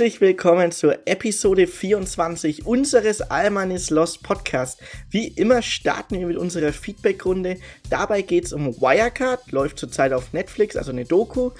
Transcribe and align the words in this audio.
Herzlich 0.00 0.22
willkommen 0.22 0.72
zur 0.72 1.06
Episode 1.06 1.66
24 1.66 2.64
unseres 2.64 3.20
Almanis 3.20 3.90
Lost 3.90 4.22
Podcast. 4.22 4.80
Wie 5.10 5.28
immer 5.28 5.60
starten 5.60 6.18
wir 6.18 6.26
mit 6.26 6.38
unserer 6.38 6.72
Feedbackrunde. 6.72 7.58
Dabei 7.90 8.22
geht 8.22 8.46
es 8.46 8.54
um 8.54 8.68
Wirecard, 8.80 9.52
läuft 9.52 9.78
zurzeit 9.78 10.14
auf 10.14 10.32
Netflix, 10.32 10.74
also 10.74 10.90
eine 10.90 11.04
Doku. 11.04 11.50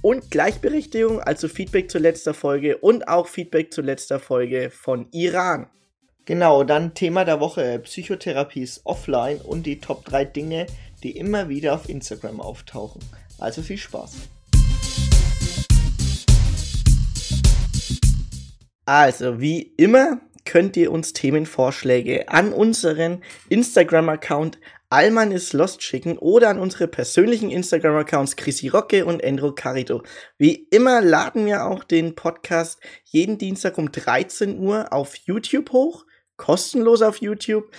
Und 0.00 0.30
Gleichberechtigung, 0.30 1.20
also 1.20 1.46
Feedback 1.46 1.90
zur 1.90 2.00
letzter 2.00 2.32
Folge 2.32 2.78
und 2.78 3.06
auch 3.06 3.26
Feedback 3.26 3.70
zur 3.70 3.84
letzter 3.84 4.18
Folge 4.18 4.70
von 4.70 5.06
Iran. 5.10 5.66
Genau, 6.24 6.64
dann 6.64 6.94
Thema 6.94 7.26
der 7.26 7.38
Woche: 7.38 7.80
Psychotherapie 7.80 8.62
ist 8.62 8.80
offline 8.84 9.42
und 9.42 9.66
die 9.66 9.78
Top 9.78 10.06
3 10.06 10.24
Dinge, 10.24 10.66
die 11.02 11.18
immer 11.18 11.50
wieder 11.50 11.74
auf 11.74 11.86
Instagram 11.86 12.40
auftauchen. 12.40 13.02
Also 13.38 13.60
viel 13.60 13.76
Spaß. 13.76 14.12
Also, 18.90 19.40
wie 19.40 19.72
immer 19.76 20.20
könnt 20.44 20.76
ihr 20.76 20.90
uns 20.90 21.12
Themenvorschläge 21.12 22.28
an 22.28 22.52
unseren 22.52 23.22
Instagram-Account 23.48 24.58
Alman 24.88 25.30
ist 25.30 25.52
Lost 25.52 25.84
schicken 25.84 26.18
oder 26.18 26.48
an 26.48 26.58
unsere 26.58 26.88
persönlichen 26.88 27.52
Instagram-Accounts 27.52 28.34
Chrissy 28.34 28.66
Rocke 28.66 29.04
und 29.04 29.22
Endro 29.22 29.52
Carito. 29.52 30.02
Wie 30.38 30.66
immer 30.72 31.02
laden 31.02 31.46
wir 31.46 31.66
auch 31.66 31.84
den 31.84 32.16
Podcast 32.16 32.80
jeden 33.04 33.38
Dienstag 33.38 33.78
um 33.78 33.92
13 33.92 34.58
Uhr 34.58 34.92
auf 34.92 35.14
YouTube 35.14 35.70
hoch, 35.70 36.04
kostenlos 36.36 37.00
auf 37.00 37.18
YouTube 37.18 37.70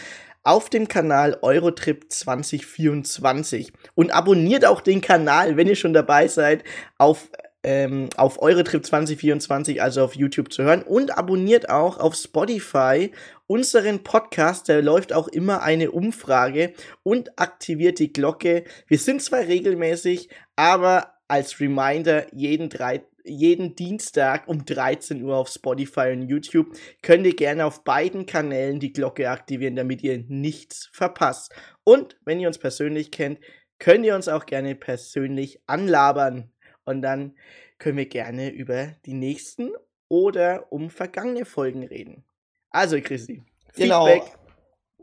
auf 0.43 0.69
dem 0.69 0.87
Kanal 0.87 1.37
Eurotrip 1.41 2.09
2024 2.09 3.73
und 3.95 4.11
abonniert 4.11 4.63
auch 4.65 4.79
den 4.79 5.01
Kanal, 5.01 5.57
wenn 5.57 5.67
ihr 5.67 5.75
schon 5.75 5.93
dabei 5.93 6.29
seid, 6.29 6.63
auf 6.97 7.29
ähm, 7.63 8.09
auf 8.17 8.41
Eurotrip 8.41 8.85
2024, 8.85 9.81
also 9.81 10.03
auf 10.03 10.15
YouTube 10.15 10.51
zu 10.51 10.63
hören. 10.63 10.83
Und 10.83 11.17
abonniert 11.17 11.69
auch 11.69 11.99
auf 11.99 12.15
Spotify 12.15 13.11
unseren 13.47 14.03
Podcast. 14.03 14.69
Da 14.69 14.79
läuft 14.79 15.13
auch 15.13 15.27
immer 15.27 15.61
eine 15.61 15.91
Umfrage 15.91 16.73
und 17.03 17.37
aktiviert 17.39 17.99
die 17.99 18.13
Glocke. 18.13 18.63
Wir 18.87 18.97
sind 18.97 19.21
zwar 19.21 19.41
regelmäßig, 19.41 20.29
aber 20.55 21.13
als 21.27 21.59
Reminder 21.59 22.25
jeden 22.33 22.69
drei 22.69 23.03
jeden 23.23 23.75
Dienstag 23.75 24.47
um 24.47 24.65
13 24.65 25.23
Uhr 25.23 25.35
auf 25.35 25.49
Spotify 25.49 26.11
und 26.11 26.27
YouTube. 26.27 26.75
Könnt 27.01 27.25
ihr 27.25 27.35
gerne 27.35 27.65
auf 27.65 27.83
beiden 27.83 28.25
Kanälen 28.25 28.79
die 28.79 28.93
Glocke 28.93 29.29
aktivieren, 29.29 29.75
damit 29.75 30.03
ihr 30.03 30.23
nichts 30.27 30.89
verpasst. 30.91 31.53
Und 31.83 32.17
wenn 32.25 32.39
ihr 32.39 32.47
uns 32.47 32.57
persönlich 32.57 33.11
kennt, 33.11 33.39
könnt 33.79 34.05
ihr 34.05 34.15
uns 34.15 34.27
auch 34.27 34.45
gerne 34.45 34.75
persönlich 34.75 35.61
anlabern. 35.67 36.51
Und 36.85 37.01
dann 37.01 37.35
können 37.77 37.97
wir 37.97 38.07
gerne 38.07 38.49
über 38.49 38.95
die 39.05 39.13
nächsten 39.13 39.71
oder 40.07 40.71
um 40.71 40.89
vergangene 40.89 41.45
Folgen 41.45 41.83
reden. 41.83 42.23
Also, 42.69 42.99
Christi, 43.01 43.43
genau, 43.75 44.05
Feedback. 44.05 44.37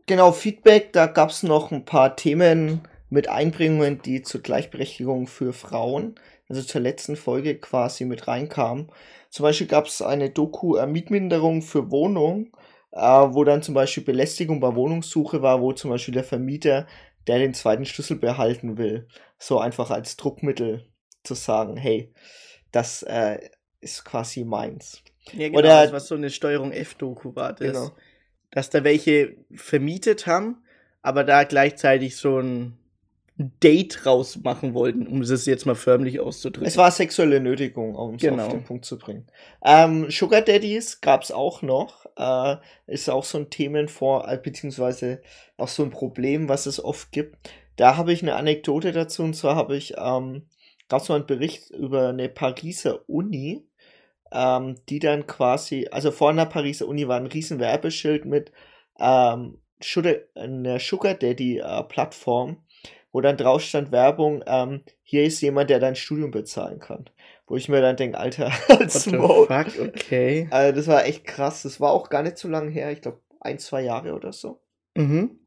Genau, 0.06 0.32
Feedback, 0.32 0.92
da 0.92 1.06
gab 1.06 1.30
es 1.30 1.42
noch 1.42 1.70
ein 1.70 1.84
paar 1.84 2.16
Themen 2.16 2.80
mit 3.10 3.28
Einbringungen, 3.28 4.00
die 4.02 4.22
zur 4.22 4.42
Gleichberechtigung 4.42 5.26
für 5.26 5.52
Frauen, 5.52 6.14
also 6.48 6.62
zur 6.62 6.80
letzten 6.80 7.16
Folge 7.16 7.58
quasi 7.58 8.04
mit 8.04 8.26
reinkamen. 8.26 8.90
Zum 9.30 9.42
Beispiel 9.42 9.66
gab 9.66 9.86
es 9.86 10.00
eine 10.00 10.30
Doku 10.30 10.76
äh, 10.76 10.86
Mietminderung 10.86 11.62
für 11.62 11.90
Wohnung, 11.90 12.56
äh, 12.92 13.00
wo 13.00 13.44
dann 13.44 13.62
zum 13.62 13.74
Beispiel 13.74 14.02
Belästigung 14.02 14.60
bei 14.60 14.74
Wohnungssuche 14.74 15.42
war, 15.42 15.60
wo 15.60 15.72
zum 15.72 15.90
Beispiel 15.90 16.14
der 16.14 16.24
Vermieter, 16.24 16.86
der 17.26 17.38
den 17.38 17.54
zweiten 17.54 17.84
Schlüssel 17.84 18.16
behalten 18.16 18.78
will, 18.78 19.08
so 19.38 19.58
einfach 19.58 19.90
als 19.90 20.16
Druckmittel 20.16 20.86
zu 21.28 21.34
sagen, 21.34 21.76
hey, 21.76 22.12
das 22.72 23.02
äh, 23.04 23.38
ist 23.80 24.04
quasi 24.04 24.44
meins. 24.44 25.02
Ja, 25.32 25.48
genau, 25.48 25.58
Oder, 25.58 25.82
das, 25.82 25.92
was 25.92 26.08
so 26.08 26.14
eine 26.14 26.30
Steuerung 26.30 26.72
F-Doku 26.72 27.34
war, 27.36 27.52
das, 27.52 27.72
genau. 27.72 27.90
dass 28.50 28.70
da 28.70 28.82
welche 28.82 29.36
vermietet 29.54 30.26
haben, 30.26 30.62
aber 31.02 31.24
da 31.24 31.44
gleichzeitig 31.44 32.16
so 32.16 32.38
ein 32.40 32.78
Date 33.38 34.04
rausmachen 34.04 34.74
wollten, 34.74 35.06
um 35.06 35.20
es 35.20 35.46
jetzt 35.46 35.64
mal 35.64 35.76
förmlich 35.76 36.18
auszudrücken. 36.18 36.66
Es 36.66 36.76
war 36.76 36.90
sexuelle 36.90 37.38
Nötigung, 37.38 37.94
um 37.94 38.16
es 38.16 38.22
genau. 38.22 38.46
auf 38.46 38.52
den 38.52 38.64
Punkt 38.64 38.84
zu 38.84 38.98
bringen. 38.98 39.28
Ähm, 39.64 40.10
Sugar 40.10 40.42
Daddies 40.42 41.00
gab 41.00 41.22
es 41.22 41.30
auch 41.30 41.62
noch. 41.62 42.06
Äh, 42.16 42.56
ist 42.88 43.08
auch 43.08 43.22
so 43.22 43.38
ein 43.38 43.48
Themenvor, 43.48 44.28
äh, 44.28 44.38
beziehungsweise 44.38 45.22
auch 45.56 45.68
so 45.68 45.84
ein 45.84 45.90
Problem, 45.90 46.48
was 46.48 46.66
es 46.66 46.82
oft 46.82 47.12
gibt. 47.12 47.36
Da 47.76 47.96
habe 47.96 48.12
ich 48.12 48.22
eine 48.22 48.34
Anekdote 48.34 48.90
dazu, 48.90 49.22
und 49.22 49.34
zwar 49.34 49.54
habe 49.54 49.76
ich 49.76 49.94
ähm, 49.96 50.42
gab 50.88 51.02
es 51.02 51.08
mal 51.08 51.16
einen 51.16 51.26
Bericht 51.26 51.70
über 51.70 52.08
eine 52.08 52.28
Pariser 52.28 53.08
Uni, 53.08 53.66
ähm, 54.32 54.76
die 54.88 54.98
dann 54.98 55.26
quasi, 55.26 55.88
also 55.90 56.10
vor 56.10 56.30
einer 56.30 56.46
Pariser 56.46 56.86
Uni 56.86 57.08
war 57.08 57.16
ein 57.16 57.26
riesen 57.26 57.58
Werbeschild 57.58 58.24
mit 58.24 58.52
ähm, 58.98 59.58
Sugar, 59.82 60.14
einer 60.34 60.78
Sugar 60.78 61.14
Daddy 61.14 61.58
äh, 61.58 61.82
Plattform, 61.84 62.64
wo 63.12 63.20
dann 63.20 63.36
drauf 63.36 63.62
stand 63.62 63.92
Werbung, 63.92 64.42
ähm, 64.46 64.82
hier 65.02 65.24
ist 65.24 65.40
jemand, 65.40 65.70
der 65.70 65.80
dein 65.80 65.96
Studium 65.96 66.30
bezahlen 66.30 66.78
kann. 66.78 67.08
Wo 67.46 67.56
ich 67.56 67.68
mir 67.68 67.80
dann 67.80 67.96
denke, 67.96 68.18
Alter, 68.18 68.52
als 68.68 69.04
Fuck, 69.04 69.66
okay. 69.80 70.48
Also 70.50 70.76
das 70.76 70.86
war 70.86 71.06
echt 71.06 71.24
krass. 71.24 71.62
Das 71.62 71.80
war 71.80 71.92
auch 71.92 72.10
gar 72.10 72.22
nicht 72.22 72.36
so 72.36 72.48
lange 72.48 72.70
her, 72.70 72.90
ich 72.92 73.00
glaube 73.00 73.20
ein, 73.40 73.58
zwei 73.58 73.82
Jahre 73.82 74.14
oder 74.14 74.32
so. 74.32 74.60
Mhm. 74.96 75.38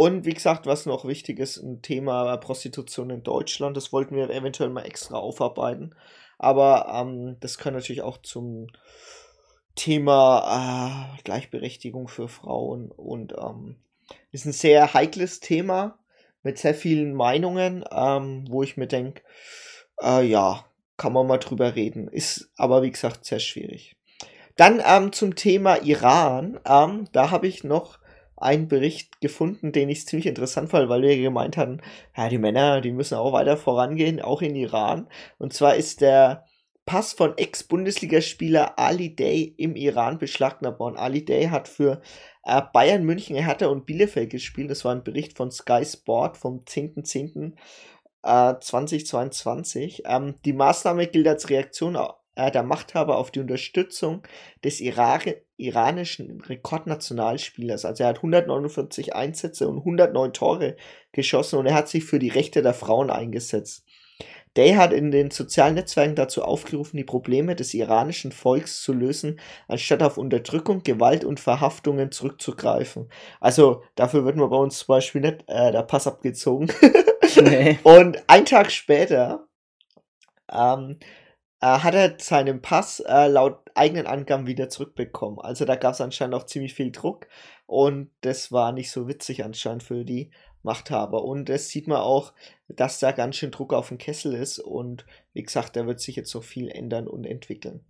Und 0.00 0.24
wie 0.24 0.32
gesagt, 0.32 0.64
was 0.64 0.86
noch 0.86 1.04
wichtig 1.04 1.38
ist, 1.38 1.58
ein 1.58 1.82
Thema 1.82 2.34
Prostitution 2.38 3.10
in 3.10 3.22
Deutschland, 3.22 3.76
das 3.76 3.92
wollten 3.92 4.16
wir 4.16 4.30
eventuell 4.30 4.70
mal 4.70 4.86
extra 4.86 5.18
aufarbeiten. 5.18 5.94
Aber 6.38 6.90
ähm, 6.90 7.36
das 7.40 7.58
kann 7.58 7.74
natürlich 7.74 8.00
auch 8.00 8.16
zum 8.16 8.68
Thema 9.74 11.18
äh, 11.18 11.22
Gleichberechtigung 11.24 12.08
für 12.08 12.28
Frauen 12.28 12.90
und 12.90 13.34
ähm, 13.36 13.76
ist 14.32 14.46
ein 14.46 14.52
sehr 14.52 14.94
heikles 14.94 15.40
Thema 15.40 15.98
mit 16.42 16.56
sehr 16.56 16.74
vielen 16.74 17.12
Meinungen, 17.12 17.84
ähm, 17.92 18.46
wo 18.48 18.62
ich 18.62 18.78
mir 18.78 18.86
denke, 18.86 19.20
äh, 20.02 20.24
ja, 20.24 20.64
kann 20.96 21.12
man 21.12 21.26
mal 21.26 21.36
drüber 21.36 21.74
reden. 21.74 22.08
Ist 22.08 22.50
aber 22.56 22.80
wie 22.80 22.90
gesagt 22.90 23.26
sehr 23.26 23.38
schwierig. 23.38 23.96
Dann 24.56 24.82
ähm, 24.82 25.12
zum 25.12 25.36
Thema 25.36 25.76
Iran. 25.82 26.58
Ähm, 26.64 27.06
da 27.12 27.30
habe 27.30 27.48
ich 27.48 27.64
noch 27.64 27.99
einen 28.40 28.68
Bericht 28.68 29.20
gefunden, 29.20 29.72
den 29.72 29.88
ich 29.88 30.06
ziemlich 30.06 30.26
interessant 30.26 30.70
fand, 30.70 30.88
weil 30.88 31.02
wir 31.02 31.16
gemeint 31.16 31.56
hatten, 31.56 31.80
ja, 32.16 32.28
die 32.28 32.38
Männer, 32.38 32.80
die 32.80 32.92
müssen 32.92 33.16
auch 33.16 33.32
weiter 33.32 33.56
vorangehen, 33.56 34.20
auch 34.20 34.42
in 34.42 34.56
Iran. 34.56 35.08
Und 35.38 35.52
zwar 35.52 35.76
ist 35.76 36.00
der 36.00 36.44
Pass 36.86 37.12
von 37.12 37.38
Ex-Bundesligaspieler 37.38 38.78
Ali 38.78 39.14
Day 39.14 39.54
im 39.58 39.76
Iran 39.76 40.18
beschlagnahmt 40.18 40.80
worden. 40.80 40.96
Ali 40.96 41.24
Day 41.24 41.44
hat 41.44 41.68
für 41.68 42.00
äh, 42.44 42.62
Bayern 42.72 43.04
München, 43.04 43.36
Hertha 43.36 43.66
und 43.68 43.86
Bielefeld 43.86 44.30
gespielt. 44.30 44.70
Das 44.70 44.84
war 44.84 44.92
ein 44.92 45.04
Bericht 45.04 45.36
von 45.36 45.50
Sky 45.50 45.84
Sport 45.84 46.36
vom 46.36 46.64
10.10. 46.64 47.52
Äh, 48.22 48.58
2022. 48.58 50.02
Ähm, 50.06 50.34
die 50.44 50.52
Maßnahme 50.52 51.06
gilt 51.06 51.28
als 51.28 51.48
Reaktion 51.48 51.96
äh, 52.34 52.50
der 52.50 52.62
Machthaber 52.62 53.18
auf 53.18 53.30
die 53.30 53.40
Unterstützung 53.40 54.26
des 54.64 54.80
Irak 54.80 55.42
iranischen 55.60 56.40
Rekordnationalspielers. 56.40 57.84
Also 57.84 58.04
er 58.04 58.10
hat 58.10 58.16
149 58.16 59.14
Einsätze 59.14 59.68
und 59.68 59.78
109 59.78 60.32
Tore 60.32 60.76
geschossen 61.12 61.58
und 61.58 61.66
er 61.66 61.74
hat 61.74 61.88
sich 61.88 62.04
für 62.04 62.18
die 62.18 62.28
Rechte 62.28 62.62
der 62.62 62.74
Frauen 62.74 63.10
eingesetzt. 63.10 63.84
Day 64.56 64.74
hat 64.74 64.92
in 64.92 65.12
den 65.12 65.30
sozialen 65.30 65.74
Netzwerken 65.74 66.16
dazu 66.16 66.42
aufgerufen, 66.42 66.96
die 66.96 67.04
Probleme 67.04 67.54
des 67.54 67.72
iranischen 67.72 68.32
Volks 68.32 68.82
zu 68.82 68.92
lösen, 68.92 69.38
anstatt 69.68 70.02
auf 70.02 70.18
Unterdrückung, 70.18 70.82
Gewalt 70.82 71.24
und 71.24 71.38
Verhaftungen 71.38 72.10
zurückzugreifen. 72.10 73.08
Also 73.40 73.84
dafür 73.94 74.24
wird 74.24 74.36
man 74.36 74.50
bei 74.50 74.56
uns 74.56 74.78
zum 74.78 74.88
Beispiel 74.88 75.20
nicht 75.20 75.44
äh, 75.46 75.70
der 75.70 75.82
Pass 75.82 76.08
abgezogen. 76.08 76.72
Nee. 77.40 77.78
Und 77.84 78.24
ein 78.26 78.44
Tag 78.44 78.72
später 78.72 79.46
ähm, 80.52 80.96
äh, 80.98 81.04
hat 81.66 81.94
er 81.94 82.14
seinen 82.18 82.62
Pass 82.62 83.00
äh, 83.00 83.26
laut 83.26 83.60
eigenen 83.74 84.06
Angaben 84.06 84.46
wieder 84.46 84.68
zurückbekommen. 84.68 85.38
Also 85.40 85.64
da 85.64 85.76
gab 85.76 85.94
es 85.94 86.00
anscheinend 86.00 86.34
auch 86.34 86.46
ziemlich 86.46 86.74
viel 86.74 86.90
Druck 86.90 87.26
und 87.66 88.10
das 88.22 88.50
war 88.50 88.72
nicht 88.72 88.90
so 88.90 89.08
witzig 89.08 89.44
anscheinend 89.44 89.82
für 89.82 90.04
die 90.04 90.30
Machthaber. 90.62 91.24
Und 91.24 91.50
es 91.50 91.68
sieht 91.68 91.86
man 91.86 91.98
auch, 91.98 92.32
dass 92.68 92.98
da 92.98 93.12
ganz 93.12 93.36
schön 93.36 93.50
Druck 93.50 93.72
auf 93.74 93.88
dem 93.88 93.98
Kessel 93.98 94.34
ist 94.34 94.58
und 94.58 95.04
wie 95.34 95.42
gesagt, 95.42 95.76
da 95.76 95.86
wird 95.86 96.00
sich 96.00 96.16
jetzt 96.16 96.34
noch 96.34 96.44
viel 96.44 96.68
ändern 96.68 97.06
und 97.06 97.24
entwickeln. 97.24 97.84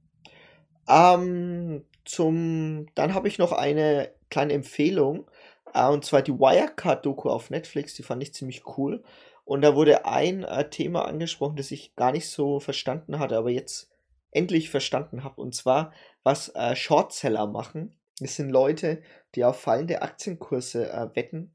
Ähm, 0.88 1.84
zum, 2.04 2.86
dann 2.94 3.14
habe 3.14 3.28
ich 3.28 3.38
noch 3.38 3.52
eine 3.52 4.10
kleine 4.30 4.54
Empfehlung, 4.54 5.30
äh, 5.74 5.86
und 5.88 6.04
zwar 6.04 6.22
die 6.22 6.32
Wirecard-Doku 6.32 7.28
auf 7.28 7.50
Netflix, 7.50 7.94
die 7.94 8.02
fand 8.02 8.22
ich 8.22 8.34
ziemlich 8.34 8.64
cool. 8.76 9.02
Und 9.50 9.62
da 9.62 9.74
wurde 9.74 10.04
ein 10.04 10.44
äh, 10.44 10.70
Thema 10.70 11.06
angesprochen, 11.06 11.56
das 11.56 11.72
ich 11.72 11.96
gar 11.96 12.12
nicht 12.12 12.28
so 12.28 12.60
verstanden 12.60 13.18
hatte, 13.18 13.36
aber 13.36 13.50
jetzt 13.50 13.90
endlich 14.30 14.70
verstanden 14.70 15.24
habe. 15.24 15.40
Und 15.40 15.56
zwar, 15.56 15.92
was 16.22 16.54
äh, 16.54 16.76
Shortseller 16.76 17.48
machen. 17.48 17.92
Das 18.20 18.36
sind 18.36 18.50
Leute, 18.50 19.02
die 19.34 19.44
auf 19.44 19.60
fallende 19.60 20.02
Aktienkurse 20.02 20.88
äh, 20.92 21.08
wetten. 21.16 21.52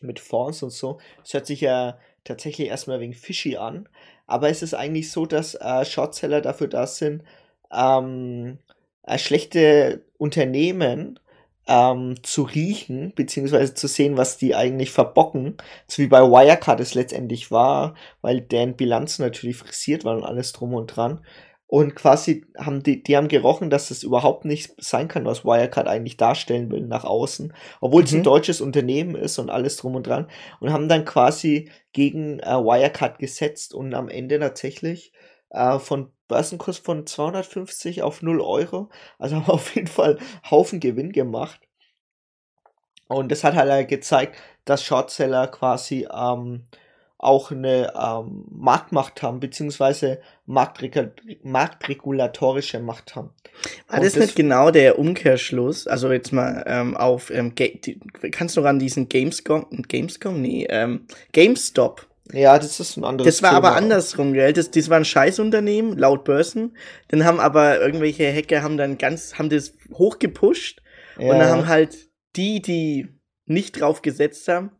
Mit 0.00 0.20
Fonds 0.20 0.62
und 0.62 0.70
so. 0.70 1.00
Das 1.24 1.34
hört 1.34 1.46
sich 1.46 1.60
ja 1.60 1.98
tatsächlich 2.22 2.68
erstmal 2.68 3.00
wegen 3.00 3.14
fishy 3.14 3.56
an. 3.56 3.88
Aber 4.28 4.48
es 4.48 4.62
ist 4.62 4.74
eigentlich 4.74 5.10
so, 5.10 5.26
dass 5.26 5.56
äh, 5.56 5.84
Shortseller 5.84 6.40
dafür 6.40 6.68
da 6.68 6.86
sind, 6.86 7.24
ähm, 7.72 8.60
äh, 9.02 9.18
schlechte 9.18 10.04
Unternehmen 10.18 11.18
ähm, 11.66 12.16
zu 12.22 12.42
riechen, 12.42 13.12
beziehungsweise 13.14 13.74
zu 13.74 13.86
sehen, 13.88 14.16
was 14.16 14.36
die 14.38 14.54
eigentlich 14.54 14.90
verbocken. 14.90 15.56
So 15.86 16.02
wie 16.02 16.08
bei 16.08 16.20
Wirecard 16.22 16.80
es 16.80 16.94
letztendlich 16.94 17.50
war, 17.50 17.94
weil 18.20 18.40
deren 18.40 18.76
Bilanzen 18.76 19.22
natürlich 19.22 19.56
frisiert 19.56 20.04
waren 20.04 20.18
und 20.18 20.24
alles 20.24 20.52
drum 20.52 20.74
und 20.74 20.88
dran. 20.88 21.24
Und 21.66 21.94
quasi 21.96 22.44
haben 22.58 22.82
die, 22.82 23.02
die 23.02 23.16
haben 23.16 23.28
gerochen, 23.28 23.70
dass 23.70 23.88
das 23.88 24.02
überhaupt 24.02 24.44
nicht 24.44 24.74
sein 24.76 25.08
kann, 25.08 25.24
was 25.24 25.44
Wirecard 25.44 25.88
eigentlich 25.88 26.18
darstellen 26.18 26.70
will 26.70 26.82
nach 26.86 27.04
außen, 27.04 27.54
obwohl 27.80 28.02
es 28.04 28.12
ein 28.12 28.20
Mhm. 28.20 28.22
deutsches 28.22 28.60
Unternehmen 28.60 29.14
ist 29.14 29.38
und 29.38 29.48
alles 29.48 29.76
drum 29.78 29.94
und 29.94 30.06
dran. 30.06 30.28
Und 30.60 30.70
haben 30.72 30.88
dann 30.90 31.06
quasi 31.06 31.70
gegen 31.94 32.40
äh, 32.40 32.44
Wirecard 32.58 33.18
gesetzt 33.18 33.72
und 33.72 33.94
am 33.94 34.08
Ende 34.10 34.38
tatsächlich 34.38 35.12
äh, 35.52 35.78
von 35.78 36.12
Börsenkurs 36.28 36.78
von 36.78 37.06
250 37.06 38.02
auf 38.02 38.22
0 38.22 38.40
Euro. 38.40 38.90
Also 39.18 39.36
haben 39.36 39.46
wir 39.46 39.54
auf 39.54 39.74
jeden 39.74 39.86
Fall 39.88 40.18
Haufen 40.50 40.80
Gewinn 40.80 41.12
gemacht. 41.12 41.60
Und 43.08 43.30
das 43.30 43.44
hat 43.44 43.54
halt 43.54 43.88
gezeigt, 43.88 44.36
dass 44.64 44.84
Shortseller 44.84 45.48
quasi 45.48 46.08
ähm, 46.12 46.64
auch 47.18 47.52
eine 47.52 47.92
ähm, 47.94 48.46
Marktmacht 48.50 49.22
haben, 49.22 49.38
beziehungsweise 49.38 50.20
Marktreg 50.46 51.12
marktregulatorische 51.44 52.80
Macht 52.80 53.14
haben. 53.14 53.30
War 53.88 54.00
das, 54.00 54.14
das- 54.14 54.22
nicht 54.22 54.36
genau 54.36 54.70
der 54.70 54.98
Umkehrschluss? 54.98 55.86
Also 55.86 56.10
jetzt 56.10 56.32
mal 56.32 56.64
ähm, 56.66 56.96
auf, 56.96 57.30
ähm, 57.30 57.54
kannst 58.32 58.56
du 58.56 58.62
noch 58.62 58.68
an 58.68 58.78
diesen 58.80 59.08
Gamescom, 59.08 59.66
Gamescom? 59.88 60.40
Nee, 60.40 60.66
ähm, 60.68 61.06
GameStop. 61.32 62.08
Ja, 62.32 62.58
das 62.58 62.80
ist 62.80 62.96
ein 62.96 63.04
anderes 63.04 63.36
Das 63.36 63.42
war 63.42 63.52
aber 63.52 63.68
Thema. 63.68 63.78
andersrum, 63.78 64.32
gell? 64.32 64.52
Das, 64.52 64.70
das 64.70 64.88
war 64.88 64.96
ein 64.98 65.04
Scheißunternehmen, 65.04 65.98
laut 65.98 66.24
Börsen. 66.24 66.76
Dann 67.08 67.24
haben 67.24 67.40
aber 67.40 67.80
irgendwelche 67.80 68.32
Hacker 68.32 68.62
haben 68.62 68.76
dann 68.76 68.98
ganz, 68.98 69.38
haben 69.38 69.50
das 69.50 69.74
hochgepusht 69.92 70.82
Ja, 71.16 71.30
und 71.32 71.38
dann 71.38 71.48
haben 71.50 71.66
halt 71.68 72.08
die, 72.36 72.62
die 72.62 73.08
nicht 73.46 73.80
drauf 73.80 74.02
gesetzt 74.02 74.48
haben, 74.48 74.70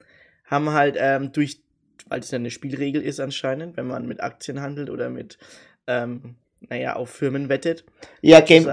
haben 0.46 0.70
halt 0.70 0.96
ähm, 0.98 1.32
durch, 1.32 1.62
weil 2.08 2.20
das 2.20 2.30
ja 2.30 2.36
eine 2.36 2.50
Spielregel 2.50 3.02
ist 3.02 3.20
anscheinend, 3.20 3.76
wenn 3.76 3.86
man 3.86 4.06
mit 4.06 4.22
Aktien 4.22 4.60
handelt 4.62 4.88
oder 4.88 5.10
mit, 5.10 5.38
ähm, 5.86 6.36
naja, 6.60 6.96
auf 6.96 7.10
Firmen 7.10 7.48
wettet, 7.48 7.84
ja, 8.22 8.40
Game, 8.40 8.66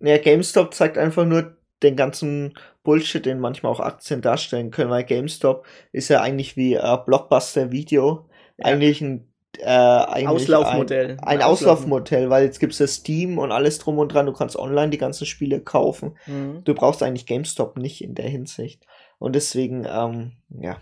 ja, 0.00 0.18
GameStop 0.18 0.74
zeigt 0.74 0.98
einfach 0.98 1.24
nur 1.24 1.56
den 1.82 1.96
ganzen 1.96 2.54
Bullshit, 2.82 3.24
den 3.24 3.40
manchmal 3.40 3.72
auch 3.72 3.80
Aktien 3.80 4.22
darstellen 4.22 4.70
können, 4.70 4.90
weil 4.90 5.04
GameStop 5.04 5.64
ist 5.92 6.08
ja 6.08 6.20
eigentlich 6.20 6.56
wie 6.56 6.74
äh, 6.74 6.98
Blockbuster 7.04 7.70
Video, 7.70 8.26
Ja. 8.58 8.66
eigentlich 8.66 9.00
ein 9.00 9.26
äh, 9.58 9.64
eigentlich 9.64 10.28
Auslaufmodell. 10.28 11.16
Ein, 11.22 11.38
ein 11.38 11.42
Auslaufmodell, 11.42 12.30
weil 12.30 12.44
jetzt 12.44 12.60
gibt's 12.60 12.78
ja 12.78 12.86
Steam 12.86 13.38
und 13.38 13.52
alles 13.52 13.78
drum 13.78 13.98
und 13.98 14.12
dran, 14.14 14.26
du 14.26 14.32
kannst 14.32 14.56
online 14.56 14.90
die 14.90 14.98
ganzen 14.98 15.26
Spiele 15.26 15.60
kaufen. 15.60 16.16
Mhm. 16.26 16.62
Du 16.64 16.74
brauchst 16.74 17.02
eigentlich 17.02 17.26
GameStop 17.26 17.76
nicht 17.76 18.02
in 18.02 18.14
der 18.14 18.28
Hinsicht. 18.28 18.86
Und 19.18 19.34
deswegen, 19.34 19.86
ähm, 19.90 20.32
ja. 20.60 20.76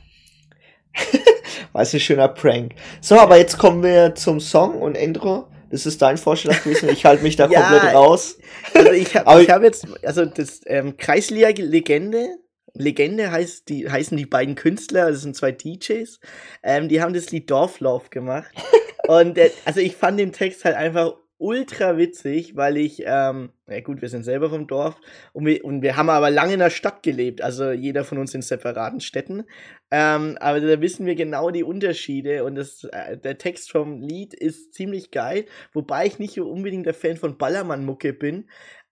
War 1.72 1.82
es 1.82 1.94
ein 1.94 2.00
schöner 2.00 2.28
Prank. 2.28 2.74
So, 3.00 3.18
aber 3.18 3.36
jetzt 3.36 3.58
kommen 3.58 3.82
wir 3.82 4.14
zum 4.14 4.40
Song 4.40 4.80
und 4.80 4.94
Endro. 4.96 5.48
Das 5.70 5.86
ist 5.86 6.00
dein 6.00 6.16
Vorschlag 6.16 6.62
gewesen. 6.62 6.88
Ich 6.88 7.04
halte 7.04 7.22
mich 7.22 7.36
da 7.36 7.46
Ja, 7.50 7.68
komplett 7.68 7.94
raus. 7.94 8.38
Also 8.74 8.90
ich 8.92 9.14
habe 9.16 9.46
hab 9.46 9.62
jetzt, 9.62 9.86
also 10.02 10.24
das 10.24 10.60
ähm, 10.66 10.96
Kreisliga-Legende, 10.96 12.28
Legende 12.74 13.30
heißt 13.30 13.68
die, 13.68 13.90
heißen 13.90 14.16
die 14.16 14.26
beiden 14.26 14.54
Künstler, 14.54 15.10
das 15.10 15.22
sind 15.22 15.36
zwei 15.36 15.52
DJs, 15.52 16.20
ähm, 16.62 16.88
die 16.88 17.02
haben 17.02 17.12
das 17.12 17.30
Lied 17.30 17.50
Dorflauf 17.50 18.10
gemacht. 18.10 18.50
Und 19.08 19.38
äh, 19.38 19.50
also 19.64 19.80
ich 19.80 19.96
fand 19.96 20.18
den 20.18 20.32
Text 20.32 20.64
halt 20.64 20.76
einfach 20.76 21.14
ultra 21.38 21.96
witzig, 21.96 22.56
weil 22.56 22.76
ich, 22.76 23.02
ähm, 23.06 23.50
na 23.66 23.80
gut, 23.80 24.02
wir 24.02 24.08
sind 24.08 24.24
selber 24.24 24.50
vom 24.50 24.66
Dorf 24.66 24.96
und 25.32 25.46
wir, 25.46 25.64
und 25.64 25.82
wir 25.82 25.96
haben 25.96 26.10
aber 26.10 26.30
lange 26.30 26.54
in 26.54 26.58
der 26.58 26.70
Stadt 26.70 27.02
gelebt, 27.02 27.42
also 27.42 27.70
jeder 27.70 28.04
von 28.04 28.18
uns 28.18 28.34
in 28.34 28.42
separaten 28.42 29.00
Städten. 29.00 29.44
Ähm, 29.90 30.36
aber 30.40 30.60
da 30.60 30.80
wissen 30.80 31.06
wir 31.06 31.14
genau 31.14 31.50
die 31.50 31.62
Unterschiede 31.62 32.44
und 32.44 32.56
das, 32.56 32.84
äh, 32.84 33.16
der 33.16 33.38
Text 33.38 33.70
vom 33.70 34.02
Lied 34.02 34.34
ist 34.34 34.74
ziemlich 34.74 35.10
geil, 35.10 35.46
wobei 35.72 36.06
ich 36.06 36.18
nicht 36.18 36.38
unbedingt 36.40 36.86
der 36.86 36.94
Fan 36.94 37.16
von 37.16 37.38
Ballermann-Mucke 37.38 38.12
bin. 38.12 38.48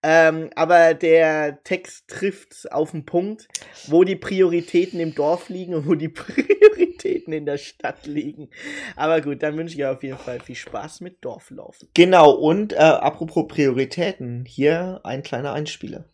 Ähm, 0.08 0.50
aber 0.54 0.94
der 0.94 1.64
Text 1.64 2.06
trifft 2.06 2.70
auf 2.70 2.92
den 2.92 3.04
Punkt, 3.04 3.48
wo 3.88 4.04
die 4.04 4.14
Prioritäten 4.14 5.00
im 5.00 5.16
Dorf 5.16 5.48
liegen 5.48 5.74
und 5.74 5.88
wo 5.88 5.96
die 5.96 6.08
Prioritäten 6.08 7.32
in 7.32 7.44
der 7.44 7.58
Stadt 7.58 8.06
liegen. 8.06 8.48
Aber 8.94 9.20
gut, 9.20 9.42
dann 9.42 9.56
wünsche 9.56 9.74
ich 9.74 9.84
auf 9.84 10.04
jeden 10.04 10.16
Fall 10.16 10.38
viel 10.38 10.54
Spaß 10.54 11.00
mit 11.00 11.24
Dorflaufen. 11.24 11.88
Genau, 11.94 12.30
und 12.30 12.72
äh, 12.72 12.76
apropos 12.76 13.48
Prioritäten, 13.48 14.44
hier 14.46 15.00
ein 15.02 15.24
kleiner 15.24 15.52
Einspieler. 15.52 16.04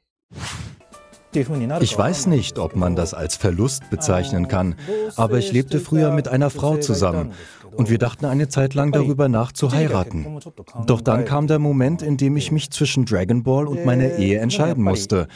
Ich 1.81 1.97
weiß 1.97 2.27
nicht, 2.27 2.59
ob 2.59 2.77
man 2.77 2.95
das 2.95 3.15
als 3.15 3.37
Verlust 3.37 3.89
bezeichnen 3.91 4.49
kann, 4.49 4.75
aber 5.17 5.39
ich 5.39 5.53
lebte 5.53 5.81
früher 5.81 6.11
mit 6.13 6.29
einer 6.29 6.51
Frau 6.51 6.77
zusammen 6.77 7.33
und 7.75 7.91
wir 7.91 7.99
dachten 7.99 8.27
eine 8.27 8.49
Zeit 8.49 8.75
lang 8.75 8.93
darüber 8.93 9.29
nach 9.29 9.53
zu 9.53 9.73
heiraten. 9.73 10.41
Doch 10.87 11.01
dann 11.01 11.25
kam 11.25 11.47
der 11.47 11.59
Moment, 11.59 12.03
in 12.03 12.17
dem 12.17 12.37
ich 12.37 12.53
mich 12.53 12.71
zwischen 12.71 13.05
Dragon 13.05 13.43
Ball 13.43 13.67
und 13.67 13.85
meiner 13.85 14.17
Ehe 14.17 14.39
entscheiden 14.41 14.85
musste. 14.85 15.29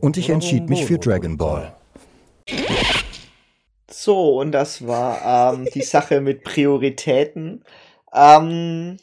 Und 0.00 0.16
ich 0.16 0.30
entschied 0.30 0.68
mich 0.68 0.84
für 0.84 0.98
Dragon 0.98 1.36
Ball. 1.36 1.74
So, 3.88 4.40
und 4.40 4.52
das 4.52 4.86
war 4.86 5.54
ähm, 5.54 5.68
die 5.72 5.82
Sache 5.82 6.20
mit 6.20 6.42
Prioritäten. 6.42 7.62
Ähm, 8.12 8.96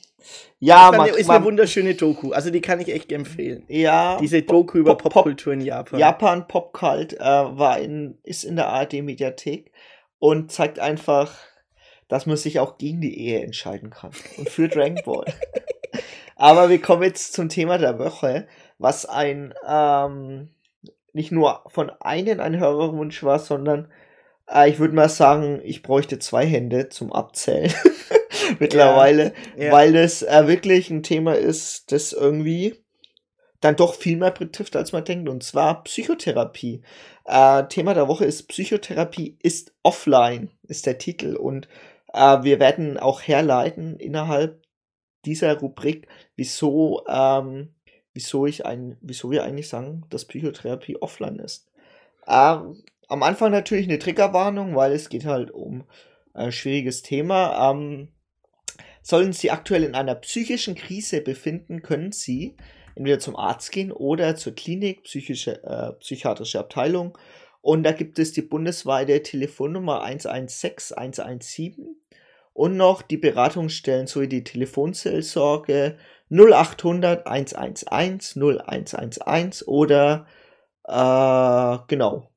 ja, 0.59 0.91
man, 0.91 1.09
ist 1.09 1.29
eine 1.29 1.43
wunderschöne 1.45 1.95
Doku. 1.95 2.31
Also 2.31 2.49
die 2.49 2.61
kann 2.61 2.79
ich 2.79 2.89
echt 2.89 3.11
empfehlen. 3.11 3.63
ja, 3.67 4.17
Diese 4.19 4.41
Doku 4.41 4.77
über 4.79 4.91
Pop- 4.95 5.03
Pop- 5.03 5.13
Popkultur 5.13 5.53
in 5.53 5.61
Japan. 5.61 5.99
Japan 5.99 6.47
Popcult 6.47 7.13
äh, 7.13 7.19
war 7.23 7.79
in, 7.79 8.17
ist 8.23 8.43
in 8.43 8.55
der 8.55 8.67
ARD 8.67 8.93
Mediathek 9.03 9.71
und 10.19 10.51
zeigt 10.51 10.79
einfach, 10.79 11.35
dass 12.09 12.25
man 12.25 12.35
sich 12.37 12.59
auch 12.59 12.77
gegen 12.77 13.01
die 13.01 13.17
Ehe 13.19 13.41
entscheiden 13.41 13.89
kann 13.89 14.11
und 14.37 14.49
für 14.49 14.67
Dragon 14.69 14.99
Ball. 15.05 15.25
Aber 16.35 16.69
wir 16.69 16.81
kommen 16.81 17.03
jetzt 17.03 17.33
zum 17.33 17.49
Thema 17.49 17.77
der 17.77 17.99
Woche, 17.99 18.47
was 18.77 19.05
ein 19.05 19.53
ähm, 19.67 20.49
nicht 21.13 21.31
nur 21.31 21.63
von 21.67 21.89
einem 21.99 22.39
ein 22.39 22.59
Hörerwunsch 22.59 23.23
war, 23.23 23.39
sondern 23.39 23.91
ich 24.67 24.79
würde 24.79 24.95
mal 24.95 25.09
sagen, 25.09 25.61
ich 25.63 25.83
bräuchte 25.83 26.19
zwei 26.19 26.45
Hände 26.45 26.89
zum 26.89 27.11
Abzählen 27.13 27.73
mittlerweile, 28.59 29.33
Ja. 29.57 29.71
weil 29.71 29.95
es 29.95 30.21
äh, 30.23 30.47
wirklich 30.47 30.89
ein 30.89 31.03
Thema 31.03 31.33
ist, 31.35 31.91
das 31.91 32.13
irgendwie 32.13 32.75
dann 33.61 33.75
doch 33.75 33.93
viel 33.95 34.17
mehr 34.17 34.31
betrifft, 34.31 34.75
als 34.75 34.91
man 34.93 35.03
denkt, 35.03 35.27
und 35.29 35.43
zwar 35.43 35.83
Psychotherapie. 35.83 36.81
Äh, 37.25 37.65
Thema 37.67 37.93
der 37.93 38.07
Woche 38.07 38.25
ist 38.25 38.47
Psychotherapie 38.47 39.37
ist 39.43 39.73
offline, 39.83 40.49
ist 40.67 40.85
der 40.85 40.97
Titel. 40.97 41.35
Und 41.35 41.67
äh, 42.13 42.41
wir 42.43 42.59
werden 42.59 42.97
auch 42.97 43.21
herleiten 43.21 43.97
innerhalb 43.97 44.61
dieser 45.25 45.59
Rubrik, 45.59 46.07
wieso, 46.37 47.03
ähm, 47.07 47.73
wieso 48.13 48.45
ich 48.45 48.65
ein, 48.65 48.97
wieso 49.01 49.29
wir 49.29 49.43
eigentlich 49.43 49.67
sagen, 49.67 50.05
dass 50.09 50.25
Psychotherapie 50.25 50.95
offline 51.01 51.39
ist. 51.39 51.67
Ähm, 52.27 52.81
am 53.09 53.23
Anfang 53.23 53.51
natürlich 53.51 53.87
eine 53.87 53.99
Triggerwarnung, 53.99 54.75
weil 54.75 54.93
es 54.93 55.09
geht 55.09 55.25
halt 55.25 55.51
um 55.51 55.83
ein 56.33 56.51
schwieriges 56.51 57.01
Thema. 57.01 57.71
Ähm, 57.71 58.09
sollen 59.01 59.33
Sie 59.33 59.51
aktuell 59.51 59.83
in 59.83 59.95
einer 59.95 60.15
psychischen 60.15 60.75
Krise 60.75 61.21
befinden, 61.21 61.81
können 61.81 62.11
Sie 62.11 62.55
entweder 62.95 63.19
zum 63.19 63.35
Arzt 63.35 63.71
gehen 63.71 63.91
oder 63.91 64.35
zur 64.35 64.53
Klinik, 64.53 65.03
psychische, 65.03 65.63
äh, 65.63 65.93
psychiatrische 65.99 66.59
Abteilung. 66.59 67.17
Und 67.61 67.83
da 67.83 67.91
gibt 67.91 68.19
es 68.19 68.31
die 68.31 68.41
bundesweite 68.41 69.21
Telefonnummer 69.23 70.03
116 70.03 70.97
117 70.97 71.95
und 72.53 72.77
noch 72.77 73.01
die 73.01 73.17
Beratungsstellen 73.17 74.07
sowie 74.07 74.27
die 74.27 74.43
Telefonseelsorge 74.43 75.97
0800 76.29 77.25
111 77.25 78.35
0111 78.35 79.63
oder 79.65 80.27
äh, 80.85 81.77
genau, 81.87 82.28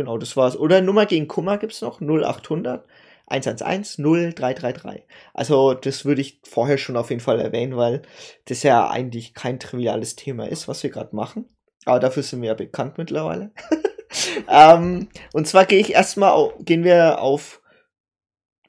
genau, 0.00 0.18
das 0.18 0.36
war's. 0.36 0.56
Oder 0.56 0.80
Nummer 0.80 1.06
gegen 1.06 1.28
Kummer 1.28 1.58
gibt's 1.58 1.82
noch 1.82 2.00
0800 2.00 2.86
111 3.26 3.98
0333. 3.98 5.02
Also 5.34 5.74
das 5.74 6.04
würde 6.04 6.20
ich 6.20 6.40
vorher 6.42 6.78
schon 6.78 6.96
auf 6.96 7.10
jeden 7.10 7.20
Fall 7.20 7.38
erwähnen, 7.38 7.76
weil 7.76 8.02
das 8.46 8.62
ja 8.62 8.90
eigentlich 8.90 9.34
kein 9.34 9.60
triviales 9.60 10.16
Thema 10.16 10.48
ist, 10.48 10.66
was 10.66 10.82
wir 10.82 10.90
gerade 10.90 11.14
machen. 11.14 11.48
Aber 11.84 12.00
dafür 12.00 12.22
sind 12.22 12.42
wir 12.42 12.48
ja 12.48 12.54
bekannt 12.54 12.98
mittlerweile. 12.98 13.52
ähm, 14.48 15.08
und 15.32 15.46
zwar 15.46 15.64
gehe 15.64 15.78
ich 15.78 15.92
erstmal, 15.92 16.52
gehen 16.60 16.82
wir 16.82 17.20
auf, 17.20 17.62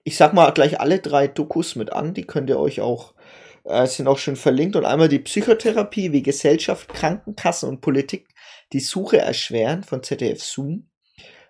ich 0.04 0.16
sag 0.16 0.34
mal 0.34 0.52
gleich 0.52 0.80
alle 0.80 1.00
drei 1.00 1.28
Dokus 1.28 1.76
mit 1.76 1.92
an, 1.92 2.14
die 2.14 2.28
könnt 2.28 2.50
ihr 2.50 2.60
euch 2.60 2.82
auch, 2.82 3.16
äh, 3.64 3.88
sind 3.88 4.08
auch 4.08 4.20
schon 4.20 4.36
verlinkt. 4.36 4.76
Und 4.76 4.86
einmal 4.86 5.10
die 5.10 5.20
Psychotherapie, 5.20 6.12
wie 6.12 6.24
Gesellschaft, 6.24 6.90
Krankenkassen 6.90 7.68
und 7.68 7.82
Politik 7.82 8.28
die 8.74 8.80
Suche 8.80 9.18
erschweren 9.18 9.84
von 9.84 10.04
ZDF 10.04 10.44
Zoom. 10.44 10.91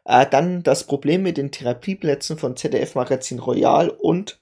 Äh, 0.05 0.25
dann 0.29 0.63
das 0.63 0.85
Problem 0.85 1.23
mit 1.23 1.37
den 1.37 1.51
Therapieplätzen 1.51 2.37
von 2.37 2.57
ZDF 2.57 2.95
Magazin 2.95 3.39
Royal 3.39 3.89
und 3.89 4.39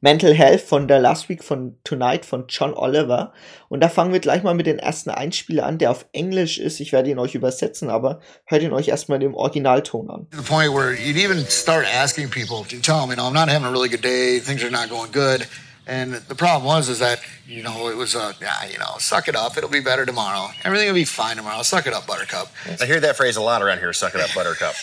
Mental 0.00 0.34
Health 0.34 0.60
von 0.60 0.88
der 0.88 1.00
Last 1.00 1.28
Week 1.28 1.42
von 1.42 1.78
Tonight 1.82 2.24
von 2.24 2.44
John 2.48 2.74
Oliver. 2.74 3.32
Und 3.68 3.80
da 3.80 3.88
fangen 3.88 4.12
wir 4.12 4.20
gleich 4.20 4.42
mal 4.42 4.54
mit 4.54 4.66
dem 4.66 4.78
ersten 4.78 5.10
Einspieler 5.10 5.64
an, 5.66 5.78
der 5.78 5.90
auf 5.90 6.06
Englisch 6.12 6.58
ist. 6.58 6.80
Ich 6.80 6.92
werde 6.92 7.10
ihn 7.10 7.18
euch 7.18 7.34
übersetzen, 7.34 7.88
aber 7.88 8.20
hört 8.44 8.62
ihn 8.62 8.72
euch 8.72 8.88
erstmal 8.88 9.22
im 9.22 9.34
Originalton 9.34 10.10
an. 10.10 10.26
To 10.30 10.38
the 10.38 10.42
point 10.42 10.72
where 10.72 10.92
you'd 10.92 11.16
even 11.16 11.44
start 11.48 11.86
asking 11.86 12.28
people 12.30 12.64
tell 12.82 13.00
them, 13.00 13.10
you 13.10 13.16
know, 13.16 13.26
I'm 13.26 13.32
not 13.32 13.48
having 13.48 13.66
a 13.66 13.70
really 13.70 13.88
good 13.88 14.02
day, 14.02 14.38
things 14.38 14.62
are 14.62 14.70
not 14.70 14.90
going 14.90 15.10
good. 15.12 15.48
And 15.88 16.14
the 16.14 16.34
problem 16.34 16.64
was 16.64 16.88
is 16.88 16.98
that 16.98 17.20
you 17.46 17.62
know 17.62 17.88
it 17.88 17.96
was 17.96 18.16
a 18.16 18.34
yeah 18.40 18.66
you 18.66 18.78
know 18.78 18.96
suck 18.98 19.28
it 19.28 19.36
up 19.36 19.56
it'll 19.56 19.70
be 19.70 19.78
better 19.80 20.04
tomorrow 20.04 20.48
everything 20.64 20.88
will 20.88 20.94
be 20.94 21.04
fine 21.04 21.36
tomorrow 21.36 21.62
suck 21.62 21.86
it 21.86 21.92
up 21.92 22.06
Buttercup. 22.08 22.48
I 22.80 22.86
hear 22.86 22.98
that 23.00 23.16
phrase 23.16 23.36
a 23.36 23.40
lot 23.40 23.62
around 23.62 23.78
here. 23.78 23.92
Suck 23.92 24.14
it 24.14 24.20
up, 24.20 24.34
Buttercup. 24.34 24.74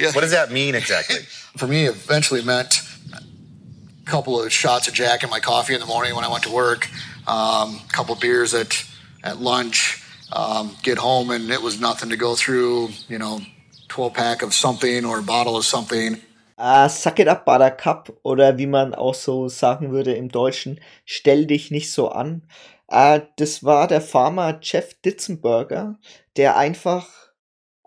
yeah. 0.00 0.12
What 0.12 0.22
does 0.22 0.30
that 0.30 0.50
mean 0.50 0.74
exactly? 0.74 1.16
For 1.56 1.66
me, 1.66 1.84
it 1.84 1.90
eventually 1.90 2.42
meant 2.42 2.80
a 3.12 4.04
couple 4.06 4.42
of 4.42 4.50
shots 4.50 4.88
of 4.88 4.94
Jack 4.94 5.22
in 5.22 5.30
my 5.30 5.40
coffee 5.40 5.74
in 5.74 5.80
the 5.80 5.86
morning 5.86 6.14
when 6.14 6.24
I 6.24 6.28
went 6.28 6.44
to 6.44 6.50
work, 6.50 6.88
um, 7.26 7.80
a 7.84 7.92
couple 7.92 8.14
of 8.14 8.20
beers 8.20 8.54
at 8.54 8.82
at 9.22 9.40
lunch, 9.40 10.02
um, 10.32 10.74
get 10.82 10.98
home 10.98 11.30
and 11.30 11.50
it 11.50 11.60
was 11.60 11.78
nothing 11.80 12.08
to 12.10 12.16
go 12.16 12.34
through. 12.34 12.88
You 13.08 13.18
know, 13.18 13.40
12 13.88 14.14
pack 14.14 14.42
of 14.42 14.54
something 14.54 15.04
or 15.04 15.18
a 15.18 15.22
bottle 15.22 15.56
of 15.56 15.64
something. 15.66 16.20
Uh, 16.62 16.88
suck 16.88 17.18
it 17.18 17.26
up, 17.26 17.44
Buttercup, 17.44 18.20
oder 18.22 18.56
wie 18.56 18.68
man 18.68 18.94
auch 18.94 19.14
so 19.14 19.48
sagen 19.48 19.90
würde 19.90 20.14
im 20.14 20.28
Deutschen, 20.28 20.80
stell 21.04 21.44
dich 21.46 21.72
nicht 21.72 21.90
so 21.90 22.10
an. 22.10 22.46
Uh, 22.88 23.18
das 23.36 23.64
war 23.64 23.88
der 23.88 24.00
Farmer 24.00 24.60
Jeff 24.62 24.94
Ditzenberger, 25.02 25.98
der 26.36 26.56
einfach 26.56 27.08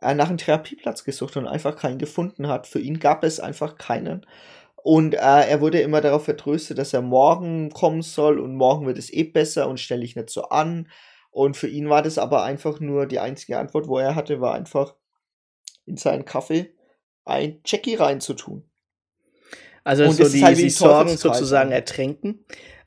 uh, 0.04 0.14
nach 0.14 0.28
einem 0.28 0.38
Therapieplatz 0.38 1.06
gesucht 1.06 1.38
und 1.38 1.48
einfach 1.48 1.78
keinen 1.78 2.00
gefunden 2.00 2.50
hat. 2.50 2.68
Für 2.68 2.80
ihn 2.80 3.00
gab 3.00 3.24
es 3.24 3.40
einfach 3.40 3.78
keinen. 3.78 4.26
Und 4.76 5.14
er 5.16 5.62
wurde 5.62 5.80
immer 5.80 6.02
darauf 6.02 6.26
vertröstet, 6.26 6.78
dass 6.78 6.94
er 6.94 7.02
morgen 7.02 7.72
kommen 7.72 8.02
soll 8.02 8.40
und 8.40 8.56
morgen 8.56 8.86
wird 8.86 8.98
es 8.98 9.12
eh 9.12 9.24
besser 9.24 9.70
und 9.70 9.80
stell 9.80 10.02
dich 10.02 10.18
nicht 10.18 10.30
so 10.30 10.50
an. 10.50 10.90
Und 11.32 11.56
für 11.58 11.70
ihn 11.70 11.90
war 11.90 12.02
das 12.02 12.18
aber 12.18 12.44
einfach 12.44 12.82
nur 12.82 13.08
die 13.08 13.20
einzige 13.20 13.58
Antwort, 13.58 13.88
wo 13.88 13.98
er 14.00 14.16
hatte, 14.16 14.42
war 14.42 14.54
einfach 14.54 14.96
in 15.86 15.98
seinen 15.98 16.26
Kaffee 16.26 16.75
ein 17.26 17.60
Jackie 17.66 17.96
reinzutun. 17.96 18.64
Also 19.84 20.04
Und 20.06 20.14
so 20.14 20.24
es 20.24 20.32
die, 20.32 20.44
halt 20.44 20.58
die 20.58 20.70
Sorgen 20.70 21.16
sozusagen 21.18 21.70
ne? 21.70 21.76
ertränken. 21.76 22.46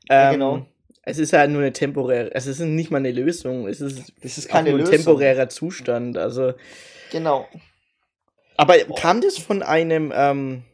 Ja, 0.09 0.29
Ähm, 0.29 0.33
genau. 0.35 0.67
Es 1.03 1.17
ist 1.19 1.33
halt 1.33 1.51
nur 1.51 1.63
eine 1.63 1.73
temporäre, 1.73 2.35
es 2.35 2.47
ist 2.47 2.59
nicht 2.61 2.91
mal 2.91 2.99
eine 2.99 3.13
Lösung, 3.13 3.67
es 3.67 3.81
ist, 3.81 4.13
Das 4.23 4.37
ist 4.37 4.49
keine 4.49 4.71
nur 4.71 4.79
ein 4.81 4.85
Lösung. 4.85 4.97
temporärer 4.97 5.49
Zustand. 5.49 6.19
Also, 6.19 6.53
Genau. 7.11 7.49
aber 8.59 8.77
kam 8.97 9.23
das 9.23 9.39
von 9.39 9.63
einem 9.63 10.13
ähm, 10.15 10.65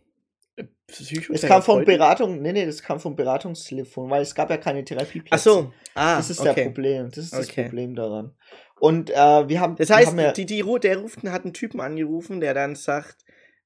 Psychotherapeuten? 0.88 1.35
Es 1.37 1.42
kam 1.42 1.62
von 1.62 1.85
Beratung, 1.85 2.42
nee, 2.42 2.52
nee, 2.52 2.66
das 2.66 2.83
kam 2.83 2.99
vom 2.99 3.14
Beratungstelefon, 3.14 4.11
weil 4.11 4.23
es 4.23 4.35
gab 4.35 4.50
ja 4.50 4.56
keine 4.56 4.85
Therapieplätze. 4.85 5.30
Ach 5.30 5.38
so, 5.38 5.73
ah, 5.94 6.16
Das 6.16 6.30
ist 6.30 6.40
okay. 6.40 6.54
der 6.54 6.64
Problem. 6.64 7.09
Das 7.11 7.18
ist 7.18 7.33
das 7.33 7.49
Okay. 7.49 7.64
Problem 7.64 7.94
daran. 7.94 8.35
Und 8.80 9.11
äh, 9.11 9.49
wir 9.49 9.61
haben. 9.61 9.76
Das 9.76 9.88
heißt, 9.90 10.09
haben 10.09 10.18
ja, 10.18 10.33
die, 10.33 10.47
die, 10.47 10.64
der 10.83 10.99
ruft, 10.99 11.23
hat 11.23 11.44
einen 11.44 11.54
Typen 11.54 11.80
angerufen, 11.80 12.40
der 12.40 12.54
dann 12.54 12.75
sagt, 12.75 13.24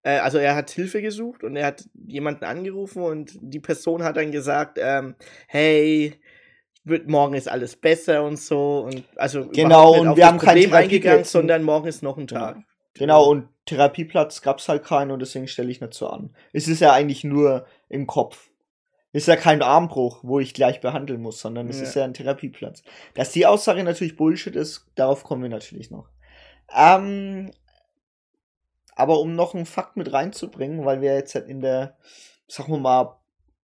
äh, 0.08 0.18
also 0.18 0.38
er 0.38 0.54
hat 0.54 0.70
Hilfe 0.70 1.02
gesucht 1.02 1.44
und 1.44 1.56
er 1.56 1.66
hat 1.66 1.84
jemanden 2.06 2.44
angerufen 2.44 3.02
und 3.02 3.32
die 3.40 3.60
Person 3.60 4.02
hat 4.02 4.16
dann 4.16 4.32
gesagt, 4.32 4.78
ähm, 4.80 5.14
hey, 5.46 6.14
wird, 6.84 7.08
morgen 7.08 7.34
ist 7.34 7.48
alles 7.48 7.76
besser 7.76 8.24
und 8.24 8.38
so 8.38 8.80
und 8.80 9.04
also 9.16 9.48
Genau, 9.48 10.00
und 10.00 10.16
wir 10.16 10.26
haben 10.26 10.38
Problem 10.38 10.72
eingegangen, 10.72 11.00
Therapieplatz. 11.02 11.32
sondern 11.32 11.62
morgen 11.62 11.86
ist 11.88 12.02
noch 12.02 12.16
ein 12.16 12.26
Tag. 12.26 12.56
genau, 12.94 13.28
und 13.28 13.48
Therapieplatz 13.66 14.40
gab 14.40 14.58
es 14.60 14.68
halt 14.68 14.84
keinen 14.84 15.10
und 15.10 15.20
deswegen 15.20 15.46
stelle 15.48 15.70
ich 15.70 15.80
nicht 15.82 15.92
so 15.92 16.08
an. 16.08 16.34
Es 16.54 16.68
ist 16.68 16.80
ja 16.80 16.92
eigentlich 16.92 17.24
nur 17.24 17.66
im 17.90 18.06
Kopf. 18.06 18.48
Es 19.12 19.22
ist 19.24 19.26
ja 19.28 19.36
kein 19.36 19.60
Armbruch, 19.62 20.20
wo 20.22 20.38
ich 20.40 20.54
gleich 20.54 20.80
behandeln 20.80 21.20
muss, 21.20 21.40
sondern 21.40 21.68
es 21.68 21.76
Ja. 21.78 21.82
ist 21.82 21.94
ja 21.96 22.04
ein 22.04 22.14
Therapieplatz. 22.14 22.82
Dass 23.14 23.32
die 23.32 23.46
Aussage 23.46 23.84
natürlich 23.84 24.16
Bullshit 24.16 24.56
ist, 24.56 24.86
darauf 24.94 25.24
kommen 25.24 25.42
wir 25.42 25.50
natürlich 25.50 25.90
noch. 25.90 26.08
Ähm, 26.74 27.50
aber 28.98 29.20
um 29.20 29.34
noch 29.36 29.54
einen 29.54 29.64
Fakt 29.64 29.96
mit 29.96 30.12
reinzubringen, 30.12 30.84
weil 30.84 31.00
wir 31.00 31.14
jetzt 31.14 31.36
halt 31.36 31.48
in 31.48 31.60
der, 31.60 31.96
sagen 32.48 32.72
wir 32.72 32.78
mal, 32.78 33.16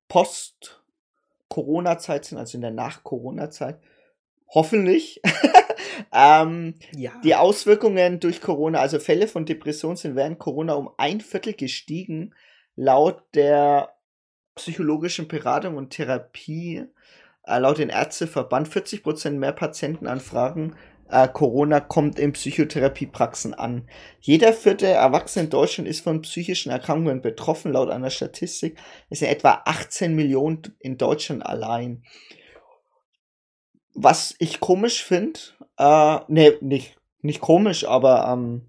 Post-Corona-Zeit 0.09 2.25
sind, 2.25 2.39
also 2.39 2.57
in 2.57 2.63
der 2.63 2.71
Nach-Corona-Zeit, 2.71 3.81
hoffentlich, 4.49 5.21
ähm, 6.13 6.75
Ja. 6.93 7.11
die 7.25 7.35
Auswirkungen 7.35 8.21
durch 8.21 8.41
Corona, 8.41 8.79
also 8.79 9.01
Fälle 9.01 9.27
von 9.27 9.45
Depression 9.45 9.97
sind 9.97 10.15
während 10.15 10.39
Corona 10.39 10.75
um 10.75 10.91
ein 10.99 11.21
Viertel 11.21 11.55
gestiegen, 11.55 12.33
laut 12.77 13.21
der 13.35 13.93
psychologischen 14.55 15.27
Beratung 15.27 15.77
und 15.77 15.91
Therapie, 15.91 16.85
äh, 17.43 17.59
laut 17.59 17.79
den 17.79 17.89
Ärzteverband 17.89 18.69
40% 18.69 19.33
mehr 19.33 19.53
Patientenanfragen. 19.53 20.77
Äh, 21.09 21.29
Corona 21.29 21.81
kommt 21.81 22.19
in 22.19 22.33
Psychotherapiepraxen 22.33 23.55
an. 23.55 23.89
Jeder 24.21 24.53
vierte 24.53 24.87
Erwachsene 24.87 25.45
in 25.45 25.51
Deutschland 25.51 25.89
ist 25.89 26.01
von 26.01 26.23
psychischen 26.23 26.71
Erkrankungen 26.71 27.23
betroffen, 27.23 27.73
laut 27.73 27.91
einer 27.91 28.11
Statistik. 28.11 28.79
Es 29.11 29.19
sind 29.21 29.29
etwa 29.29 29.63
18 29.65 30.15
Millionen 30.15 30.77
in 30.81 30.99
Deutschland 30.99 31.45
allein. 31.45 32.05
Was 33.95 34.35
ich 34.39 34.61
komisch 34.61 35.05
finde, 35.05 35.39
äh, 35.79 36.19
nee, 36.29 36.53
nicht, 36.61 36.97
nicht 37.21 37.41
komisch, 37.41 37.87
aber 37.87 38.29
ähm, 38.33 38.63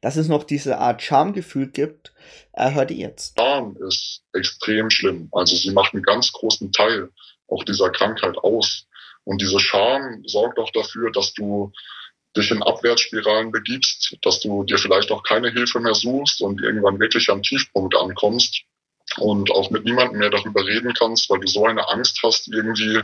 dass 0.00 0.16
es 0.16 0.28
noch 0.28 0.44
diese 0.44 0.78
Art 0.78 1.02
Schamgefühl 1.02 1.68
gibt, 1.68 2.14
äh, 2.52 2.72
hört 2.72 2.90
ihr 2.90 3.08
jetzt. 3.08 3.38
Scham 3.38 3.76
ist 3.88 4.22
extrem 4.32 4.90
schlimm. 4.90 5.28
Also 5.32 5.56
sie 5.56 5.72
macht 5.72 5.94
einen 5.94 6.02
ganz 6.02 6.32
großen 6.32 6.72
Teil 6.72 7.10
auch 7.48 7.64
dieser 7.64 7.90
Krankheit 7.90 8.38
aus. 8.38 8.86
Und 9.30 9.40
diese 9.40 9.60
Scham 9.60 10.24
sorgt 10.26 10.58
auch 10.58 10.72
dafür, 10.72 11.12
dass 11.12 11.32
du 11.34 11.72
dich 12.36 12.50
in 12.50 12.64
Abwärtsspiralen 12.64 13.52
begibst, 13.52 14.16
dass 14.22 14.40
du 14.40 14.64
dir 14.64 14.76
vielleicht 14.76 15.12
auch 15.12 15.22
keine 15.22 15.52
Hilfe 15.52 15.78
mehr 15.78 15.94
suchst 15.94 16.42
und 16.42 16.60
irgendwann 16.60 16.98
wirklich 16.98 17.30
am 17.30 17.40
Tiefpunkt 17.40 17.96
ankommst 17.96 18.62
und 19.18 19.52
auch 19.52 19.70
mit 19.70 19.84
niemandem 19.84 20.18
mehr 20.18 20.30
darüber 20.30 20.66
reden 20.66 20.94
kannst, 20.94 21.30
weil 21.30 21.38
du 21.38 21.46
so 21.46 21.64
eine 21.64 21.88
Angst 21.90 22.18
hast, 22.24 22.48
irgendwie 22.48 23.02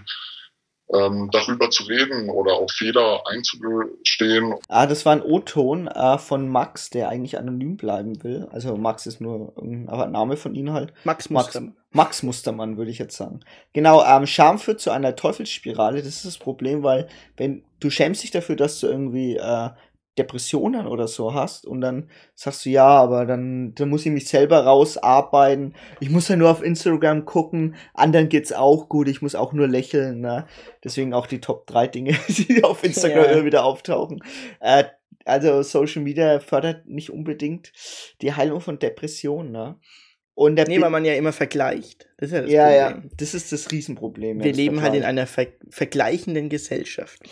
ähm, 0.92 1.30
darüber 1.32 1.70
zu 1.70 1.84
reden 1.84 2.30
oder 2.30 2.54
auch 2.54 2.70
Fehler 2.70 3.22
einzugestehen 3.26 4.54
Ah, 4.68 4.86
das 4.86 5.04
war 5.04 5.12
ein 5.12 5.22
O-Ton 5.22 5.88
äh, 5.88 6.18
von 6.18 6.48
Max, 6.48 6.90
der 6.90 7.08
eigentlich 7.08 7.38
anonym 7.38 7.76
bleiben 7.76 8.22
will. 8.22 8.46
Also 8.52 8.76
Max 8.76 9.06
ist 9.06 9.20
nur 9.20 9.52
ein 9.60 9.84
Name 9.84 10.36
von 10.36 10.54
ihm 10.54 10.72
halt. 10.72 10.92
Max 11.04 11.28
Max, 11.30 11.46
Mustermann. 11.46 11.76
Max 11.90 12.22
Mustermann, 12.22 12.76
würde 12.76 12.90
ich 12.90 12.98
jetzt 12.98 13.16
sagen. 13.16 13.40
Genau, 13.72 14.04
ähm, 14.04 14.26
Scham 14.26 14.58
führt 14.58 14.80
zu 14.80 14.90
einer 14.90 15.16
Teufelsspirale. 15.16 15.98
Das 15.98 16.08
ist 16.14 16.24
das 16.24 16.38
Problem, 16.38 16.82
weil 16.82 17.08
wenn 17.36 17.64
du 17.80 17.90
schämst 17.90 18.22
dich 18.22 18.30
dafür, 18.30 18.56
dass 18.56 18.80
du 18.80 18.86
irgendwie 18.86 19.36
äh, 19.36 19.70
Depressionen 20.18 20.86
oder 20.86 21.08
so 21.08 21.34
hast 21.34 21.66
und 21.66 21.80
dann 21.80 22.08
sagst 22.34 22.64
du, 22.64 22.70
ja, 22.70 22.86
aber 22.86 23.26
dann, 23.26 23.74
dann 23.74 23.88
muss 23.88 24.06
ich 24.06 24.12
mich 24.12 24.28
selber 24.28 24.60
rausarbeiten. 24.64 25.74
Ich 26.00 26.10
muss 26.10 26.28
ja 26.28 26.36
nur 26.36 26.50
auf 26.50 26.62
Instagram 26.62 27.24
gucken, 27.24 27.76
anderen 27.94 28.28
geht's 28.28 28.52
auch 28.52 28.88
gut, 28.88 29.08
ich 29.08 29.22
muss 29.22 29.34
auch 29.34 29.52
nur 29.52 29.68
lächeln. 29.68 30.20
Ne? 30.20 30.46
Deswegen 30.84 31.12
auch 31.14 31.26
die 31.26 31.40
Top 31.40 31.66
3 31.66 31.88
Dinge, 31.88 32.16
die 32.28 32.64
auf 32.64 32.82
Instagram 32.84 33.24
Ja. 33.24 33.30
immer 33.32 33.44
wieder 33.44 33.64
auftauchen. 33.64 34.22
Äh, 34.60 34.84
also 35.24 35.62
Social 35.62 36.02
Media 36.02 36.38
fördert 36.40 36.86
nicht 36.86 37.10
unbedingt 37.10 37.72
die 38.22 38.32
Heilung 38.34 38.60
von 38.60 38.78
Depressionen. 38.78 39.52
Ne? 39.52 39.76
Und 40.36 40.56
der 40.56 40.68
Nee, 40.68 40.82
weil 40.82 40.90
man 40.90 41.06
ja 41.06 41.14
immer 41.14 41.32
vergleicht. 41.32 42.10
Das 42.18 42.28
ist 42.28 42.34
ja 42.34 42.42
das 42.42 42.50
ja, 42.50 42.70
ja, 42.70 42.90
Problem. 42.90 43.10
das 43.16 43.32
ist 43.32 43.52
das 43.52 43.72
Riesenproblem. 43.72 44.38
Wir 44.38 44.50
das 44.50 44.56
leben 44.56 44.82
halt 44.82 44.94
in 44.94 45.00
Vergleich. 45.00 45.08
einer 45.08 45.26
ver 45.26 45.46
vergleichenden 45.70 46.50
Gesellschaft. 46.50 47.22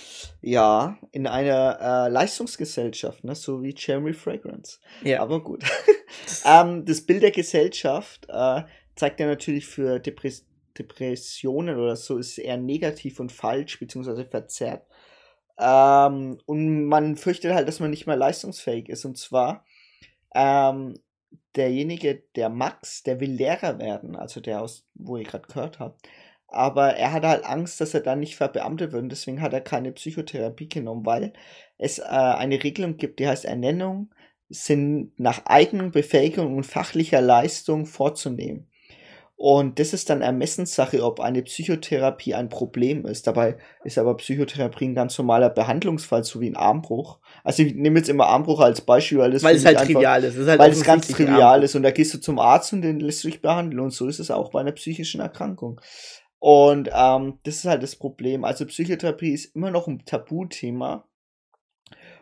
Ja, 0.41 0.99
in 1.13 1.27
einer 1.27 2.07
äh, 2.07 2.09
Leistungsgesellschaft, 2.11 3.23
ne? 3.23 3.35
so 3.35 3.63
wie 3.63 3.75
Jeremy 3.77 4.15
Fragrance. 4.15 4.79
Ja. 5.03 5.21
Aber 5.21 5.45
gut. 5.45 5.65
ähm, 6.47 6.87
das 6.87 7.03
Bild 7.03 7.23
der 7.23 7.31
Gesellschaft 7.31 8.27
äh, 8.31 8.63
zeigt 8.97 9.21
ja 9.21 9.27
natürlich 9.27 9.67
für 9.67 10.01
Depress 10.01 10.47
Depressionen 10.79 11.79
oder 11.79 11.97
so 11.97 12.17
ist 12.17 12.39
eher 12.39 12.57
negativ 12.57 13.21
und 13.21 13.31
falsch, 13.31 13.79
beziehungsweise 13.79 14.25
verzerrt. 14.25 14.87
Ähm, 15.59 16.39
und 16.47 16.87
man 16.87 17.17
fürchtet 17.17 17.53
halt, 17.53 17.69
dass 17.69 17.81
man 17.81 17.91
nicht 17.91 18.07
mehr 18.07 18.17
leistungsfähig 18.17 18.89
ist. 18.89 19.05
Und 19.05 19.19
zwar 19.19 19.67
ähm, 20.35 20.95
derjenige, 21.57 22.23
der 22.37 22.49
Max, 22.49 23.03
der 23.03 23.21
will 23.21 23.33
Lehrer 23.33 23.79
werden, 23.79 24.17
also 24.17 24.41
der 24.41 24.63
aus, 24.63 24.87
wo 24.95 25.17
ihr 25.17 25.25
gerade 25.25 25.49
gehört 25.49 25.79
habt. 25.79 26.09
Aber 26.49 26.95
er 26.97 27.13
hat 27.13 27.25
halt 27.25 27.45
Angst, 27.45 27.81
dass 27.81 27.95
er 27.95 28.01
dann 28.01 28.21
nicht 28.21 28.37
verbeamtet 28.37 28.93
wird 28.93 29.03
und 29.03 29.09
deswegen 29.11 29.41
hat 29.43 29.53
er 29.53 29.61
keine 29.61 29.93
Psychotherapie 29.93 30.69
genommen, 30.69 31.05
weil 31.07 31.33
es 31.79 31.99
äh, 31.99 32.03
eine 32.05 32.63
Regelung 32.63 32.97
gibt, 32.97 33.19
die 33.19 33.29
heißt 33.29 33.45
Ernennung 33.45 34.11
sind 34.51 35.19
nach 35.19 35.47
eigenen 35.47 35.91
Befähigung 35.91 36.57
und 36.57 36.65
fachlicher 36.65 37.21
Leistung 37.21 37.87
vorzunehmen. 37.87 38.69
Und 39.37 39.81
das 39.81 39.93
ist 39.93 40.11
dann 40.11 40.23
Ermessenssache, 40.23 41.03
ob 41.03 41.19
eine 41.19 41.43
Psychotherapie 41.43 42.35
ein 42.35 42.49
Problem 42.49 43.05
ist. 43.05 43.27
Dabei 43.27 43.59
ist 43.83 43.99
aber 43.99 44.17
Psychotherapie 44.17 44.87
ein 44.87 44.95
ganz 44.95 45.19
normaler 45.19 45.51
Behandlungsfall, 45.51 46.23
so 46.23 46.41
wie 46.41 46.49
ein 46.49 46.57
Armbruch. 46.57 47.19
Also 47.43 47.65
ich 47.65 47.75
nehme 47.75 47.99
jetzt 47.99 48.09
immer 48.09 48.29
Armbruch 48.29 48.61
als 48.61 48.81
Beispiel, 48.81 49.19
weil 49.19 49.33
das 49.33 49.43
weil 49.43 49.57
es 49.57 49.67
halt 49.67 49.79
einfach, 49.79 49.93
trivial 49.93 50.23
ist. 50.23 50.37
ist 50.37 50.49
halt 50.49 50.61
weil 50.61 50.71
es 50.71 50.85
ganz 50.85 51.09
trivial 51.09 51.65
ist. 51.65 51.75
Und 51.75 51.83
da 51.83 51.91
gehst 51.91 52.15
du 52.15 52.19
zum 52.19 52.39
Arzt 52.39 52.73
und 52.73 52.83
den 52.83 53.01
lässt 53.01 53.25
du 53.25 53.29
dich 53.29 53.43
behandeln. 53.43 53.81
Und 53.81 53.91
so 53.91 54.07
ist 54.07 54.21
es 54.21 54.31
auch 54.31 54.51
bei 54.51 54.61
einer 54.61 54.73
psychischen 54.73 55.21
Erkrankung. 55.21 55.81
Und 56.39 56.91
ähm, 56.95 57.39
das 57.43 57.57
ist 57.57 57.65
halt 57.65 57.83
das 57.83 57.97
Problem. 57.97 58.45
Also 58.45 58.67
Psychotherapie 58.67 59.33
ist 59.33 59.57
immer 59.57 59.71
noch 59.71 59.89
ein 59.89 60.05
Tabuthema. 60.05 61.09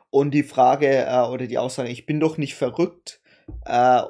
Und 0.09 0.33
die 0.33 0.45
Frage 0.45 1.07
äh, 1.07 1.29
oder 1.29 1.47
die 1.47 1.59
Aussage, 1.59 1.91
ich 1.91 2.07
bin 2.07 2.21
doch 2.21 2.39
nicht 2.39 2.55
verrückt, 2.55 3.21
äh, 3.67 4.03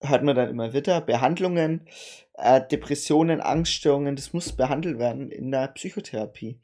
hört 0.00 0.22
man 0.22 0.36
dann 0.36 0.50
immer 0.50 0.72
wieder. 0.72 1.00
Behandlungen, 1.00 1.86
äh, 2.34 2.60
Depressionen, 2.66 3.40
Angststörungen, 3.40 4.16
das 4.16 4.32
muss 4.32 4.52
behandelt 4.52 4.98
werden 4.98 5.30
in 5.30 5.50
der 5.50 5.68
Psychotherapie. 5.68 6.58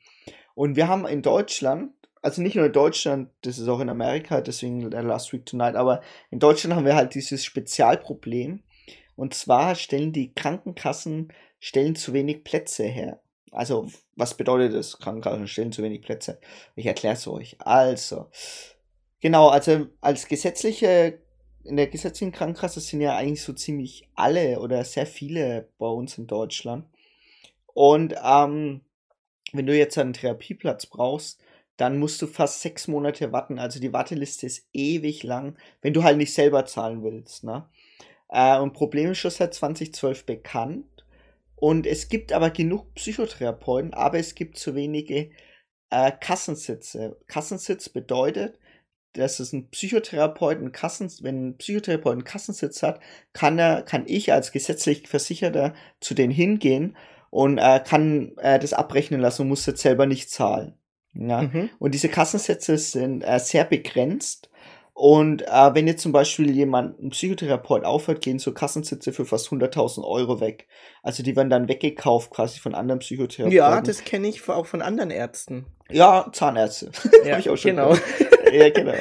Und 0.55 0.77
wir 0.77 0.89
haben 0.89 1.07
in 1.07 1.23
Deutschland, 1.23 1.93
also 2.23 2.43
nicht 2.43 2.57
nur 2.57 2.67
in 2.67 2.73
Deutschland, 2.73 3.31
das 3.43 3.59
ist 3.59 3.69
auch 3.69 3.81
in 3.81 3.89
Amerika, 3.89 4.41
deswegen 4.41 4.83
Last 4.91 5.33
Week 5.33 5.47
Tonight, 5.47 5.77
aber 5.77 6.03
in 6.31 6.39
Deutschland 6.39 6.75
haben 6.75 6.85
wir 6.85 6.97
halt 6.97 7.15
dieses 7.15 7.45
Spezialproblem. 7.45 8.63
Und 9.17 9.35
zwar 9.35 9.75
stellen 9.75 10.13
die 10.13 10.35
Krankenkassen 10.35 11.33
stellen 11.59 11.95
zu 11.95 12.13
wenig 12.13 12.43
Plätze 12.43 12.85
her. 12.85 13.21
Also, 13.53 13.89
was 14.17 14.37
bedeutet 14.37 14.75
das? 14.75 14.99
Krankenkassen 14.99 15.47
stellen 15.47 15.73
zu 15.73 15.83
wenig 15.83 16.03
Plätze. 16.03 16.41
Ich 16.75 16.87
erkläre 16.87 17.15
es 17.15 17.27
euch. 17.27 17.57
Also, 17.61 18.31
genau, 19.21 19.49
also 19.49 19.87
als 20.01 20.27
gesetzliche 20.27 21.21
in 21.65 21.77
der 21.77 21.87
gesetzlichen 21.89 22.33
Krankenkasse 22.33 22.81
sind 22.81 23.01
ja 23.01 23.17
eigentlich 23.17 23.43
so 23.43 23.53
ziemlich 23.53 24.09
alle 24.15 24.61
oder 24.61 24.85
sehr 24.85 25.07
viele 25.07 25.69
bei 25.79 25.87
uns 25.87 26.19
in 26.19 26.27
Deutschland. 26.27 26.87
Und 27.67 28.15
ähm, 28.23 28.81
wenn 29.53 29.67
du 29.67 29.77
jetzt 29.77 29.99
einen 29.99 30.13
Therapieplatz 30.13 30.87
brauchst, 30.87 31.41
dann 31.77 31.99
musst 31.99 32.21
du 32.21 32.27
fast 32.27 32.61
sechs 32.61 32.89
Monate 32.89 33.33
warten. 33.33 33.59
Also 33.59 33.81
die 33.81 33.93
Warteliste 33.93 34.47
ist 34.47 34.69
ewig 34.73 35.23
lang, 35.23 35.57
wenn 35.81 35.95
du 35.95 36.03
halt 36.03 36.19
nicht 36.19 36.35
selber 36.35 36.67
zahlen 36.67 37.03
willst. 37.03 37.45
Ne? 37.45 37.67
Äh, 38.29 38.59
und 38.59 38.75
Problem 38.75 39.13
ist 39.13 39.19
schon 39.19 39.31
seit 39.31 39.55
2012 39.55 40.27
bekannt. 40.27 40.87
Und 41.57 41.87
es 41.87 42.09
gibt 42.09 42.33
aber 42.33 42.51
genug 42.51 42.95
Psychotherapeuten, 42.95 43.93
aber 43.93 44.19
es 44.19 44.35
gibt 44.35 44.59
zu 44.59 44.75
wenige 44.75 45.31
äh, 45.91 46.13
Kassensitze. 46.19 47.19
Kassensitz 47.27 47.89
bedeutet, 47.89 48.59
dass 49.15 49.41
es 49.41 49.53
ein 49.53 49.69
Psychotherapeuten 49.71 50.73
Kassen, 50.73 51.11
wenn 51.23 51.49
ein 51.49 51.57
Psychotherapeut 51.57 52.13
einen 52.13 52.25
Kassensitz 52.25 52.83
hat, 52.83 53.01
kann 53.33 53.59
er, 53.59 53.83
kann 53.83 54.05
ich 54.07 54.33
als 54.33 54.53
gesetzlich 54.53 55.09
Versicherter 55.09 55.75
zu 56.01 56.15
denen 56.15 56.33
hingehen 56.33 56.97
und 57.31 57.59
äh, 57.59 57.81
kann 57.85 58.33
äh, 58.39 58.59
das 58.59 58.73
abrechnen 58.73 59.21
lassen 59.21 59.43
und 59.43 59.49
muss 59.49 59.67
jetzt 59.67 59.83
selber 59.83 60.07
nicht 60.07 60.31
zahlen. 60.31 60.75
Ja? 61.15 61.43
Mhm. 61.43 61.71
Und 61.79 61.95
diese 61.95 62.09
Kassensätze 62.09 62.79
sind 62.79 63.23
äh, 63.23 63.39
sehr 63.39 63.65
begrenzt. 63.65 64.49
Und 64.93 65.43
äh, 65.43 65.75
wenn 65.75 65.87
jetzt 65.87 66.03
zum 66.03 66.13
Beispiel 66.13 66.51
jemand, 66.51 67.03
ein 67.03 67.11
Psychotherapeut 67.11 67.85
aufhört, 67.85 68.21
gehen 68.21 68.39
so 68.39 68.53
Kassensitze 68.53 69.13
für 69.13 69.25
fast 69.25 69.49
100.000 69.49 70.05
Euro 70.05 70.41
weg. 70.41 70.67
Also 71.03 71.23
die 71.23 71.35
werden 71.37 71.49
dann 71.49 71.69
weggekauft 71.69 72.31
quasi 72.31 72.61
von 72.61 72.75
anderen 72.75 72.99
Psychotherapeuten. 72.99 73.57
Ja, 73.57 73.81
das 73.81 74.05
kenne 74.05 74.29
ich 74.29 74.47
auch 74.49 74.67
von 74.67 74.83
anderen 74.83 75.11
Ärzten. 75.11 75.65
Ja, 75.91 76.27
Zahnärzte. 76.33 76.91
Ja, 77.25 77.39
ich 77.39 77.49
auch 77.49 77.57
schon 77.57 77.71
genau. 77.71 77.97
Ja, 78.53 78.71
genau. 78.71 78.95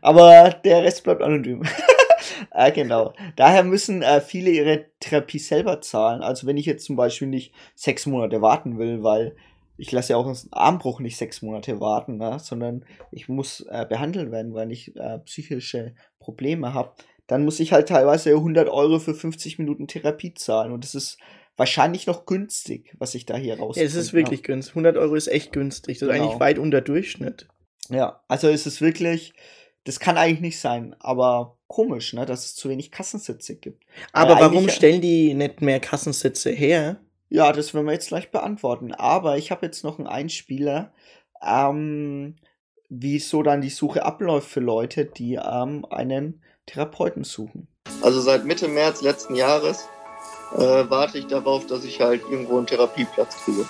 Aber 0.00 0.50
der 0.64 0.82
Rest 0.82 1.04
bleibt 1.04 1.22
anonym. 1.22 1.62
äh, 2.52 2.72
genau. 2.72 3.12
Daher 3.36 3.64
müssen 3.64 4.02
äh, 4.02 4.20
viele 4.20 4.50
ihre 4.50 4.86
Therapie 5.00 5.38
selber 5.38 5.80
zahlen. 5.80 6.22
Also 6.22 6.46
wenn 6.46 6.56
ich 6.56 6.66
jetzt 6.66 6.84
zum 6.84 6.96
Beispiel 6.96 7.28
nicht 7.28 7.54
sechs 7.74 8.06
Monate 8.06 8.42
warten 8.42 8.78
will, 8.78 9.02
weil 9.02 9.36
ich 9.76 9.90
lasse 9.90 10.12
ja 10.12 10.16
auch 10.16 10.26
einen 10.26 10.38
Armbruch 10.52 11.00
nicht 11.00 11.16
sechs 11.16 11.42
Monate 11.42 11.80
warten, 11.80 12.16
ne? 12.16 12.38
sondern 12.38 12.84
ich 13.10 13.28
muss 13.28 13.60
äh, 13.68 13.84
behandelt 13.88 14.30
werden, 14.30 14.54
weil 14.54 14.70
ich 14.70 14.94
äh, 14.96 15.18
psychische 15.20 15.94
Probleme 16.20 16.74
habe, 16.74 16.92
dann 17.26 17.44
muss 17.44 17.60
ich 17.60 17.72
halt 17.72 17.88
teilweise 17.88 18.30
100 18.30 18.68
Euro 18.68 18.98
für 18.98 19.14
50 19.14 19.58
Minuten 19.58 19.88
Therapie 19.88 20.34
zahlen. 20.34 20.72
Und 20.72 20.84
das 20.84 20.94
ist 20.94 21.18
wahrscheinlich 21.56 22.06
noch 22.06 22.26
günstig, 22.26 22.94
was 22.98 23.14
ich 23.14 23.26
da 23.26 23.36
hier 23.36 23.58
raus. 23.58 23.76
Ja, 23.76 23.82
es 23.82 23.94
ist 23.94 24.12
wirklich 24.12 24.40
hab. 24.40 24.46
günstig. 24.46 24.72
100 24.72 24.96
Euro 24.96 25.14
ist 25.14 25.28
echt 25.28 25.52
günstig. 25.52 25.98
Das 25.98 26.08
ist 26.08 26.12
genau. 26.12 26.24
eigentlich 26.26 26.40
weit 26.40 26.58
unter 26.58 26.80
Durchschnitt. 26.80 27.48
Ja, 27.90 28.20
also 28.28 28.48
es 28.48 28.66
ist 28.66 28.80
wirklich, 28.80 29.32
das 29.84 30.00
kann 30.00 30.16
eigentlich 30.16 30.40
nicht 30.40 30.60
sein, 30.60 30.96
aber 31.00 31.58
komisch, 31.66 32.12
ne, 32.12 32.26
dass 32.26 32.44
es 32.44 32.54
zu 32.54 32.68
wenig 32.68 32.90
Kassensitze 32.90 33.56
gibt. 33.56 33.84
Aber 34.12 34.38
warum 34.40 34.68
stellen 34.68 35.00
die 35.00 35.34
nicht 35.34 35.60
mehr 35.60 35.80
Kassensitze 35.80 36.50
her? 36.50 37.00
Ja, 37.28 37.52
das 37.52 37.74
werden 37.74 37.86
wir 37.86 37.92
jetzt 37.92 38.08
gleich 38.08 38.30
beantworten. 38.30 38.92
Aber 38.92 39.38
ich 39.38 39.50
habe 39.50 39.66
jetzt 39.66 39.82
noch 39.82 39.98
einen 39.98 40.06
Einspieler, 40.06 40.92
ähm, 41.42 42.36
wie 42.88 43.18
so 43.18 43.42
dann 43.42 43.60
die 43.60 43.70
Suche 43.70 44.04
abläuft 44.04 44.48
für 44.48 44.60
Leute, 44.60 45.04
die 45.04 45.34
ähm, 45.34 45.84
einen 45.90 46.42
Therapeuten 46.66 47.24
suchen. 47.24 47.66
Also 48.02 48.20
seit 48.20 48.44
Mitte 48.44 48.68
März 48.68 49.02
letzten 49.02 49.34
Jahres 49.34 49.88
äh, 50.54 50.84
warte 50.88 51.18
ich 51.18 51.26
darauf, 51.26 51.66
dass 51.66 51.84
ich 51.84 52.00
halt 52.00 52.22
irgendwo 52.30 52.56
einen 52.56 52.66
Therapieplatz 52.66 53.36
kriege. 53.44 53.66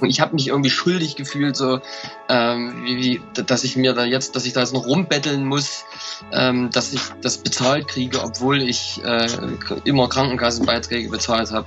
Und 0.00 0.10
ich 0.10 0.20
habe 0.20 0.34
mich 0.34 0.48
irgendwie 0.48 0.70
schuldig 0.70 1.16
gefühlt, 1.16 1.56
so 1.56 1.80
ähm, 2.28 2.82
wie, 2.84 2.96
wie, 2.96 3.42
dass 3.42 3.64
ich 3.64 3.76
mir 3.76 3.92
da 3.92 4.04
jetzt, 4.04 4.36
dass 4.36 4.46
ich 4.46 4.52
da 4.52 4.60
jetzt 4.60 4.72
noch 4.72 4.86
rumbetteln 4.86 5.44
muss, 5.44 5.84
ähm, 6.32 6.70
dass 6.70 6.92
ich 6.92 7.00
das 7.20 7.38
bezahlt 7.38 7.88
kriege, 7.88 8.22
obwohl 8.22 8.62
ich 8.62 9.00
äh, 9.04 9.26
immer 9.84 10.08
Krankenkassenbeiträge 10.08 11.08
bezahlt 11.08 11.50
habe. 11.50 11.66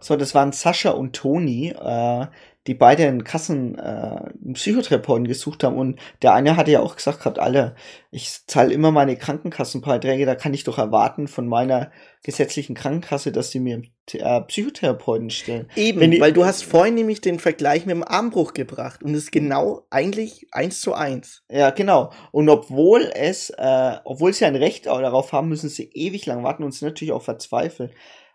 So, 0.00 0.16
das 0.16 0.34
waren 0.34 0.52
Sascha 0.52 0.90
und 0.90 1.14
Toni, 1.14 1.68
äh, 1.70 2.26
die 2.70 2.74
beide 2.74 3.08
einen 3.08 3.24
Kassen, 3.24 3.76
äh, 3.80 4.30
Psychotherapeuten 4.52 5.26
gesucht 5.26 5.64
haben. 5.64 5.76
Und 5.76 5.98
der 6.22 6.34
eine 6.34 6.56
hatte 6.56 6.70
ja 6.70 6.78
auch 6.78 6.94
gesagt 6.94 7.18
gehabt, 7.18 7.40
alle, 7.40 7.74
ich 8.12 8.46
zahle 8.46 8.72
immer 8.72 8.92
meine 8.92 9.16
Krankenkassenbeiträge, 9.16 10.24
da 10.24 10.36
kann 10.36 10.54
ich 10.54 10.62
doch 10.62 10.78
erwarten 10.78 11.26
von 11.26 11.48
meiner 11.48 11.90
gesetzlichen 12.22 12.76
Krankenkasse, 12.76 13.32
dass 13.32 13.50
sie 13.50 13.58
mir 13.58 13.82
äh, 14.12 14.40
Psychotherapeuten 14.42 15.30
stellen. 15.30 15.68
Eben, 15.74 16.12
die, 16.12 16.20
weil 16.20 16.32
du 16.32 16.44
hast 16.44 16.62
vorhin 16.62 16.94
nämlich 16.94 17.20
den 17.20 17.40
Vergleich 17.40 17.86
mit 17.86 17.96
dem 17.96 18.06
Armbruch 18.06 18.54
gebracht 18.54 19.02
und 19.02 19.14
es 19.14 19.24
ist 19.24 19.32
genau 19.32 19.88
eigentlich 19.90 20.46
eins 20.52 20.80
zu 20.80 20.94
eins. 20.94 21.42
Ja, 21.50 21.70
genau. 21.70 22.12
Und 22.30 22.48
obwohl 22.48 23.10
es, 23.12 23.50
äh, 23.50 23.96
obwohl 24.04 24.32
sie 24.32 24.44
ein 24.44 24.54
Recht 24.54 24.86
darauf 24.86 25.32
haben, 25.32 25.48
müssen 25.48 25.70
sie 25.70 25.90
ewig 25.92 26.24
lang 26.24 26.44
warten 26.44 26.62
und 26.62 26.70
sind 26.70 26.86
natürlich 26.86 27.12
auch 27.12 27.22
verzweifelt. 27.22 27.90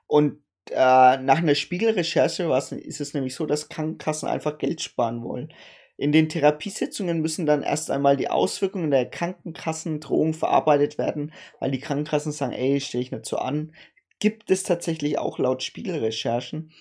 Und 0.07 0.39
äh, 0.71 1.17
nach 1.17 1.37
einer 1.37 1.55
Spiegelrecherche 1.55 2.43
ist 2.43 3.01
es 3.01 3.13
nämlich 3.13 3.35
so, 3.35 3.45
dass 3.45 3.69
Krankenkassen 3.69 4.27
einfach 4.27 4.57
Geld 4.57 4.81
sparen 4.81 5.23
wollen. 5.23 5.53
In 5.97 6.11
den 6.11 6.27
Therapiesitzungen 6.27 7.21
müssen 7.21 7.45
dann 7.45 7.63
erst 7.63 7.89
einmal 7.89 8.17
die 8.17 8.29
Auswirkungen 8.29 8.91
der 8.91 9.09
Krankenkassendrohung 9.09 10.33
verarbeitet 10.33 10.97
werden, 10.97 11.31
weil 11.59 11.71
die 11.71 11.79
Krankenkassen 11.79 12.33
sagen, 12.33 12.51
ey, 12.51 12.81
stelle 12.81 13.01
ich 13.03 13.11
nicht 13.11 13.25
so 13.25 13.37
an. 13.37 13.73
Gibt 14.19 14.51
es 14.51 14.63
tatsächlich 14.63 15.17
auch 15.17 15.39
laut 15.39 15.63
Spiegelrecherchen. 15.63 16.71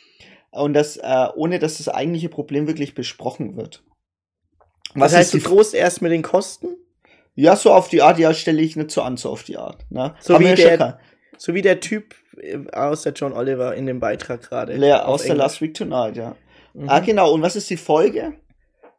Und 0.50 0.74
das, 0.74 0.96
äh, 0.96 1.28
ohne 1.36 1.58
dass 1.58 1.78
das 1.78 1.88
eigentliche 1.88 2.28
Problem 2.28 2.66
wirklich 2.66 2.94
besprochen 2.94 3.56
wird. 3.56 3.84
Was 4.94 5.12
das 5.12 5.20
heißt, 5.20 5.34
du 5.34 5.38
drohst 5.38 5.74
erst 5.74 6.02
mit 6.02 6.12
den 6.12 6.22
Kosten? 6.22 6.76
Ja, 7.36 7.56
so 7.56 7.72
auf 7.72 7.88
die 7.88 8.02
Art, 8.02 8.18
ja, 8.18 8.32
stelle 8.32 8.62
ich 8.62 8.76
nicht 8.76 8.92
so 8.92 9.02
an, 9.02 9.16
so 9.16 9.30
auf 9.30 9.42
die 9.42 9.56
Art. 9.56 9.90
Ne? 9.90 10.14
So, 10.20 10.38
wie 10.38 10.54
der, 10.54 11.00
so 11.36 11.54
wie 11.54 11.62
der 11.62 11.80
Typ 11.80 12.14
äh, 12.36 12.58
aus 12.72 13.02
der 13.02 13.12
John 13.12 13.32
Oliver 13.32 13.74
in 13.74 13.86
dem 13.86 14.00
Beitrag 14.00 14.42
gerade. 14.42 14.76
Ja, 14.76 15.04
aus 15.04 15.24
der 15.24 15.34
Last 15.34 15.60
Week 15.60 15.74
Tonight, 15.74 16.16
ja. 16.16 16.36
Mhm. 16.74 16.88
Ah, 16.88 17.00
genau. 17.00 17.32
Und 17.32 17.42
was 17.42 17.56
ist 17.56 17.70
die 17.70 17.76
Folge? 17.76 18.34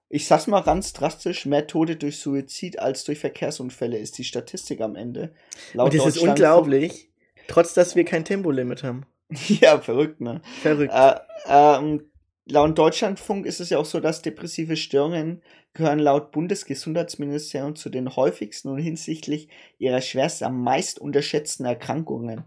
Ich 0.10 0.28
sag's 0.28 0.48
mal 0.48 0.62
ganz 0.62 0.94
drastisch, 0.94 1.46
mehr 1.46 1.68
Tote 1.68 1.96
durch 1.96 2.20
Suizid 2.20 2.80
als 2.80 3.04
durch 3.04 3.20
Verkehrsunfälle 3.20 3.98
ist 3.98 4.18
die 4.18 4.24
Statistik 4.24 4.82
am 4.82 4.96
Ende. 4.96 5.32
Laut 5.74 5.94
Und 5.94 6.00
das 6.00 6.16
ist 6.16 6.20
unglaublich, 6.20 7.10
trotz 7.48 7.74
dass 7.74 7.96
wir 7.96 8.06
kein 8.06 8.24
Tempolimit 8.24 8.84
haben. 8.84 9.06
ja, 9.48 9.80
verrückt, 9.80 10.22
ne? 10.22 10.42
Verrückt. 10.62 10.94
Äh, 10.94 11.16
ähm, 11.50 12.04
laut 12.46 12.78
Deutschlandfunk 12.78 13.46
ist 13.46 13.60
es 13.60 13.70
ja 13.70 13.78
auch 13.78 13.86
so, 13.86 14.00
dass 14.00 14.22
depressive 14.22 14.78
Störungen 14.78 15.42
gehören 15.74 16.00
laut 16.00 16.32
Bundesgesundheitsministerium 16.32 17.76
zu 17.76 17.90
den 17.90 18.16
häufigsten 18.16 18.70
und 18.70 18.80
hinsichtlich 18.80 19.50
ihrer 19.78 20.02
schwerst 20.02 20.44
am 20.44 20.62
meist 20.62 21.00
unterschätzten 21.00 21.66
Erkrankungen. 21.66 22.46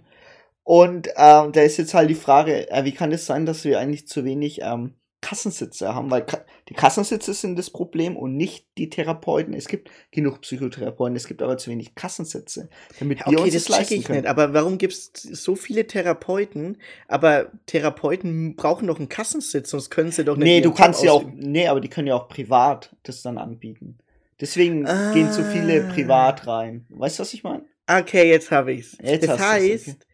Und 0.64 1.08
ähm, 1.16 1.52
da 1.52 1.62
ist 1.62 1.78
jetzt 1.78 1.94
halt 1.94 2.10
die 2.10 2.14
Frage, 2.14 2.70
äh, 2.70 2.84
wie 2.84 2.92
kann 2.92 3.12
es 3.12 3.26
sein, 3.26 3.46
dass 3.46 3.64
wir 3.64 3.78
eigentlich 3.78 4.06
zu 4.06 4.24
wenig 4.24 4.60
ähm, 4.62 4.94
Kassensitze 5.20 5.94
haben, 5.94 6.10
weil 6.10 6.24
die 6.68 6.74
Kassensitze 6.74 7.34
sind 7.34 7.58
das 7.58 7.70
Problem 7.70 8.16
und 8.16 8.36
nicht 8.36 8.66
die 8.78 8.88
Therapeuten. 8.88 9.52
Es 9.52 9.66
gibt 9.66 9.90
genug 10.12 10.42
Psychotherapeuten, 10.42 11.16
es 11.16 11.26
gibt 11.26 11.42
aber 11.42 11.58
zu 11.58 11.70
wenig 11.70 11.96
Kassensitze, 11.96 12.68
damit 13.00 13.18
wir 13.20 13.26
okay, 13.26 13.36
uns 13.42 13.52
das, 13.52 13.64
das 13.64 13.78
leisten 13.78 14.04
können. 14.04 14.20
Nicht, 14.20 14.30
aber 14.30 14.54
warum 14.54 14.78
gibt 14.78 14.92
es 14.92 15.10
so 15.22 15.56
viele 15.56 15.86
Therapeuten? 15.86 16.78
Aber 17.08 17.50
Therapeuten 17.66 18.54
brauchen 18.54 18.86
doch 18.86 18.98
einen 18.98 19.08
Kassensitz, 19.08 19.70
sonst 19.70 19.90
können 19.90 20.12
sie 20.12 20.24
doch 20.24 20.36
nicht. 20.36 20.44
Nee, 20.44 20.60
du 20.60 20.72
kannst 20.72 21.02
ja 21.02 21.12
auch, 21.12 21.24
nee, 21.34 21.66
aber 21.66 21.80
die 21.80 21.88
können 21.88 22.06
ja 22.06 22.14
auch 22.14 22.28
privat 22.28 22.94
das 23.02 23.22
dann 23.22 23.38
anbieten. 23.38 23.98
Deswegen 24.40 24.86
ah. 24.86 25.12
gehen 25.12 25.32
zu 25.32 25.42
viele 25.44 25.80
privat 25.88 26.46
rein. 26.46 26.86
Weißt 26.90 27.18
du, 27.18 27.22
was 27.22 27.34
ich 27.34 27.42
meine? 27.42 27.64
Okay, 27.88 28.30
jetzt 28.30 28.52
habe 28.52 28.72
ich's. 28.72 28.96
Jetzt 29.02 29.26
das 29.26 29.40
heißt, 29.40 29.88
okay 29.88 30.07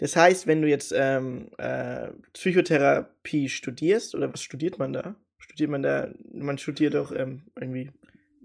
Das 0.00 0.16
heißt, 0.16 0.46
wenn 0.46 0.62
du 0.62 0.68
jetzt 0.68 0.94
ähm, 0.96 1.50
äh, 1.58 2.08
Psychotherapie 2.32 3.50
studierst, 3.50 4.14
oder 4.14 4.32
was 4.32 4.42
studiert 4.42 4.78
man 4.78 4.94
da? 4.94 5.14
Studiert 5.36 5.68
man 5.68 5.82
da, 5.82 6.10
man 6.32 6.56
studiert 6.56 6.94
doch 6.94 7.12
ähm, 7.12 7.42
irgendwie 7.54 7.90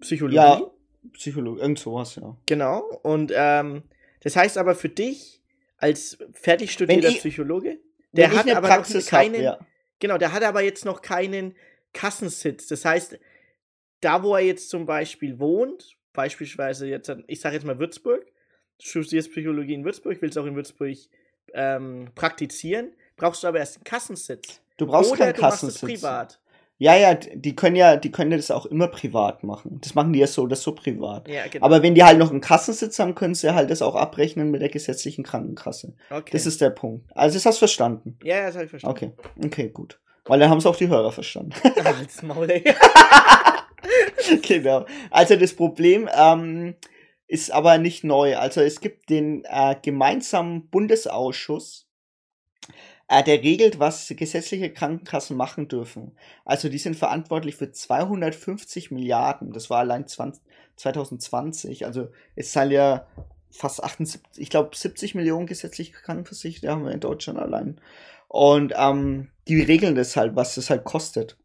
Psychologie. 0.01 0.35
Ja, 0.35 0.61
Psychologie, 1.13 1.61
irgend 1.61 1.79
sowas, 1.79 2.17
ja. 2.17 2.35
Genau. 2.45 2.81
Und 3.03 3.31
ähm, 3.33 3.83
das 4.19 4.35
heißt 4.35 4.57
aber 4.57 4.75
für 4.75 4.89
dich, 4.89 5.41
als 5.77 6.17
fertig 6.33 6.73
studierter 6.73 7.07
ich- 7.07 7.19
Psychologe, 7.19 7.79
der 8.11 8.33
hat 8.33 8.49
aber 8.49 8.67
Praxis 8.67 9.05
noch 9.05 9.11
hab, 9.13 9.19
keinen, 9.21 9.41
ja. 9.41 9.57
genau, 9.99 10.17
der 10.17 10.33
hat 10.33 10.43
aber 10.43 10.61
jetzt 10.61 10.83
noch 10.83 11.01
keinen 11.01 11.55
Kassensitz. 11.93 12.67
Das 12.67 12.83
heißt, 12.83 13.17
da 14.01 14.23
wo 14.23 14.35
er 14.35 14.41
jetzt 14.41 14.69
zum 14.69 14.85
Beispiel 14.85 15.39
wohnt, 15.39 15.95
beispielsweise 16.11 16.85
jetzt, 16.85 17.09
ich 17.27 17.39
sage 17.39 17.55
jetzt 17.55 17.63
mal 17.65 17.79
Würzburg, 17.79 18.25
du 18.25 18.85
studierst 18.85 19.31
Psychologie 19.31 19.73
in 19.73 19.85
Würzburg, 19.85 20.21
willst 20.21 20.37
auch 20.37 20.45
in 20.45 20.55
Würzburg 20.57 20.97
ähm, 21.55 22.09
praktizieren, 22.15 22.91
brauchst 23.17 23.43
du 23.43 23.47
aber 23.47 23.59
erst 23.59 23.77
einen 23.77 23.83
Kassensitz. 23.85 24.61
Du 24.77 24.85
brauchst 24.87 25.11
Oder 25.11 25.25
keinen 25.25 25.35
du 25.35 25.41
machst 25.41 25.63
es 25.63 25.75
Kassensitz. 25.79 26.01
privat. 26.01 26.39
Ja, 26.77 26.93
ja, 26.97 27.13
die 27.13 27.55
können 27.55 27.77
ja, 27.77 27.95
die 27.95 28.11
können 28.11 28.31
das 28.31 28.51
auch 28.51 28.65
immer 28.65 28.89
privat 28.89 29.45
machen. 29.45 29.79
Das 29.81 29.95
machen 29.95 30.11
die 30.11 30.19
ja 30.19 30.27
so 30.27 30.41
oder 30.41 30.57
so 30.57 30.73
privat. 30.75 31.25
Ja, 31.29 31.47
genau. 31.47 31.65
Aber 31.65 31.81
wenn 31.81 31.95
die 31.95 32.03
halt 32.03 32.17
noch 32.19 32.31
einen 32.31 32.41
Kassensitz 32.41 32.99
haben, 32.99 33.15
können 33.15 33.33
sie 33.33 33.55
halt 33.55 33.69
das 33.69 33.81
auch 33.81 33.95
abrechnen 33.95 34.51
mit 34.51 34.61
der 34.61 34.67
gesetzlichen 34.67 35.23
Krankenkasse. 35.23 35.93
okay. 36.09 36.31
Das 36.33 36.45
ist 36.45 36.59
der 36.59 36.71
Punkt. 36.71 37.09
Also 37.15 37.35
das 37.35 37.45
hast 37.45 37.55
du 37.55 37.59
verstanden. 37.59 38.17
ja, 38.23 38.39
ja, 38.39 38.45
das 38.47 38.55
habe 38.55 38.65
ich 38.65 38.69
verstanden. 38.69 38.97
Okay, 38.97 39.45
okay, 39.45 39.69
gut. 39.69 39.99
Weil 40.25 40.39
dann 40.39 40.49
haben 40.49 40.57
es 40.57 40.65
auch 40.65 40.75
die 40.75 40.89
Hörer 40.89 41.13
verstanden. 41.13 41.53
Ah, 41.79 41.95
halt's 41.97 42.21
Maul, 42.23 42.49
ey. 42.49 42.63
genau. 44.41 44.85
Also 45.11 45.35
das 45.35 45.53
Problem 45.53 46.09
ähm, 46.13 46.75
ist 47.27 47.51
aber 47.51 47.77
nicht 47.77 48.03
neu. 48.03 48.37
Also 48.37 48.61
es 48.61 48.79
gibt 48.81 49.09
den 49.09 49.43
äh, 49.45 49.75
gemeinsamen 49.81 50.69
Bundesausschuss, 50.69 51.87
äh, 53.07 53.23
der 53.23 53.41
regelt, 53.41 53.79
was 53.79 54.07
gesetzliche 54.15 54.71
Krankenkassen 54.71 55.37
machen 55.37 55.67
dürfen. 55.67 56.17
Also 56.43 56.69
die 56.69 56.77
sind 56.77 56.95
verantwortlich 56.95 57.55
für 57.55 57.71
250 57.71 58.91
Milliarden. 58.91 59.51
Das 59.51 59.69
war 59.69 59.79
allein 59.79 60.07
20, 60.07 60.43
2020. 60.77 61.85
Also 61.85 62.09
es 62.35 62.51
sind 62.51 62.71
ja 62.71 63.07
fast 63.51 63.83
78, 63.83 64.41
ich 64.41 64.49
glaube 64.49 64.75
70 64.75 65.15
Millionen 65.15 65.47
gesetzliche 65.47 65.93
Krankenversicherte 65.93 66.69
haben 66.69 66.85
wir 66.85 66.91
in 66.91 66.99
Deutschland 66.99 67.39
allein. 67.39 67.79
Und 68.27 68.73
ähm, 68.75 69.29
die 69.47 69.61
regeln 69.61 69.95
das 69.95 70.15
halt, 70.15 70.35
was 70.35 70.55
das 70.55 70.69
halt 70.69 70.83
kostet. 70.83 71.37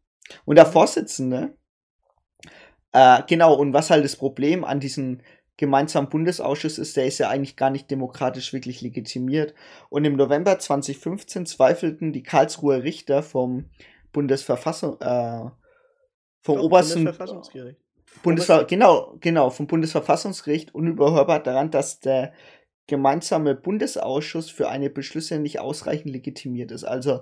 Und 0.45 0.55
der 0.55 0.65
Vorsitzende, 0.65 1.55
äh, 2.91 3.21
genau, 3.27 3.53
und 3.53 3.73
was 3.73 3.89
halt 3.89 4.03
das 4.03 4.15
Problem 4.15 4.63
an 4.63 4.79
diesem 4.79 5.21
gemeinsamen 5.61 6.09
Bundesausschuss 6.09 6.79
ist, 6.79 6.97
der 6.97 7.05
ist 7.05 7.19
ja 7.19 7.29
eigentlich 7.29 7.55
gar 7.55 7.69
nicht 7.69 7.91
demokratisch 7.91 8.51
wirklich 8.51 8.81
legitimiert. 8.81 9.53
Und 9.89 10.05
im 10.05 10.15
November 10.15 10.57
2015 10.57 11.45
zweifelten 11.45 12.11
die 12.11 12.23
Karlsruher 12.23 12.81
Richter 12.81 13.21
vom 13.21 13.69
Bundesverfassung, 14.11 14.99
äh, 14.99 15.51
vom 16.41 16.57
Doch, 16.57 16.63
obersten 16.63 17.03
Bundesverfassungsgericht. 17.03 17.79
Bundesver 18.23 18.65
genau, 18.65 19.15
genau, 19.21 19.51
vom 19.51 19.67
Bundesverfassungsgericht 19.67 20.73
unüberhörbar 20.73 21.43
daran, 21.43 21.69
dass 21.69 21.99
der 21.99 22.33
gemeinsame 22.87 23.53
Bundesausschuss 23.53 24.49
für 24.49 24.67
eine 24.67 24.89
Beschlüsse 24.89 25.37
nicht 25.37 25.59
ausreichend 25.59 26.11
legitimiert 26.11 26.71
ist. 26.71 26.85
Also 26.85 27.21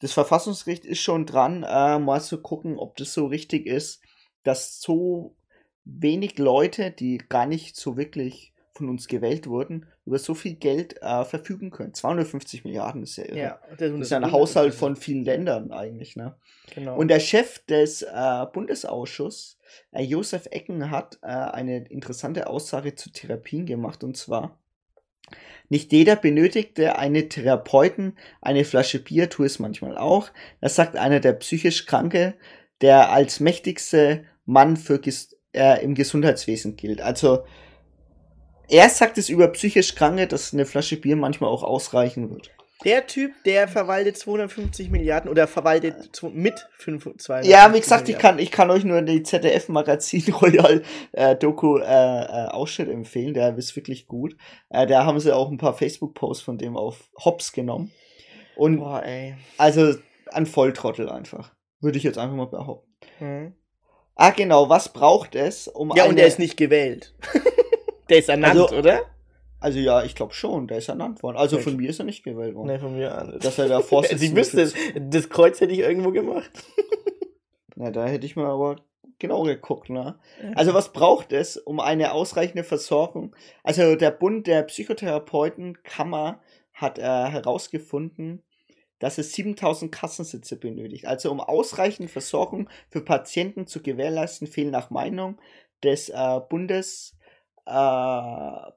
das 0.00 0.12
Verfassungsgericht 0.12 0.84
ist 0.84 1.00
schon 1.00 1.24
dran, 1.24 1.62
äh, 1.62 1.98
mal 1.98 2.20
zu 2.20 2.42
gucken, 2.42 2.78
ob 2.78 2.96
das 2.96 3.14
so 3.14 3.24
richtig 3.26 3.66
ist, 3.66 4.02
dass 4.42 4.78
so 4.78 5.34
wenig 5.84 6.38
Leute, 6.38 6.90
die 6.90 7.18
gar 7.18 7.46
nicht 7.46 7.76
so 7.76 7.96
wirklich 7.96 8.52
von 8.74 8.88
uns 8.88 9.06
gewählt 9.06 9.46
wurden, 9.46 9.86
über 10.06 10.18
so 10.18 10.34
viel 10.34 10.54
Geld 10.54 11.00
äh, 11.02 11.24
verfügen 11.24 11.70
können. 11.70 11.94
250 11.94 12.64
Milliarden 12.64 13.02
ist 13.02 13.16
ja 13.16 13.24
irre. 13.24 13.38
Ja, 13.38 13.60
das 13.76 13.90
ist 13.92 14.10
ja 14.10 14.16
ein 14.16 14.32
Haushalt 14.32 14.74
von 14.74 14.96
vielen 14.96 15.24
Ländern 15.24 15.72
eigentlich, 15.72 16.16
ne? 16.16 16.36
Genau. 16.74 16.96
Und 16.96 17.08
der 17.08 17.20
Chef 17.20 17.58
des 17.66 18.02
äh, 18.02 18.46
Bundesausschusses, 18.52 19.58
äh, 19.92 20.02
Josef 20.02 20.46
Ecken, 20.50 20.90
hat 20.90 21.18
äh, 21.22 21.26
eine 21.26 21.84
interessante 21.88 22.46
Aussage 22.46 22.94
zu 22.94 23.10
Therapien 23.10 23.66
gemacht 23.66 24.02
und 24.04 24.16
zwar: 24.16 24.58
Nicht 25.68 25.92
jeder 25.92 26.16
benötigte 26.16 26.98
eine 26.98 27.28
Therapeuten, 27.28 28.16
eine 28.40 28.64
Flasche 28.64 29.00
Bier, 29.00 29.28
tu 29.28 29.44
es 29.44 29.58
manchmal 29.58 29.98
auch. 29.98 30.30
Das 30.60 30.74
sagt 30.74 30.96
einer 30.96 31.20
der 31.20 31.34
psychisch 31.34 31.84
Kranke, 31.84 32.34
der 32.80 33.10
als 33.12 33.38
mächtigste 33.38 34.24
Mann 34.46 34.76
für 34.76 34.98
äh, 35.52 35.82
im 35.82 35.94
Gesundheitswesen 35.94 36.76
gilt. 36.76 37.00
Also 37.00 37.44
er 38.68 38.88
sagt 38.88 39.18
es 39.18 39.28
über 39.28 39.48
psychisch 39.48 39.94
Kranke, 39.94 40.26
dass 40.26 40.52
eine 40.52 40.64
Flasche 40.64 40.96
Bier 40.96 41.16
manchmal 41.16 41.50
auch 41.50 41.62
ausreichen 41.62 42.30
wird. 42.30 42.50
Der 42.84 43.06
Typ, 43.06 43.32
der 43.44 43.68
verwaltet 43.68 44.16
250 44.16 44.90
Milliarden 44.90 45.30
oder 45.30 45.46
verwaltet 45.46 45.94
mit 46.32 46.66
250 46.78 47.44
Ja, 47.44 47.72
wie 47.72 47.80
gesagt, 47.80 48.08
ich 48.08 48.18
kann, 48.18 48.38
ich 48.38 48.50
kann 48.50 48.70
euch 48.70 48.84
nur 48.84 49.02
die 49.02 49.22
ZDF-Magazin 49.22 50.34
Royal 50.40 50.82
äh, 51.12 51.36
Doku 51.36 51.78
äh, 51.78 51.82
äh, 51.82 52.48
Ausschnitt 52.48 52.88
empfehlen. 52.88 53.34
Der 53.34 53.56
ist 53.56 53.76
wirklich 53.76 54.06
gut. 54.06 54.36
Äh, 54.68 54.86
da 54.86 55.04
haben 55.04 55.20
sie 55.20 55.34
auch 55.34 55.50
ein 55.50 55.58
paar 55.58 55.74
Facebook-Posts 55.74 56.42
von 56.42 56.58
dem 56.58 56.76
auf 56.76 57.08
Hops 57.24 57.52
genommen. 57.52 57.92
Und 58.56 58.78
Boah, 58.78 59.02
ey. 59.04 59.36
also 59.58 59.94
ein 60.32 60.46
Volltrottel 60.46 61.08
einfach. 61.08 61.54
Würde 61.80 61.98
ich 61.98 62.04
jetzt 62.04 62.18
einfach 62.18 62.36
mal 62.36 62.46
behaupten. 62.46 62.90
Hm. 63.18 63.54
Ah, 64.14 64.30
genau, 64.30 64.68
was 64.68 64.92
braucht 64.92 65.34
es, 65.34 65.68
um 65.68 65.90
Ja, 65.96 66.04
und 66.04 66.10
eine- 66.10 66.16
der 66.18 66.26
ist 66.26 66.38
nicht 66.38 66.56
gewählt. 66.56 67.14
der 68.10 68.18
ist 68.18 68.28
ernannt, 68.28 68.60
Also- 68.60 68.76
oder? 68.76 69.00
Also 69.60 69.78
ja, 69.78 70.02
ich 70.02 70.16
glaube 70.16 70.34
schon, 70.34 70.66
der 70.66 70.78
ist 70.78 70.88
ernannt 70.88 71.22
worden. 71.22 71.36
Also 71.36 71.56
Ja, 71.56 71.62
von 71.62 71.76
mir 71.76 71.88
ist 71.90 72.00
er 72.00 72.04
nicht 72.04 72.24
gewählt 72.24 72.56
worden. 72.56 72.66
Nee, 72.66 72.78
von 72.80 72.96
mir 72.96 73.16
an. 73.16 73.38
Dass 73.40 73.58
er 73.58 73.68
da 73.68 73.80
Vorsitzender 73.80 74.24
Ich 74.26 74.34
wüsste 74.34 74.60
es. 74.62 74.74
Das 75.08 75.28
Kreuz 75.28 75.60
hätte 75.60 75.72
ich 75.72 75.78
irgendwo 75.78 76.10
gemacht. 76.10 76.50
Na, 77.76 77.92
da 77.92 78.04
hätte 78.06 78.26
ich 78.26 78.34
mal 78.34 78.46
aber 78.50 78.76
genau 79.20 79.44
geguckt, 79.44 79.88
ne? 79.88 80.18
Also 80.56 80.74
was 80.74 80.92
braucht 80.92 81.32
es, 81.32 81.56
um 81.56 81.78
eine 81.78 82.10
ausreichende 82.12 82.64
Versorgung? 82.64 83.36
Also 83.62 83.94
der 83.94 84.10
Bund 84.10 84.48
der 84.48 84.64
Psychotherapeutenkammer 84.64 86.40
hat 86.74 86.98
äh, 86.98 87.02
herausgefunden, 87.02 88.42
dass 89.02 89.18
es 89.18 89.32
7000 89.32 89.90
Kassensitze 89.90 90.54
benötigt. 90.56 91.06
Also 91.06 91.30
um 91.32 91.40
ausreichend 91.40 92.08
Versorgung 92.10 92.68
für 92.88 93.00
Patienten 93.00 93.66
zu 93.66 93.82
gewährleisten, 93.82 94.46
fehlen 94.46 94.70
nach 94.70 94.90
Meinung 94.90 95.38
des 95.82 96.08
äh, 96.08 96.40
Bundes, 96.48 97.16
äh, 97.66 98.70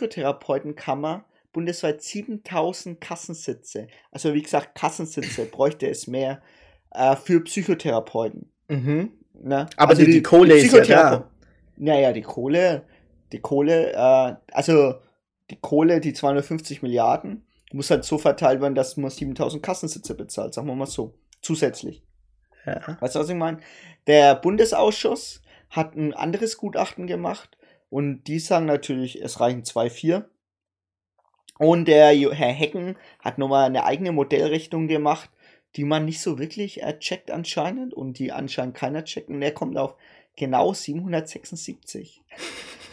Bundespsychotherapeutenkammer 0.00 1.24
bundesweit 1.52 2.00
7000 2.02 3.00
Kassensitze. 3.00 3.88
Also 4.12 4.34
wie 4.34 4.42
gesagt, 4.42 4.74
Kassensitze 4.76 5.44
bräuchte 5.46 5.88
es 5.88 6.06
mehr 6.06 6.40
äh, 6.92 7.16
für 7.16 7.40
Psychotherapeuten. 7.42 8.50
Mhm. 8.68 9.12
Ne? 9.42 9.66
Aber 9.76 9.92
die- 10.06 10.12
die 10.12 10.22
Kohle 10.22 10.54
ist 10.56 10.72
ja 10.72 10.78
da. 11.10 11.30
Naja, 11.76 12.12
die 12.12 12.22
Kohle, 12.22 12.82
die 13.32 13.40
Kohle, 13.40 13.92
äh, 13.92 14.34
also 14.52 14.94
die 15.50 15.56
Kohle, 15.60 16.00
die 16.00 16.12
250 16.12 16.82
Milliarden, 16.82 17.44
muss 17.72 17.90
halt 17.90 18.04
so 18.04 18.18
verteilt 18.18 18.60
werden, 18.60 18.74
dass 18.74 18.96
man 18.96 19.10
7000 19.10 19.62
Kassensitze 19.62 20.14
bezahlt, 20.14 20.54
sagen 20.54 20.66
wir 20.66 20.74
mal 20.74 20.86
so, 20.86 21.14
zusätzlich. 21.40 22.02
Ja. 22.66 22.98
Weißt 23.00 23.14
du, 23.14 23.20
was 23.20 23.28
ich 23.28 23.34
meine? 23.34 23.60
Der 24.06 24.34
Bundesausschuss 24.34 25.42
hat 25.70 25.94
ein 25.94 26.12
anderes 26.14 26.56
Gutachten 26.56 27.06
gemacht 27.06 27.56
und 27.88 28.24
die 28.24 28.38
sagen 28.38 28.66
natürlich, 28.66 29.20
es 29.22 29.40
reichen 29.40 29.64
zwei, 29.64 29.90
vier. 29.90 30.28
Und 31.58 31.88
der 31.88 32.08
Herr 32.32 32.52
Hecken 32.52 32.96
hat 33.18 33.38
nochmal 33.38 33.66
eine 33.66 33.84
eigene 33.84 34.12
Modellrechnung 34.12 34.88
gemacht, 34.88 35.30
die 35.76 35.84
man 35.84 36.04
nicht 36.04 36.20
so 36.20 36.38
wirklich 36.38 36.82
äh, 36.82 36.98
checkt 36.98 37.30
anscheinend 37.30 37.94
und 37.94 38.18
die 38.18 38.32
anscheinend 38.32 38.74
keiner 38.74 39.04
checkt. 39.04 39.28
Und 39.28 39.42
er 39.42 39.52
kommt 39.52 39.76
auf 39.76 39.94
genau 40.36 40.72
776. 40.72 42.22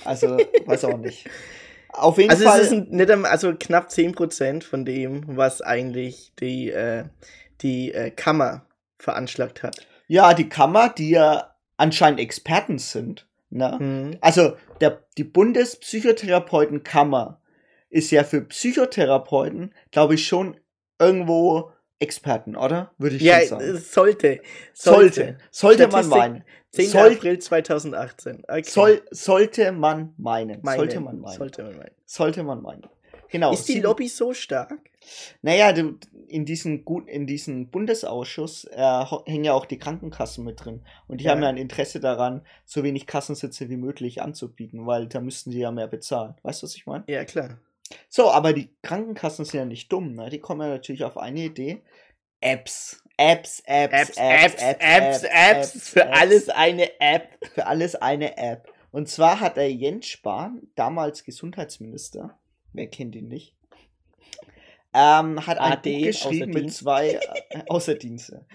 Also, 0.04 0.38
weiß 0.66 0.86
auch 0.86 0.98
nicht. 0.98 1.30
Auf 1.90 2.18
jeden 2.18 2.30
Also 2.30 2.44
Fall. 2.44 2.60
es 2.62 2.72
ist 2.72 2.90
nicht, 2.90 3.10
also 3.10 3.54
knapp 3.58 3.88
10% 3.90 4.64
von 4.64 4.86
dem, 4.86 5.24
was 5.38 5.62
eigentlich 5.62 6.34
die, 6.40 6.70
äh, 6.70 7.06
die 7.62 7.94
äh, 7.94 8.12
Kammer 8.12 8.66
veranschlagt 9.00 9.64
hat. 9.64 9.78
ja, 10.08 10.34
die 10.34 10.50
Kammer, 10.50 10.90
die 10.90 11.12
ja 11.12 11.56
anscheinend 11.78 12.20
Experten 12.20 12.78
sind. 12.80 13.28
Ne? 13.50 13.78
Mhm. 13.80 14.18
Also 14.22 14.58
der, 14.82 15.04
die 15.18 15.24
Bundespsychotherapeutenkammer 15.24 17.42
ist 17.90 18.12
ja 18.12 18.24
für 18.24 18.42
Psychotherapeuten, 18.42 19.74
glaube 19.92 20.16
ich, 20.16 20.28
schon 20.28 20.58
irgendwo 21.00 21.72
Experten, 22.00 22.56
oder? 22.56 22.92
Würde 22.98 23.16
ich 23.16 23.22
Ja, 23.22 23.44
sagen. 23.46 23.78
sollte. 23.78 24.42
sollte. 24.74 25.38
Sollte 25.52 25.88
man 25.88 26.08
meinen. 26.08 26.44
10. 26.72 26.90
Soll- 26.90 27.14
April 27.14 27.40
2018. 27.40 28.44
Okay. 28.48 28.64
Soll, 28.64 29.02
sollte 29.12 29.72
man 29.72 30.14
meinen. 30.18 30.60
Meinen. 30.62 30.78
Sollte 30.78 31.00
man 31.00 31.20
meinen. 31.20 31.38
Sollte 31.38 31.64
man 31.64 31.78
meinen. 31.78 31.92
Sollte 32.06 32.44
man 32.44 32.62
meinen. 32.62 32.84
Genau. 33.30 33.52
Ist 33.52 33.68
die 33.68 33.80
Lobby 33.82 34.08
so 34.08 34.34
stark? 34.34 34.80
Naja, 35.42 35.74
du, 35.74 35.98
in 36.28 36.46
diesem 36.46 36.84
in 37.08 37.28
diesem 37.28 37.70
Bundesausschuss 37.70 38.66
äh, 38.66 39.06
hängen 39.26 39.44
ja 39.46 39.54
auch 39.54 39.66
die 39.66 39.78
Krankenkassen 39.80 40.44
mit 40.46 40.64
drin. 40.64 40.82
Und 41.08 41.20
die 41.20 41.26
Ja. 41.26 41.32
haben 41.32 41.42
ja 41.42 41.50
ein 41.50 41.58
Interesse 41.58 42.00
daran, 42.00 42.42
so 42.66 42.84
wenig 42.84 43.06
Kassensitze 43.08 43.70
wie 43.70 43.78
möglich 43.78 44.22
anzubieten, 44.22 44.86
weil 44.86 45.08
da 45.08 45.20
müssten 45.20 45.52
sie 45.52 45.60
ja 45.60 45.72
mehr 45.72 45.88
bezahlen. 45.88 46.36
Weißt 46.44 46.62
du, 46.62 46.66
was 46.68 46.76
ich 46.76 46.86
meine? 46.86 47.04
Ja, 47.08 47.24
klar. 47.26 47.58
So, 48.10 48.32
aber 48.32 48.54
die 48.54 48.76
Krankenkassen 48.82 49.46
sind 49.46 49.60
ja 49.60 49.66
nicht 49.66 49.92
dumm, 49.92 50.14
ne? 50.14 50.30
Die 50.30 50.40
kommen 50.40 50.62
ja 50.62 50.68
natürlich 50.68 51.04
auf 51.04 51.18
eine 51.18 51.42
Idee. 51.42 51.84
Apps. 52.42 53.04
Apps, 53.20 53.64
Apps, 53.66 54.12
Apps, 54.12 54.18
Apps, 54.18 54.62
Apps, 54.80 55.24
Apps, 55.24 55.90
für 55.90 56.14
alles 56.14 56.50
eine 56.50 57.00
App. 57.00 57.40
Für 57.54 57.66
alles 57.66 57.96
eine 57.96 58.38
App. 58.38 58.72
Und 58.92 59.10
zwar 59.10 59.40
hat 59.40 59.58
der 59.58 59.72
Jens 59.72 60.06
Spahn, 60.06 60.62
damals 60.76 61.24
Gesundheitsminister, 61.24 62.38
wer 62.74 62.88
kennt 62.88 63.16
ihn 63.16 63.28
nicht, 63.28 63.56
ähm, 64.94 65.46
hat 65.46 65.58
ein 65.58 65.74
AD, 65.74 65.94
Buch 65.94 66.06
geschrieben 66.06 66.52
mit 66.52 66.74
zwei, 66.74 67.10
äh, 67.50 67.64
außer 67.68 67.96
Dienste. 67.96 68.46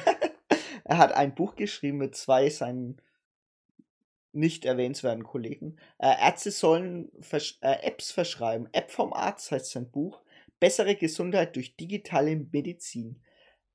er 0.84 0.98
hat 0.98 1.12
ein 1.12 1.34
Buch 1.34 1.56
geschrieben 1.56 1.98
mit 1.98 2.16
zwei 2.16 2.50
seinen 2.50 3.00
nicht 4.38 4.64
erwähnenswerten 4.64 5.24
Kollegen. 5.24 5.76
Äh, 5.98 6.14
Ärzte 6.20 6.50
sollen 6.50 7.10
versch 7.20 7.58
äh, 7.60 7.76
Apps 7.82 8.10
verschreiben. 8.10 8.68
App 8.72 8.90
vom 8.90 9.12
Arzt 9.12 9.50
heißt 9.50 9.72
sein 9.72 9.90
Buch. 9.90 10.22
Bessere 10.60 10.94
Gesundheit 10.96 11.56
durch 11.56 11.76
digitale 11.76 12.36
Medizin. 12.36 13.20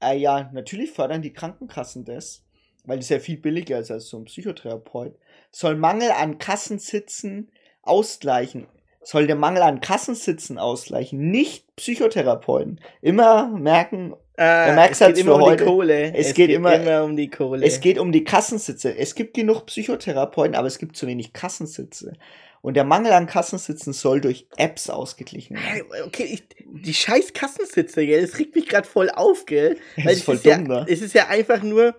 Äh, 0.02 0.18
ja, 0.18 0.50
natürlich 0.54 0.92
fördern 0.92 1.22
die 1.22 1.34
Krankenkassen 1.34 2.06
das, 2.06 2.44
weil 2.86 2.98
das 2.98 3.10
ja 3.10 3.20
viel 3.20 3.38
billiger 3.38 3.80
ist 3.80 3.92
als 3.92 4.08
so 4.08 4.18
ein 4.18 4.26
Psychotherapeut. 4.26 5.18
Soll 5.52 5.76
Mangel 5.76 6.12
an 6.12 6.38
Kassensitzen 6.38 7.52
ausgleichen. 7.82 8.68
Soll 9.02 9.28
der 9.28 9.36
Mangel 9.36 9.64
an 9.64 9.82
Kassensitzen 9.82 10.58
ausgleichen, 10.58 11.30
nicht 11.30 11.76
Psychotherapeuten. 11.76 12.80
Immer 13.02 13.48
merken, 13.50 14.16
Ah, 14.36 14.74
merkt's 14.74 14.98
es 14.98 15.02
halt 15.02 15.16
geht 15.16 15.26
immer 15.26 15.36
um 15.36 15.42
heute. 15.42 15.64
die 15.64 15.70
Kohle. 15.70 16.14
Es 16.16 16.34
geht 16.34 16.50
immer- 16.50 17.04
um 17.04 17.16
die 17.16 17.30
Kohle. 17.30 17.66
es 17.66 17.80
geht 17.82 18.00
um 18.00 18.12
die 18.12 18.24
Kassensitze. 18.24 18.98
Es 18.98 19.14
gibt 19.16 19.36
genug 19.36 19.68
Psychotherapeuten, 19.68 20.56
aber 20.56 20.68
es 20.68 20.80
gibt 20.80 20.98
zu 20.98 21.06
wenig 21.08 21.34
Kassensitze. 21.34 22.14
Und 22.62 22.76
der 22.76 22.86
Mangel 22.86 23.12
an 23.12 23.28
Kassensitzen 23.28 23.92
soll 23.92 24.22
durch 24.22 24.48
Apps 24.56 24.90
ausgeglichen 24.90 25.58
werden. 25.58 25.84
Okay, 26.08 26.24
ich, 26.24 26.44
die 26.66 26.94
scheiß 26.94 27.34
Kassensitze, 27.34 28.06
gell, 28.06 28.22
das 28.26 28.40
regt 28.40 28.56
mich 28.56 28.68
gerade 28.68 28.88
voll 28.88 29.10
auf, 29.10 29.46
gell? 29.46 29.78
Das 29.98 30.06
Weil 30.06 30.12
ist 30.14 30.20
es 30.20 30.24
voll 30.24 30.36
ist 30.36 30.46
ja, 30.46 30.56
dumm, 30.58 30.68
ne? 30.68 30.86
Es 30.88 31.02
ist 31.02 31.14
ja 31.14 31.28
einfach 31.28 31.62
nur 31.62 31.94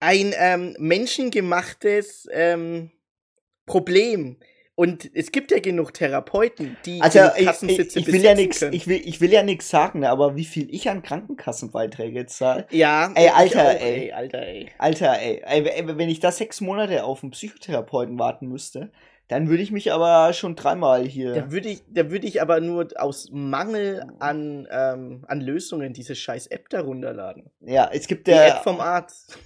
ein 0.00 0.32
ähm, 0.38 0.76
menschengemachtes 0.78 2.28
ähm, 2.32 2.90
Problem. 3.66 4.36
Und 4.76 5.08
es 5.14 5.30
gibt 5.30 5.52
ja 5.52 5.60
genug 5.60 5.94
Therapeuten, 5.94 6.76
die 6.84 7.00
Also 7.00 7.20
genug 7.20 7.32
ich, 7.34 7.40
ich, 7.40 7.46
Kassensitze 7.46 7.98
ich 8.00 8.06
will 8.08 8.22
ja 8.24 8.34
können. 8.34 8.72
ich 8.72 8.86
will, 8.88 9.00
ich 9.04 9.20
will 9.20 9.32
ja 9.32 9.42
nichts 9.44 9.68
sagen, 9.70 10.00
ne, 10.00 10.10
aber 10.10 10.34
wie 10.34 10.44
viel 10.44 10.66
ich 10.74 10.88
an 10.90 11.02
Krankenkassenbeiträge 11.02 12.26
zahle. 12.26 12.66
ja, 12.70 13.12
Ey, 13.14 13.28
Alter, 13.28 13.62
auch, 13.66 13.80
ey. 13.80 14.12
Alter, 14.12 14.42
ey. 14.42 14.68
Alter, 14.78 15.20
ey, 15.20 15.42
ey, 15.44 15.96
wenn 15.98 16.08
ich 16.08 16.18
da 16.18 16.32
sechs 16.32 16.60
Monate 16.60 17.04
auf 17.04 17.22
einen 17.22 17.30
Psychotherapeuten 17.30 18.18
warten 18.18 18.48
müsste, 18.48 18.90
dann 19.28 19.48
würde 19.48 19.62
ich 19.62 19.70
mich 19.70 19.92
aber 19.92 20.32
schon 20.32 20.56
dreimal 20.56 21.06
hier. 21.06 21.34
Da 21.34 21.50
würde 21.52 21.68
ich, 21.68 21.82
da 21.88 22.10
würde 22.10 22.26
ich 22.26 22.42
aber 22.42 22.60
nur 22.60 22.88
aus 22.96 23.30
Mangel 23.32 24.04
an, 24.18 24.66
ähm, 24.70 25.24
an 25.28 25.40
Lösungen 25.40 25.92
diese 25.92 26.14
scheiß 26.16 26.48
App 26.48 26.68
da 26.68 26.80
runterladen. 26.82 27.48
Ja, 27.60 27.88
es 27.92 28.06
gibt 28.08 28.26
Die 28.26 28.32
der. 28.32 28.56
App 28.56 28.62
vom 28.64 28.80
Arzt. 28.80 29.38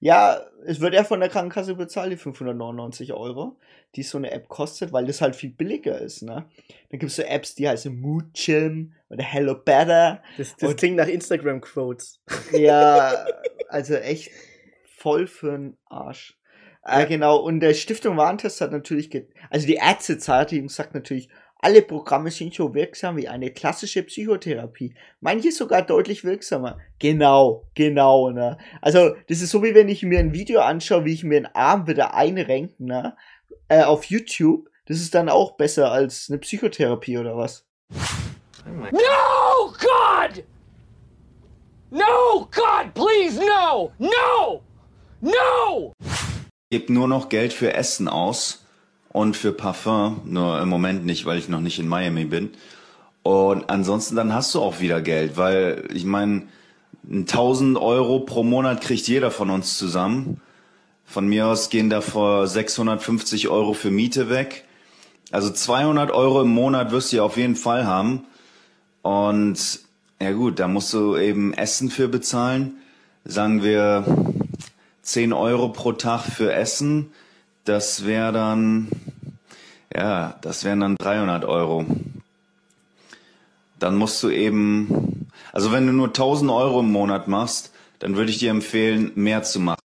Ja, 0.00 0.42
es 0.64 0.80
wird 0.80 0.94
ja 0.94 1.02
von 1.02 1.18
der 1.18 1.28
Krankenkasse 1.28 1.74
bezahlt, 1.74 2.12
die 2.12 2.16
599 2.16 3.12
Euro, 3.14 3.56
die 3.94 4.02
so 4.02 4.18
eine 4.18 4.30
App 4.30 4.48
kostet, 4.48 4.92
weil 4.92 5.06
das 5.06 5.20
halt 5.20 5.34
viel 5.34 5.50
billiger 5.50 5.98
ist, 5.98 6.22
ne? 6.22 6.46
Dann 6.90 6.98
gibt 6.98 7.10
es 7.10 7.16
so 7.16 7.22
Apps, 7.22 7.54
die 7.54 7.68
heißen 7.68 7.98
Mood 7.98 8.34
Gym 8.34 8.94
oder 9.08 9.22
Hello 9.22 9.54
Better. 9.54 10.22
Das, 10.36 10.56
das 10.56 10.76
klingt 10.76 10.96
nach 10.96 11.08
Instagram-Quotes. 11.08 12.20
Ja, 12.52 13.26
also 13.68 13.94
echt 13.94 14.30
voll 14.84 15.24
für'n 15.24 15.74
Arsch. 15.86 16.38
Äh, 16.84 17.06
genau, 17.06 17.36
und 17.38 17.60
der 17.60 17.74
Stiftung 17.74 18.16
Warentest 18.16 18.60
hat 18.60 18.72
natürlich, 18.72 19.10
also 19.50 19.66
die 19.66 19.74
Ärztezeitung 19.74 20.68
sagt 20.68 20.94
natürlich, 20.94 21.28
alle 21.60 21.82
Programme 21.82 22.30
sind 22.30 22.54
so 22.54 22.72
wirksam 22.72 23.16
wie 23.16 23.26
eine 23.26 23.50
klassische 23.50 24.04
Psychotherapie. 24.04 24.94
Manche 25.20 25.50
sogar 25.50 25.82
deutlich 25.82 26.22
wirksamer. 26.22 26.78
Genau, 27.00 27.66
genau, 27.74 28.30
ne. 28.30 28.58
Also, 28.80 29.16
das 29.28 29.40
ist 29.42 29.50
so 29.50 29.62
wie 29.64 29.74
wenn 29.74 29.88
ich 29.88 30.04
mir 30.04 30.20
ein 30.20 30.32
Video 30.32 30.60
anschaue, 30.60 31.04
wie 31.04 31.14
ich 31.14 31.24
mir 31.24 31.38
einen 31.38 31.46
Arm 31.46 31.88
wieder 31.88 32.14
einrenke, 32.14 32.74
ne, 32.78 33.16
äh, 33.68 33.82
auf 33.82 34.04
YouTube. 34.04 34.68
Das 34.86 34.98
ist 35.00 35.14
dann 35.14 35.28
auch 35.28 35.52
besser 35.52 35.92
als 35.92 36.28
eine 36.28 36.38
Psychotherapie 36.38 37.18
oder 37.18 37.36
was? 37.36 37.66
No, 38.64 39.72
God! 39.78 40.44
No, 41.90 42.48
God, 42.50 42.94
please, 42.94 43.38
no! 43.38 43.92
No! 43.98 44.62
No! 45.20 45.92
gebe 46.70 46.92
nur 46.92 47.08
noch 47.08 47.28
Geld 47.28 47.52
für 47.52 47.72
Essen 47.72 48.08
aus 48.08 48.64
und 49.10 49.36
für 49.36 49.52
Parfum, 49.52 50.20
nur 50.24 50.60
im 50.60 50.68
Moment 50.68 51.06
nicht, 51.06 51.24
weil 51.24 51.38
ich 51.38 51.48
noch 51.48 51.60
nicht 51.60 51.78
in 51.78 51.88
Miami 51.88 52.24
bin. 52.24 52.50
Und 53.22 53.70
ansonsten 53.70 54.16
dann 54.16 54.34
hast 54.34 54.54
du 54.54 54.60
auch 54.60 54.80
wieder 54.80 55.00
Geld, 55.00 55.36
weil 55.36 55.88
ich 55.92 56.04
meine, 56.04 56.46
1000 57.10 57.78
Euro 57.78 58.20
pro 58.20 58.42
Monat 58.42 58.82
kriegt 58.82 59.08
jeder 59.08 59.30
von 59.30 59.50
uns 59.50 59.78
zusammen. 59.78 60.40
Von 61.08 61.26
mir 61.26 61.46
aus 61.46 61.70
gehen 61.70 61.88
da 61.88 62.02
vor 62.02 62.46
650 62.46 63.48
Euro 63.48 63.72
für 63.72 63.90
Miete 63.90 64.28
weg. 64.28 64.64
Also 65.30 65.50
200 65.50 66.10
Euro 66.10 66.42
im 66.42 66.50
Monat 66.50 66.92
wirst 66.92 67.12
du 67.12 67.16
ja 67.16 67.22
auf 67.22 67.38
jeden 67.38 67.56
Fall 67.56 67.86
haben. 67.86 68.26
Und 69.00 69.80
ja 70.20 70.32
gut, 70.32 70.58
da 70.58 70.68
musst 70.68 70.92
du 70.92 71.16
eben 71.16 71.54
Essen 71.54 71.90
für 71.90 72.08
bezahlen. 72.08 72.76
Sagen 73.24 73.62
wir 73.62 74.04
10 75.00 75.32
Euro 75.32 75.70
pro 75.70 75.92
Tag 75.92 76.24
für 76.24 76.52
Essen. 76.52 77.10
Das 77.64 78.04
wäre 78.04 78.32
dann, 78.32 78.88
ja, 79.94 80.36
das 80.42 80.64
wären 80.64 80.80
dann 80.80 80.96
300 80.96 81.46
Euro. 81.46 81.86
Dann 83.78 83.96
musst 83.96 84.22
du 84.22 84.28
eben, 84.28 85.26
also 85.52 85.72
wenn 85.72 85.86
du 85.86 85.94
nur 85.94 86.08
1000 86.08 86.50
Euro 86.50 86.80
im 86.80 86.92
Monat 86.92 87.28
machst, 87.28 87.72
dann 87.98 88.16
würde 88.16 88.30
ich 88.30 88.38
dir 88.38 88.50
empfehlen, 88.50 89.12
mehr 89.14 89.42
zu 89.42 89.58
machen. 89.58 89.77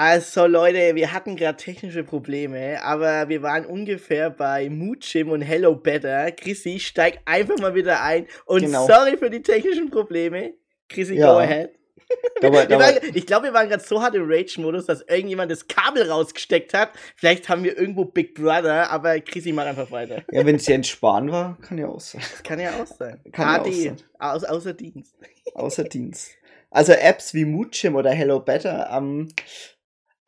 Also 0.00 0.46
Leute, 0.46 0.94
wir 0.94 1.12
hatten 1.12 1.34
gerade 1.34 1.56
technische 1.56 2.04
Probleme, 2.04 2.80
aber 2.84 3.28
wir 3.28 3.42
waren 3.42 3.66
ungefähr 3.66 4.30
bei 4.30 4.70
Mood 4.70 5.00
Gym 5.00 5.28
und 5.28 5.42
Hello 5.42 5.74
Better. 5.74 6.30
Chrissy, 6.30 6.78
steig 6.78 7.18
einfach 7.24 7.58
mal 7.58 7.74
wieder 7.74 8.00
ein 8.00 8.28
und 8.46 8.60
Genau. 8.60 8.86
sorry 8.86 9.16
für 9.16 9.28
die 9.28 9.42
technischen 9.42 9.90
Probleme. 9.90 10.54
Chrissy, 10.88 11.16
Ja. 11.16 11.32
go 11.32 11.38
ahead. 11.40 11.72
Dabei, 12.40 12.66
dabei, 12.66 12.94
waren, 12.94 13.10
ich 13.12 13.26
glaube, 13.26 13.46
wir 13.46 13.52
waren 13.54 13.68
gerade 13.68 13.82
so 13.82 14.00
hart 14.00 14.14
im 14.14 14.22
Rage-Modus, 14.30 14.86
dass 14.86 15.02
irgendjemand 15.02 15.50
das 15.50 15.66
Kabel 15.66 16.08
rausgesteckt 16.08 16.74
hat. 16.74 16.90
Vielleicht 17.16 17.48
haben 17.48 17.64
wir 17.64 17.76
irgendwo 17.76 18.04
Big 18.04 18.34
Brother, 18.36 18.88
aber 18.92 19.18
Chrissy, 19.18 19.50
mach 19.52 19.66
einfach 19.66 19.90
weiter. 19.90 20.22
ja, 20.30 20.46
wenn 20.46 20.54
es 20.54 20.66
Jens 20.68 20.86
Spahn 20.86 21.32
war, 21.32 21.58
kann 21.60 21.76
ja 21.76 21.88
auch 21.88 21.98
sein. 21.98 22.20
Das 22.30 22.44
kann 22.44 22.60
ja 22.60 22.70
auch 22.80 22.86
sein. 22.86 23.20
Kann 23.32 23.48
ja 23.48 23.60
auch 23.62 23.66
AD, 23.66 23.72
sein. 23.72 23.96
Aus, 24.20 24.44
außer 24.44 24.74
Dienst. 24.74 25.16
Außer 25.54 25.82
Dienst. 25.82 26.30
Also 26.70 26.92
Apps 26.92 27.34
wie 27.34 27.44
Moodgym 27.44 27.96
oder 27.96 28.10
Hello 28.12 28.38
Better, 28.38 28.90
ähm, 28.96 29.28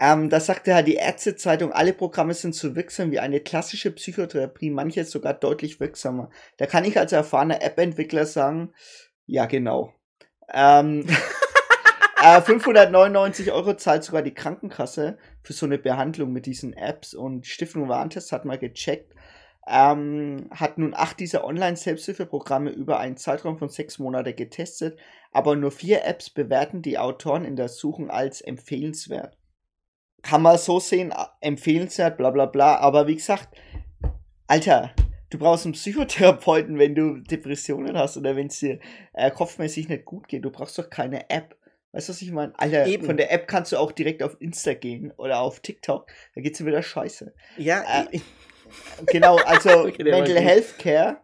ähm, 0.03 0.31
da 0.31 0.41
sagte 0.41 0.75
halt 0.75 0.89
die 0.89 0.95
Ärztezeitung, 0.95 1.73
alle 1.73 1.93
Programme 1.93 2.33
sind 2.33 2.55
so 2.55 2.75
wirksam 2.75 3.11
wie 3.11 3.21
eine 3.21 3.41
klassische 3.41 3.91
Psychotherapie, 3.91 4.71
manche 4.71 5.05
sogar 5.05 5.35
deutlich 5.35 5.79
wirksamer. 5.79 6.31
Da 6.57 6.65
kann 6.65 6.87
ich 6.87 6.99
als 6.99 7.13
erfahrener 7.13 7.63
App-Entwickler 7.63 8.25
sagen, 8.25 8.73
ja 9.27 9.45
genau. 9.45 9.93
Ähm, 10.55 11.07
äh, 12.25 12.41
599 12.41 13.53
Euro 13.53 13.75
zahlt 13.75 14.03
sogar 14.03 14.23
die 14.23 14.33
Krankenkasse 14.33 15.19
für 15.43 15.53
so 15.53 15.67
eine 15.67 15.77
Behandlung 15.77 16.33
mit 16.33 16.47
diesen 16.47 16.73
Apps 16.73 17.13
und 17.13 17.47
Stiftung 17.47 17.91
Warentest 17.91 18.33
hat 18.33 18.47
mal 18.47 18.59
gecheckt, 18.59 19.13
ähm, 19.69 20.49
hat 20.51 20.79
nun 20.79 20.95
acht 20.95 21.21
dieser 21.21 21.45
Online-Selbsthilfeprogramme 21.45 22.71
über 22.71 22.99
einen 23.01 23.19
Zeitraum 23.19 23.59
von 23.59 23.69
sechs 23.69 23.99
Monaten 23.99 24.35
getestet, 24.35 24.99
aber 25.31 25.57
nur 25.57 25.71
vier 25.71 26.07
Apps 26.07 26.31
bewerten 26.31 26.81
die 26.81 26.97
Autoren 26.97 27.45
in 27.45 27.57
der 27.57 27.69
Suchung 27.69 28.09
als 28.09 28.41
empfehlenswert. 28.41 29.37
Kann 30.23 30.43
man 30.43 30.59
so 30.59 30.81
sehen, 30.81 31.13
a- 31.13 31.37
empfehlenswert, 31.41 32.17
bla 32.19 32.31
bla 32.31 32.47
bla, 32.47 32.77
aber 32.77 33.07
wie 33.07 33.17
gesagt, 33.17 33.49
Alter, 34.47 34.91
du 35.31 35.39
brauchst 35.39 35.65
einen 35.65 35.73
Psychotherapeuten, 35.75 36.79
wenn 36.79 36.95
du 36.95 37.19
Depressionen 37.19 37.97
hast 37.97 38.17
oder 38.17 38.37
wenn 38.37 38.49
es 38.49 38.59
dir 38.59 38.81
äh, 39.13 39.31
kopfmäßig 39.31 39.89
nicht 39.89 40.05
gut 40.05 40.29
geht. 40.29 40.45
Du 40.45 40.51
brauchst 40.51 40.79
doch 40.79 40.91
keine 40.91 41.31
App. 41.31 41.57
Weißt 41.93 42.09
du, 42.09 42.13
was 42.13 42.23
ich 42.23 42.31
meine? 42.33 42.53
Alter, 42.59 42.87
Eben. 42.87 43.05
von 43.07 43.17
der 43.17 43.33
App 43.33 43.49
kannst 43.49 43.73
du 43.73 43.77
auch 43.79 43.93
direkt 43.93 44.23
auf 44.23 44.37
Insta 44.41 44.75
gehen 44.75 45.13
oder 45.17 45.41
auf 45.41 45.61
TikTok. 45.61 46.07
Da 46.35 46.41
geht's 46.41 46.59
dir 46.59 46.67
wieder 46.67 46.83
scheiße. 46.83 47.33
Ja, 47.57 47.83
Äh, 48.13 48.21
Genau, 49.07 49.37
also 49.39 49.71
Okay, 49.89 50.05
Mental. 50.05 50.37
Health 50.41 50.79
Care. 50.79 51.17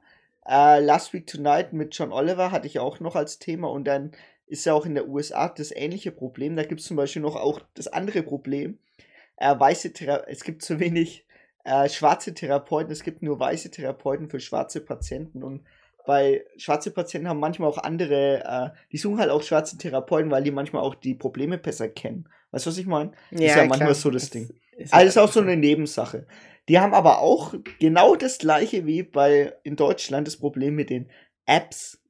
Äh, 0.49 0.81
Last 0.81 1.13
Week 1.13 1.27
Tonight 1.27 1.73
mit 1.73 1.95
John 1.97 2.13
Oliver 2.13 2.51
hatte 2.51 2.67
ich 2.67 2.79
auch 2.79 2.99
noch 3.01 3.15
als 3.17 3.39
Thema 3.39 3.69
und 3.71 3.85
dann 3.85 4.13
ist 4.47 4.65
ja 4.65 4.75
auch 4.75 4.87
in 4.87 4.95
der 4.95 5.09
USA 5.09 5.49
das 5.49 5.71
ähnliche 5.73 6.11
Problem. 6.13 6.57
Da 6.57 6.63
gibt 6.65 6.81
es 6.81 6.87
zum 6.87 6.97
Beispiel 6.97 7.23
noch 7.23 7.37
auch 7.37 7.61
das 7.75 7.89
andere 7.89 8.23
Problem. 8.23 8.79
Äh, 9.37 9.59
weiße 9.59 9.93
Thera 9.93 10.25
es 10.27 10.45
gibt 10.45 10.63
zu 10.63 10.81
wenig 10.81 11.27
äh, 11.65 11.89
schwarze 11.89 12.33
Therapeuten, 12.33 12.93
es 12.93 13.03
gibt 13.03 13.23
nur 13.23 13.41
weiße 13.41 13.71
Therapeuten 13.71 14.31
für 14.31 14.41
schwarze 14.41 14.81
Patienten 14.81 15.43
und 15.43 15.65
weil 16.07 16.45
schwarze 16.57 16.93
Patienten 16.93 17.29
haben 17.29 17.41
manchmal 17.41 17.69
auch 17.69 17.79
andere, 17.79 18.45
äh, 18.45 18.79
die 18.93 18.99
suchen 18.99 19.19
halt 19.19 19.31
auch 19.31 19.43
schwarze 19.43 19.77
Therapeuten, 19.77 20.31
weil 20.31 20.45
die 20.45 20.53
manchmal 20.53 20.83
auch 20.83 20.95
die 20.95 21.15
Probleme 21.15 21.59
besser 21.59 21.89
kennen. 21.89 22.29
Weißt 22.53 22.67
du, 22.67 22.71
was 22.71 22.79
ich 22.79 22.87
meine? 22.87 23.13
ist 23.47 23.57
ja 23.57 23.65
manchmal 23.65 23.95
so 23.95 24.11
das 24.11 24.31
Ding. 24.31 24.49
Ist 24.77 24.95
Also 24.95 25.09
ist 25.09 25.19
auch 25.19 25.33
so 25.33 25.41
eine 25.41 25.57
Nebensache. 25.57 26.27
Die 26.69 26.79
haben 26.79 26.95
aber 26.95 27.21
auch 27.21 27.55
genau 27.81 28.15
das 28.15 28.39
gleiche 28.39 28.87
wie 28.87 29.03
bei 29.03 29.55
in 29.63 29.77
Deutschland 29.77 30.27
das 30.27 30.37
Problem 30.37 30.75
mit 30.75 30.91
den 30.91 31.11
Apps. 31.45 32.01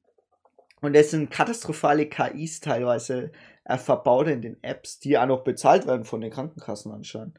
Und 0.81 0.95
es 0.95 1.11
sind 1.11 1.31
katastrophale 1.31 2.07
KIs 2.07 2.59
teilweise 2.59 3.31
äh, 3.67 3.77
verbaut 3.77 4.27
in 4.27 4.41
den 4.41 4.63
Apps, 4.63 4.99
die 4.99 5.17
auch 5.17 5.25
noch 5.25 5.43
bezahlt 5.43 5.85
werden 5.85 6.05
von 6.05 6.21
den 6.21 6.31
Krankenkassen 6.31 6.91
anscheinend. 6.91 7.37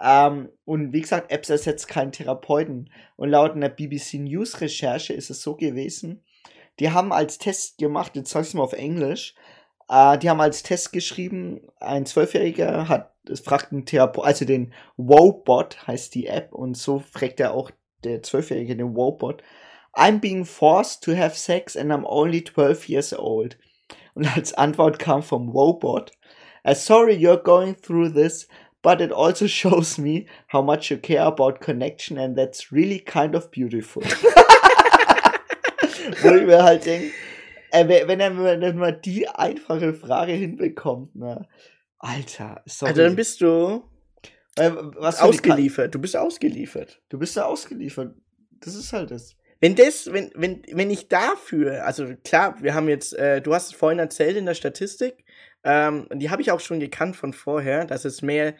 Ähm, 0.00 0.50
und 0.64 0.92
wie 0.92 1.00
gesagt, 1.00 1.30
Apps 1.30 1.50
ersetzt 1.50 1.88
keinen 1.88 2.12
Therapeuten. 2.12 2.90
Und 3.16 3.30
laut 3.30 3.52
einer 3.52 3.68
BBC 3.68 4.14
News 4.14 4.60
Recherche 4.60 5.12
ist 5.12 5.30
es 5.30 5.42
so 5.42 5.56
gewesen, 5.56 6.22
die 6.78 6.90
haben 6.90 7.12
als 7.12 7.38
Test 7.38 7.78
gemacht, 7.78 8.16
jetzt 8.16 8.30
sag 8.30 8.46
ich 8.46 8.54
mal 8.54 8.62
auf 8.62 8.72
Englisch, 8.72 9.34
äh, 9.88 10.18
die 10.18 10.30
haben 10.30 10.40
als 10.40 10.62
Test 10.62 10.92
geschrieben, 10.92 11.60
ein 11.78 12.06
Zwölfjähriger 12.06 12.88
hat, 12.88 13.12
fragt 13.44 13.72
einen 13.72 13.84
Therapeut, 13.84 14.24
also 14.24 14.44
den 14.44 14.72
Wobot 14.96 15.86
heißt 15.86 16.14
die 16.14 16.26
App, 16.26 16.54
und 16.54 16.76
so 16.76 17.00
fragt 17.00 17.40
er 17.40 17.52
auch 17.52 17.70
der 18.04 18.22
Zwölfjährige 18.22 18.76
den 18.76 18.96
Wobot, 18.96 19.42
I'm 19.92 20.20
being 20.20 20.44
forced 20.44 21.02
to 21.04 21.16
have 21.16 21.36
sex 21.36 21.76
and 21.76 21.90
I'm 21.90 22.04
only 22.06 22.42
12 22.42 22.88
years 22.88 23.12
old. 23.12 23.58
Und 24.20 24.36
als 24.36 24.52
Antwort 24.52 24.98
kam 24.98 25.22
vom 25.22 25.54
Wobot, 25.54 26.12
uh, 26.68 26.74
sorry 26.74 27.14
you're 27.14 27.42
going 27.42 27.74
through 27.74 28.10
this, 28.10 28.46
but 28.82 29.00
it 29.00 29.12
also 29.12 29.48
shows 29.48 29.96
me 29.96 30.26
how 30.52 30.62
much 30.62 30.90
you 30.90 30.98
care 30.98 31.22
about 31.22 31.60
connection 31.60 32.18
and 32.18 32.36
that's 32.36 32.70
really 32.70 33.00
kind 33.00 33.34
of 33.34 33.50
beautiful. 33.50 34.02
Wo 36.22 36.34
ich 36.34 36.44
mir 36.44 36.62
halt 36.62 36.84
denke, 36.84 37.12
äh, 37.70 38.06
wenn 38.06 38.20
er 38.20 38.74
mal 38.74 38.92
die 38.92 39.26
einfache 39.26 39.94
Frage 39.94 40.32
hinbekommt, 40.32 41.16
ne? 41.16 41.48
Alter, 41.98 42.60
sorry. 42.66 42.90
Also 42.90 43.02
dann 43.02 43.16
bist 43.16 43.40
du 43.40 43.84
äh, 44.56 44.70
was 44.98 45.20
ausgeliefert. 45.20 45.94
Du 45.94 45.98
bist 45.98 46.14
ausgeliefert. 46.14 47.00
Du 47.08 47.18
bist 47.18 47.36
ja 47.36 47.46
ausgeliefert. 47.46 48.14
Das 48.60 48.74
ist 48.74 48.92
halt 48.92 49.12
das. 49.12 49.34
Wenn 49.60 49.76
das, 49.76 50.10
wenn, 50.12 50.30
wenn, 50.34 50.62
wenn 50.72 50.90
ich 50.90 51.08
dafür, 51.08 51.84
also 51.84 52.14
klar, 52.24 52.56
wir 52.62 52.74
haben 52.74 52.88
jetzt, 52.88 53.12
äh, 53.12 53.42
du 53.42 53.54
hast 53.54 53.66
es 53.68 53.74
vorhin 53.74 53.98
erzählt 53.98 54.36
in 54.36 54.46
der 54.46 54.54
Statistik, 54.54 55.24
ähm, 55.64 56.08
die 56.14 56.30
habe 56.30 56.40
ich 56.40 56.50
auch 56.50 56.60
schon 56.60 56.80
gekannt 56.80 57.16
von 57.16 57.34
vorher, 57.34 57.84
dass 57.84 58.06
es 58.06 58.22
mehr 58.22 58.54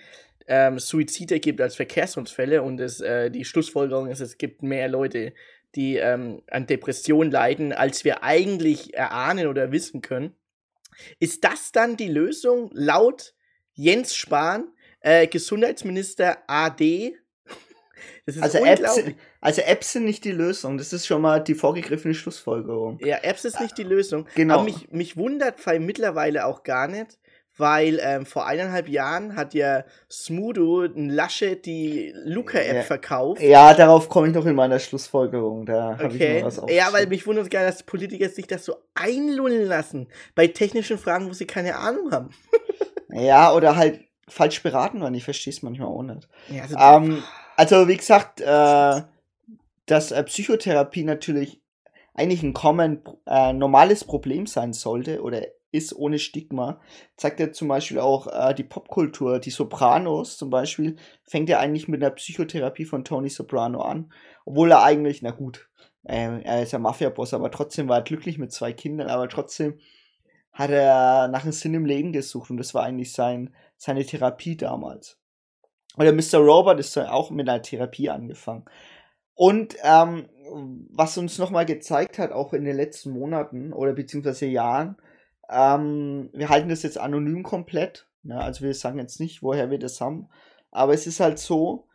ähm, 0.46 0.78
Suizide 0.78 1.40
gibt 1.40 1.60
als 1.60 1.76
Verkehrsunfälle 1.76 2.62
und 2.62 2.80
es, 2.80 3.00
äh, 3.00 3.30
die 3.30 3.46
Schlussfolgerung 3.46 4.08
ist, 4.08 4.20
es 4.20 4.36
gibt 4.36 4.62
mehr 4.62 4.88
Leute, 4.88 5.32
die 5.74 5.96
ähm, 5.96 6.42
an 6.50 6.66
Depressionen 6.66 7.30
leiden, 7.30 7.72
als 7.72 8.04
wir 8.04 8.22
eigentlich 8.22 8.94
erahnen 8.94 9.46
oder 9.46 9.72
wissen 9.72 10.02
können. 10.02 10.34
Ist 11.18 11.44
das 11.44 11.72
dann 11.72 11.96
die 11.96 12.08
Lösung 12.08 12.70
laut 12.74 13.34
Jens 13.72 14.14
Spahn, 14.14 14.68
äh, 15.00 15.26
Gesundheitsminister 15.26 16.38
AD? 16.46 17.16
Also, 18.38 18.58
Apps, 18.58 19.00
also 19.40 19.62
Apps 19.62 19.92
sind 19.92 20.04
nicht 20.04 20.24
die 20.24 20.32
Lösung. 20.32 20.78
Das 20.78 20.92
ist 20.92 21.06
schon 21.06 21.22
mal 21.22 21.40
die 21.40 21.54
vorgegriffene 21.54 22.14
Schlussfolgerung. 22.14 22.98
Ja, 23.04 23.18
Apps 23.22 23.44
ist 23.44 23.60
nicht 23.60 23.76
die 23.78 23.84
Lösung. 23.84 24.26
Genau. 24.34 24.54
Aber 24.54 24.64
mich, 24.64 24.90
mich 24.90 25.16
wundert 25.16 25.56
mittlerweile 25.78 26.46
auch 26.46 26.62
gar 26.62 26.88
nicht, 26.88 27.18
weil 27.56 28.00
ähm, 28.02 28.26
vor 28.26 28.46
eineinhalb 28.46 28.88
Jahren 28.88 29.36
hat 29.36 29.54
ja 29.54 29.84
Smudo 30.10 30.82
ein 30.82 31.10
Laschet 31.10 31.64
die 31.64 32.12
Luca-App 32.24 32.76
ja. 32.76 32.82
verkauft. 32.82 33.42
Ja, 33.42 33.74
darauf 33.74 34.08
komme 34.08 34.28
ich 34.28 34.34
noch 34.34 34.46
in 34.46 34.54
meiner 34.54 34.78
Schlussfolgerung. 34.78 35.66
Da 35.66 35.98
habe 35.98 36.04
okay. 36.06 36.38
ich 36.38 36.44
noch 36.44 36.64
was 36.64 36.72
Ja, 36.74 36.92
weil 36.92 37.06
mich 37.06 37.26
wundert 37.26 37.50
gar, 37.50 37.64
dass 37.64 37.82
Politiker 37.82 38.28
sich 38.28 38.46
das 38.46 38.64
so 38.64 38.76
einlullen 38.94 39.66
lassen. 39.66 40.08
Bei 40.34 40.46
technischen 40.46 40.98
Fragen, 40.98 41.28
wo 41.28 41.32
sie 41.32 41.46
keine 41.46 41.76
Ahnung 41.76 42.10
haben. 42.10 42.30
ja, 43.12 43.52
oder 43.52 43.76
halt 43.76 44.00
falsch 44.30 44.62
beraten 44.62 45.00
waren. 45.00 45.14
Ich 45.14 45.24
verstehe 45.24 45.52
es 45.52 45.62
manchmal 45.62 45.88
auch 45.88 46.02
nicht. 46.02 46.28
Ja, 46.48 46.62
also, 46.62 46.76
ähm, 46.78 47.22
also 47.60 47.88
wie 47.88 47.96
gesagt, 47.98 48.40
äh, 48.40 49.02
dass 49.84 50.12
äh, 50.12 50.22
Psychotherapie 50.24 51.04
natürlich 51.04 51.60
eigentlich 52.14 52.42
ein 52.42 52.54
common, 52.54 53.02
äh, 53.26 53.52
normales 53.52 54.02
Problem 54.02 54.46
sein 54.46 54.72
sollte 54.72 55.20
oder 55.20 55.42
ist 55.70 55.94
ohne 55.94 56.18
Stigma, 56.18 56.80
zeigt 57.18 57.38
ja 57.38 57.52
zum 57.52 57.68
Beispiel 57.68 57.98
auch 57.98 58.28
äh, 58.28 58.54
die 58.54 58.64
Popkultur. 58.64 59.40
Die 59.40 59.50
Sopranos 59.50 60.38
zum 60.38 60.48
Beispiel 60.48 60.96
fängt 61.22 61.50
ja 61.50 61.58
eigentlich 61.58 61.86
mit 61.86 62.02
einer 62.02 62.12
Psychotherapie 62.12 62.86
von 62.86 63.04
Tony 63.04 63.28
Soprano 63.28 63.82
an, 63.82 64.10
obwohl 64.46 64.70
er 64.70 64.82
eigentlich, 64.82 65.20
na 65.20 65.30
gut, 65.30 65.68
äh, 66.04 66.40
er 66.40 66.62
ist 66.62 66.72
ja 66.72 66.78
Mafia-Boss, 66.78 67.34
aber 67.34 67.50
trotzdem 67.50 67.90
war 67.90 67.98
er 67.98 68.04
glücklich 68.04 68.38
mit 68.38 68.52
zwei 68.52 68.72
Kindern, 68.72 69.08
aber 69.08 69.28
trotzdem 69.28 69.78
hat 70.54 70.70
er 70.70 71.28
nach 71.28 71.42
einem 71.42 71.52
Sinn 71.52 71.74
im 71.74 71.84
Leben 71.84 72.12
gesucht 72.12 72.48
und 72.48 72.56
das 72.56 72.72
war 72.72 72.84
eigentlich 72.84 73.12
sein, 73.12 73.54
seine 73.76 74.06
Therapie 74.06 74.56
damals. 74.56 75.19
Oder 76.00 76.12
Mr. 76.14 76.38
Robert 76.38 76.80
ist 76.80 76.96
auch 76.96 77.30
mit 77.30 77.46
einer 77.46 77.60
Therapie 77.60 78.08
angefangen. 78.08 78.64
Und 79.34 79.76
ähm, 79.82 80.30
was 80.90 81.18
uns 81.18 81.36
nochmal 81.36 81.66
gezeigt 81.66 82.18
hat, 82.18 82.32
auch 82.32 82.54
in 82.54 82.64
den 82.64 82.76
letzten 82.76 83.10
Monaten 83.10 83.74
oder 83.74 83.92
beziehungsweise 83.92 84.46
Jahren, 84.46 84.96
ähm, 85.50 86.30
wir 86.32 86.48
halten 86.48 86.70
das 86.70 86.84
jetzt 86.84 86.96
anonym 86.96 87.42
komplett. 87.42 88.08
Ne? 88.22 88.40
Also 88.40 88.64
wir 88.64 88.72
sagen 88.72 88.98
jetzt 88.98 89.20
nicht, 89.20 89.42
woher 89.42 89.70
wir 89.70 89.78
das 89.78 90.00
haben. 90.00 90.30
Aber 90.70 90.94
es 90.94 91.06
ist 91.06 91.20
halt 91.20 91.38
so, 91.38 91.86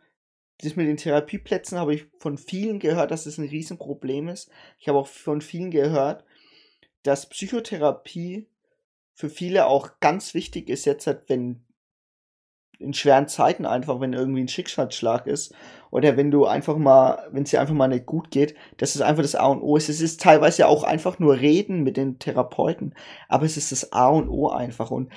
das 0.58 0.76
mit 0.76 0.86
den 0.86 0.98
Therapieplätzen 0.98 1.76
habe 1.76 1.92
ich 1.92 2.06
von 2.20 2.38
vielen 2.38 2.78
gehört, 2.78 3.10
dass 3.10 3.26
es 3.26 3.34
das 3.34 3.44
ein 3.44 3.48
Riesenproblem 3.48 4.28
ist. 4.28 4.52
Ich 4.78 4.88
habe 4.88 4.98
auch 4.98 5.08
von 5.08 5.40
vielen 5.40 5.72
gehört, 5.72 6.24
dass 7.02 7.28
Psychotherapie 7.28 8.46
für 9.14 9.30
viele 9.30 9.66
auch 9.66 9.98
ganz 9.98 10.32
wichtig 10.32 10.68
ist, 10.68 10.84
jetzt 10.84 11.08
halt, 11.08 11.24
wenn 11.26 11.65
in 12.78 12.94
schweren 12.94 13.28
Zeiten 13.28 13.66
einfach, 13.66 14.00
wenn 14.00 14.12
irgendwie 14.12 14.40
ein 14.40 14.48
Schicksalsschlag 14.48 15.26
ist 15.26 15.54
oder 15.90 16.16
wenn 16.16 16.30
du 16.30 16.46
einfach 16.46 16.76
mal, 16.76 17.26
wenn 17.30 17.44
es 17.44 17.50
dir 17.50 17.60
einfach 17.60 17.74
mal 17.74 17.88
nicht 17.88 18.06
gut 18.06 18.30
geht, 18.30 18.54
das 18.76 18.94
ist 18.94 19.02
einfach 19.02 19.22
das 19.22 19.34
A 19.34 19.46
und 19.46 19.62
O. 19.62 19.76
Es 19.76 19.88
ist, 19.88 19.96
es 19.96 20.12
ist 20.12 20.20
teilweise 20.20 20.66
auch 20.68 20.84
einfach 20.84 21.18
nur 21.18 21.40
reden 21.40 21.82
mit 21.82 21.96
den 21.96 22.18
Therapeuten, 22.18 22.94
aber 23.28 23.46
es 23.46 23.56
ist 23.56 23.72
das 23.72 23.92
A 23.92 24.08
und 24.08 24.28
O 24.28 24.48
einfach 24.48 24.90
und 24.90 25.10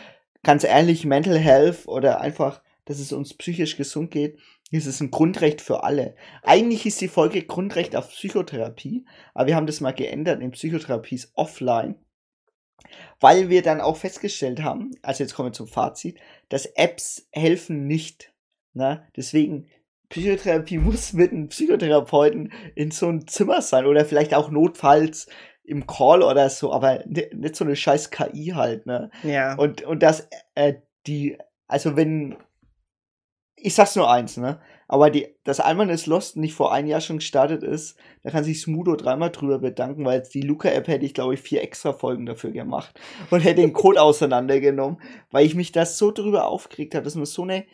ganz 0.44 0.64
ehrlich, 0.64 1.06
Mental 1.06 1.38
Health 1.38 1.88
oder 1.88 2.22
einfach, 2.22 2.62
dass 2.86 3.00
es 3.00 3.12
uns 3.12 3.34
psychisch 3.34 3.78
gesund 3.78 4.12
geht, 4.12 4.40
ist 4.72 4.86
es 4.86 5.02
ein 5.02 5.12
Grundrecht 5.12 5.62
für 5.62 5.84
alle. 5.84 6.16
Eigentlich 6.44 6.86
ist 6.86 7.02
die 7.02 7.08
Folge 7.08 7.44
Grundrecht 7.44 7.96
auf 7.96 8.10
Psychotherapie, 8.10 9.06
aber 9.34 9.48
wir 9.48 9.56
haben 9.56 9.68
das 9.68 9.82
mal 9.82 9.92
geändert 9.92 10.42
in 10.42 10.52
Psychotherapie 10.52 11.16
ist 11.16 11.32
offline 11.36 11.96
weil 13.20 13.50
wir 13.50 13.62
dann 13.62 13.82
auch 13.82 13.98
festgestellt 13.98 14.64
haben, 14.64 14.92
also 15.02 15.24
jetzt 15.24 15.34
kommen 15.34 15.50
wir 15.50 15.54
zum 15.54 15.68
Fazit, 15.68 16.18
dass 16.50 16.66
Apps 16.66 17.28
helfen 17.32 17.88
nicht. 17.88 18.34
Ne? 18.74 19.08
Deswegen, 19.16 19.68
Psychotherapie 20.10 20.78
muss 20.80 21.14
mit 21.14 21.32
einem 21.32 21.50
Psychotherapeuten 21.50 22.52
in 22.76 22.92
so 22.92 23.08
einem 23.08 23.28
Zimmer 23.28 23.62
sein 23.62 23.86
oder 23.86 24.06
vielleicht 24.06 24.34
auch 24.34 24.50
notfalls 24.50 25.28
im 25.64 25.86
Call 25.86 26.24
oder 26.24 26.50
so, 26.50 26.74
aber 26.74 27.04
nicht 27.06 27.56
so 27.56 27.64
eine 27.64 27.76
scheiß 27.76 28.10
KI 28.10 28.54
halt, 28.56 28.88
ne? 28.88 29.12
Ja. 29.22 29.54
Und, 29.54 29.84
und 29.84 30.02
das, 30.02 30.28
äh, 30.56 30.74
die, 31.06 31.38
also 31.68 31.96
wenn, 31.96 32.38
ich 33.62 33.76
sag's 33.76 33.96
nur 33.96 34.10
eins, 34.10 34.38
ne? 34.38 34.60
Aber 34.88 35.12
die, 35.12 35.28
dass 35.44 35.60
Alman 35.60 35.90
is 35.90 36.08
Lost 36.08 36.36
nicht 36.36 36.54
vor 36.54 36.74
ein 36.74 36.88
Jahr 36.88 37.02
schon 37.02 37.18
gestartet 37.18 37.62
ist, 37.62 37.96
da 38.24 38.32
kann 38.32 38.44
sich 38.44 38.62
Smudo 38.62 38.96
dreimal 38.96 39.30
drüber 39.30 39.60
bedanken, 39.60 40.04
weil 40.04 40.24
die 40.34 40.42
Luca-App 40.42 40.88
hätte 40.88 41.06
ich, 41.06 41.14
glaube 41.14 41.36
ich, 41.36 41.42
vier 41.42 41.62
extra 41.62 41.94
Folgen 41.94 42.26
dafür 42.26 42.52
gemacht 42.52 43.00
und 43.30 43.42
hätte 43.42 43.62
den 43.62 43.74
Code 43.74 44.02
auseinandergenommen, 44.02 45.00
weil 45.32 45.46
ich 45.46 45.56
mich 45.56 45.72
das 45.72 45.98
so 45.98 46.12
drüber 46.12 46.48
aufgeregt 46.48 46.96
habe, 46.96 47.04
dass 47.04 47.16
man 47.16 47.26
so 47.26 47.44
eine 47.44 47.66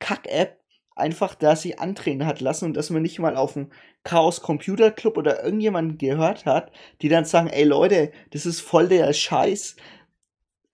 Kack-App 0.00 0.58
einfach 0.96 1.34
da 1.34 1.56
sich 1.56 1.80
andrehen 1.80 2.24
hat 2.26 2.40
lassen 2.40 2.66
und 2.66 2.76
dass 2.76 2.90
man 2.90 3.02
nicht 3.02 3.18
mal 3.18 3.36
auf 3.36 3.56
einen 3.56 3.72
Chaos 4.04 4.42
Computer 4.42 4.90
Club 4.90 5.16
oder 5.16 5.42
irgendjemanden 5.42 5.98
gehört 5.98 6.44
hat, 6.44 6.70
die 7.02 7.08
dann 7.08 7.24
sagen, 7.24 7.48
ey 7.48 7.64
Leute, 7.64 8.12
das 8.30 8.46
ist 8.46 8.60
voll 8.60 8.88
der 8.88 9.12
Scheiß, 9.12 9.76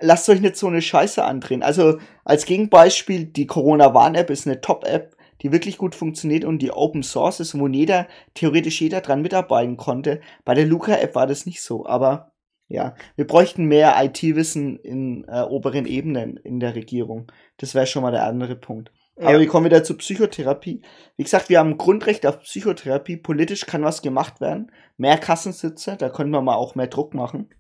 lasst 0.01 0.29
euch 0.29 0.41
nicht 0.41 0.57
so 0.57 0.67
eine 0.67 0.83
Scheiße 0.83 1.23
andrehen. 1.25 1.63
Also 1.63 1.99
als 2.25 2.47
Gegenbeispiel, 2.47 3.27
die 3.27 3.47
Corona-Warn-App 3.47 4.31
ist 4.31 4.47
eine 4.47 4.61
Top-App, 4.61 5.17
die 5.43 5.53
wirklich 5.53 5.79
gut 5.79 5.95
funktioniert 5.95 6.45
und 6.45 6.61
die 6.61 6.73
Open 6.73 7.03
Source 7.03 7.41
ist, 7.41 7.59
wo 7.59 7.67
jeder, 7.67 8.09
theoretisch 8.35 8.81
jeder 8.81 9.01
dran 9.01 9.23
mitarbeiten 9.23 9.77
konnte. 9.77 10.21
Bei 10.45 10.55
der 10.55 10.67
Luca-App 10.67 11.15
war 11.15 11.27
das 11.27 11.47
nicht 11.47 11.63
so, 11.63 11.87
aber 11.87 12.33
ja, 12.69 12.95
wir 13.17 13.27
bräuchten 13.27 13.65
mehr 13.65 13.97
IT-Wissen 13.99 14.79
in 14.79 15.25
äh, 15.29 15.43
oberen 15.43 15.87
Ebenen 15.87 16.37
in 16.37 16.61
der 16.61 16.75
Regierung. 16.77 17.31
Das 17.57 17.75
wäre 17.75 17.87
schon 17.87 18.03
mal 18.03 18.13
der 18.13 18.27
andere 18.27 18.55
Punkt. 18.55 18.93
Ja. 19.19 19.29
Aber 19.29 19.41
wir 19.41 19.49
kommen 19.49 19.67
wieder 19.67 19.83
zur 19.83 19.99
Psychotherapie. 19.99 20.81
Wie 21.17 21.25
gesagt, 21.25 21.49
wir 21.49 21.59
haben 21.59 21.71
ein 21.71 21.79
Grundrecht 21.79 22.27
auf 22.27 22.41
Psychotherapie. 22.41 23.17
Politisch 23.17 23.67
kann 23.67 23.83
was 23.83 24.03
gemacht 24.03 24.41
werden. 24.41 24.71
Mehr 24.97 25.19
Kassensitze, 25.19 25.97
da 25.97 26.11
können 26.11 26.31
wir 26.31 26.43
mal 26.43 26.55
auch 26.55 26.77
mehr 26.77 26.87
Druck 26.87 27.13
machen. 27.13 27.51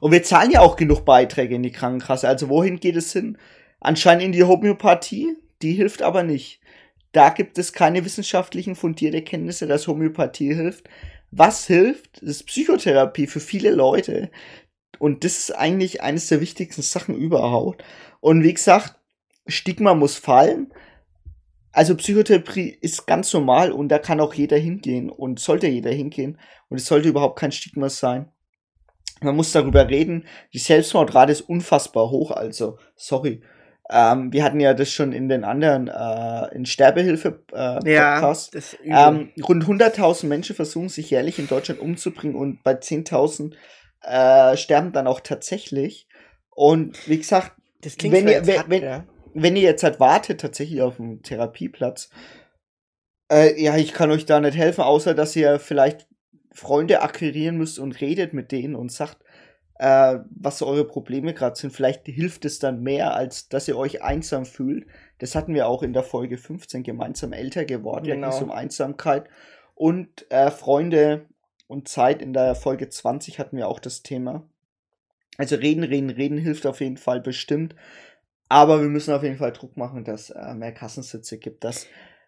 Und 0.00 0.12
wir 0.12 0.22
zahlen 0.22 0.50
ja 0.50 0.60
auch 0.60 0.76
genug 0.76 1.04
Beiträge 1.04 1.54
in 1.54 1.62
die 1.62 1.72
Krankenkasse. 1.72 2.28
Also 2.28 2.48
wohin 2.48 2.80
geht 2.80 2.96
es 2.96 3.12
hin? 3.12 3.38
Anscheinend 3.80 4.24
in 4.24 4.32
die 4.32 4.44
Homöopathie. 4.44 5.36
Die 5.62 5.72
hilft 5.72 6.02
aber 6.02 6.22
nicht. 6.22 6.60
Da 7.12 7.30
gibt 7.30 7.56
es 7.56 7.72
keine 7.72 8.04
wissenschaftlichen 8.04 8.74
fundierte 8.74 9.22
Kenntnisse, 9.22 9.66
dass 9.66 9.86
Homöopathie 9.86 10.54
hilft. 10.54 10.88
Was 11.30 11.66
hilft, 11.66 12.18
ist 12.18 12.46
Psychotherapie 12.46 13.26
für 13.26 13.40
viele 13.40 13.70
Leute. 13.70 14.30
Und 14.98 15.24
das 15.24 15.38
ist 15.38 15.50
eigentlich 15.52 16.02
eines 16.02 16.28
der 16.28 16.40
wichtigsten 16.40 16.82
Sachen 16.82 17.14
überhaupt. 17.14 17.82
Und 18.20 18.42
wie 18.42 18.54
gesagt, 18.54 18.96
Stigma 19.46 19.94
muss 19.94 20.16
fallen. 20.16 20.72
Also 21.72 21.94
Psychotherapie 21.94 22.76
ist 22.80 23.06
ganz 23.06 23.32
normal 23.32 23.70
und 23.72 23.88
da 23.88 23.98
kann 23.98 24.20
auch 24.20 24.32
jeder 24.32 24.56
hingehen 24.56 25.10
und 25.10 25.38
sollte 25.40 25.66
jeder 25.66 25.90
hingehen 25.90 26.38
und 26.68 26.78
es 26.78 26.86
sollte 26.86 27.08
überhaupt 27.08 27.38
kein 27.38 27.52
Stigma 27.52 27.90
sein. 27.90 28.32
Man 29.20 29.36
muss 29.36 29.52
darüber 29.52 29.88
reden. 29.88 30.26
Die 30.52 30.58
Selbstmordrate 30.58 31.32
ist 31.32 31.42
unfassbar 31.42 32.10
hoch, 32.10 32.30
also 32.30 32.78
sorry. 32.96 33.42
Ähm, 33.88 34.32
wir 34.32 34.42
hatten 34.42 34.58
ja 34.58 34.74
das 34.74 34.90
schon 34.90 35.12
in 35.12 35.28
den 35.28 35.44
anderen, 35.44 35.88
äh, 35.88 36.54
in 36.54 36.66
Sterbehilfe 36.66 37.44
äh, 37.52 37.90
Ja, 37.90 38.14
Podcast. 38.20 38.54
das 38.54 38.76
ähm, 38.82 39.30
rund 39.42 39.64
100.000 39.64 40.26
Menschen 40.26 40.56
versuchen 40.56 40.88
sich 40.88 41.10
jährlich 41.10 41.38
in 41.38 41.46
Deutschland 41.46 41.80
umzubringen 41.80 42.36
und 42.36 42.64
bei 42.64 42.72
10.000 42.72 43.54
äh, 44.02 44.56
sterben 44.56 44.92
dann 44.92 45.06
auch 45.06 45.20
tatsächlich. 45.20 46.08
Und 46.50 47.08
wie 47.08 47.18
gesagt, 47.18 47.52
wenn 48.02 48.26
ihr, 48.26 48.34
jetzt 48.34 48.46
wenn, 48.48 48.70
wenn, 48.70 48.82
ja. 48.82 49.04
wenn 49.34 49.56
ihr 49.56 49.62
jetzt 49.62 49.84
halt 49.84 50.00
wartet 50.00 50.40
tatsächlich 50.40 50.82
auf 50.82 50.98
einen 50.98 51.22
Therapieplatz, 51.22 52.10
äh, 53.30 53.60
ja, 53.62 53.76
ich 53.76 53.92
kann 53.92 54.10
euch 54.10 54.26
da 54.26 54.40
nicht 54.40 54.56
helfen, 54.56 54.82
außer 54.82 55.14
dass 55.14 55.36
ihr 55.36 55.60
vielleicht 55.60 56.08
Freunde 56.56 57.02
akquirieren 57.02 57.56
müsst 57.56 57.78
und 57.78 58.00
redet 58.00 58.32
mit 58.32 58.50
denen 58.50 58.74
und 58.74 58.90
sagt, 58.90 59.18
äh, 59.78 60.18
was 60.30 60.62
eure 60.62 60.86
Probleme 60.86 61.34
gerade 61.34 61.56
sind. 61.56 61.72
Vielleicht 61.72 62.06
hilft 62.06 62.44
es 62.46 62.58
dann 62.58 62.82
mehr, 62.82 63.14
als 63.14 63.48
dass 63.48 63.68
ihr 63.68 63.76
euch 63.76 64.02
einsam 64.02 64.46
fühlt. 64.46 64.86
Das 65.18 65.34
hatten 65.34 65.54
wir 65.54 65.68
auch 65.68 65.82
in 65.82 65.92
der 65.92 66.02
Folge 66.02 66.38
15 66.38 66.82
gemeinsam 66.82 67.32
älter 67.34 67.64
geworden. 67.66 68.06
Da 68.06 68.14
ging 68.14 68.24
es 68.24 68.38
Genau. 68.38 68.52
um 68.52 68.58
Einsamkeit 68.58 69.28
und 69.74 70.30
äh, 70.30 70.50
Freunde 70.50 71.26
und 71.66 71.88
Zeit. 71.88 72.22
In 72.22 72.32
der 72.32 72.54
Folge 72.54 72.88
20 72.88 73.38
hatten 73.38 73.58
wir 73.58 73.68
auch 73.68 73.78
das 73.80 74.02
Thema. 74.02 74.48
Also 75.36 75.56
reden, 75.56 75.84
reden, 75.84 76.08
reden 76.08 76.38
hilft 76.38 76.66
auf 76.66 76.80
jeden 76.80 76.96
Fall 76.96 77.20
bestimmt. 77.20 77.74
Aber 78.48 78.80
wir 78.80 78.88
müssen 78.88 79.12
auf 79.12 79.22
jeden 79.24 79.36
Fall 79.36 79.52
Druck 79.52 79.76
machen, 79.76 80.04
dass 80.04 80.30
äh, 80.30 80.54
mehr 80.54 80.72
Kassensitze 80.72 81.36
gibt, 81.36 81.64
dass 81.64 81.86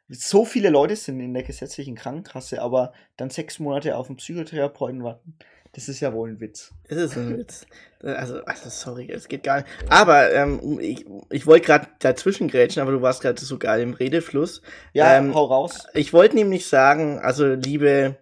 so 0.08 0.44
viele 0.44 0.70
Leute 0.70 0.96
sind 0.96 1.20
in 1.20 1.34
der 1.34 1.42
gesetzlichen 1.42 1.94
Krankenkasse, 1.94 2.62
aber 2.62 2.92
dann 3.16 3.30
sechs 3.30 3.58
Monate 3.58 3.96
auf 3.96 4.08
einen 4.08 4.16
Psychotherapeuten 4.16 5.02
warten. 5.04 5.34
Das 5.72 5.88
ist 5.88 6.00
ja 6.00 6.12
wohl 6.12 6.30
ein 6.30 6.40
Witz. 6.40 6.72
Das 6.88 6.98
ist 6.98 7.16
ein 7.16 7.36
Witz. 7.38 7.66
Also, 8.02 8.42
also 8.44 8.70
sorry, 8.70 9.10
es 9.12 9.28
geht 9.28 9.42
gar 9.42 9.58
nicht. 9.58 9.68
Aber 9.88 10.32
ähm, 10.32 10.80
ich, 10.80 11.04
ich 11.30 11.46
wollte 11.46 11.66
gerade 11.66 11.88
dazwischen 11.98 12.48
grätschen, 12.48 12.80
aber 12.80 12.92
du 12.92 13.02
warst 13.02 13.20
gerade 13.20 13.40
so 13.40 13.58
geil 13.58 13.82
im 13.82 13.92
Redefluss. 13.92 14.62
Ja, 14.92 15.16
Ähm, 15.16 15.34
hau 15.34 15.44
raus. 15.44 15.86
Ich 15.94 16.12
wollte 16.12 16.36
nämlich 16.36 16.66
sagen, 16.66 17.18
also 17.18 17.46
liebe, 17.46 18.16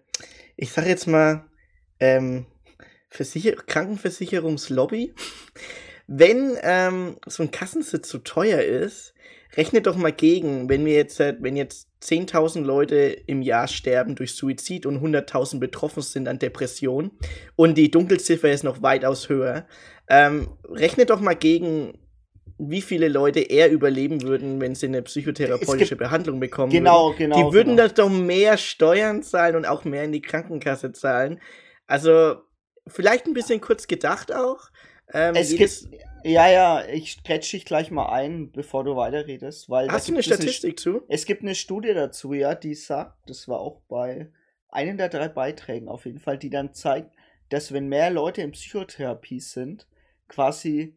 ich 0.56 0.72
sag 0.72 0.86
jetzt 0.86 1.06
mal, 1.06 1.44
ähm, 2.00 2.46
Versicher 3.08 3.52
Krankenversicherungslobby, 3.52 5.14
wenn 6.08 6.58
ähm, 6.62 7.16
so 7.26 7.44
ein 7.44 7.50
Kassensitz 7.52 8.08
so 8.08 8.18
teuer 8.18 8.60
ist, 8.60 9.14
rechnet 9.56 9.86
doch 9.86 9.96
mal 9.96 10.12
gegen, 10.12 10.68
wenn 10.68 10.84
wir 10.84 10.94
jetzt, 10.94 11.20
äh, 11.20 11.36
wenn 11.40 11.56
jetzt 11.56 11.88
10.000 12.02 12.62
Leute 12.62 12.96
im 13.26 13.42
Jahr 13.42 13.68
sterben 13.68 14.14
durch 14.14 14.34
Suizid 14.34 14.86
und 14.86 15.00
100.000 15.00 15.58
betroffen 15.60 16.02
sind 16.02 16.28
an 16.28 16.38
Depression 16.38 17.10
und 17.56 17.76
die 17.76 17.90
Dunkelziffer 17.90 18.50
ist 18.50 18.64
noch 18.64 18.82
weitaus 18.82 19.28
höher, 19.28 19.66
ähm, 20.08 20.48
rechnet 20.68 21.10
doch 21.10 21.20
mal 21.20 21.34
gegen, 21.34 21.98
wie 22.58 22.80
viele 22.80 23.08
Leute 23.08 23.40
eher 23.40 23.70
überleben 23.70 24.22
würden, 24.22 24.60
wenn 24.60 24.74
sie 24.74 24.86
eine 24.86 25.02
psychotherapeutische 25.02 25.96
Behandlung 25.96 26.40
bekommen 26.40 26.72
Genau, 26.72 27.08
würden. 27.10 27.18
genau, 27.18 27.36
Die 27.50 27.54
würden 27.54 27.76
genau. 27.76 27.82
das 27.88 27.94
doch 27.94 28.08
mehr 28.08 28.56
Steuern 28.56 29.22
zahlen 29.22 29.56
und 29.56 29.66
auch 29.66 29.84
mehr 29.84 30.04
in 30.04 30.12
die 30.12 30.22
Krankenkasse 30.22 30.92
zahlen. 30.92 31.40
Also 31.86 32.36
vielleicht 32.86 33.26
ein 33.26 33.34
bisschen 33.34 33.60
kurz 33.60 33.86
gedacht 33.88 34.32
auch. 34.34 34.70
Ähm, 35.12 35.34
Es 35.34 35.50
gibt, 35.54 35.88
ja, 36.26 36.48
ja, 36.48 36.84
ich 36.86 37.12
stretch 37.12 37.50
dich 37.52 37.64
gleich 37.64 37.90
mal 37.90 38.06
ein, 38.06 38.50
bevor 38.50 38.84
du 38.84 38.96
weiterredest, 38.96 39.70
weil 39.70 39.90
Hast 39.90 40.08
du 40.08 40.12
eine 40.12 40.22
Statistik 40.22 40.78
zu? 40.78 41.02
Es 41.08 41.24
gibt 41.24 41.42
eine 41.42 41.54
Studie 41.54 41.94
dazu, 41.94 42.32
ja, 42.32 42.54
die 42.54 42.74
sagt, 42.74 43.30
das 43.30 43.48
war 43.48 43.60
auch 43.60 43.80
bei 43.88 44.30
einem 44.68 44.96
der 44.96 45.08
drei 45.08 45.28
Beiträgen 45.28 45.88
auf 45.88 46.04
jeden 46.04 46.18
Fall, 46.18 46.38
die 46.38 46.50
dann 46.50 46.74
zeigt, 46.74 47.14
dass 47.48 47.72
wenn 47.72 47.88
mehr 47.88 48.10
Leute 48.10 48.42
in 48.42 48.50
Psychotherapie 48.50 49.40
sind, 49.40 49.86
quasi 50.28 50.96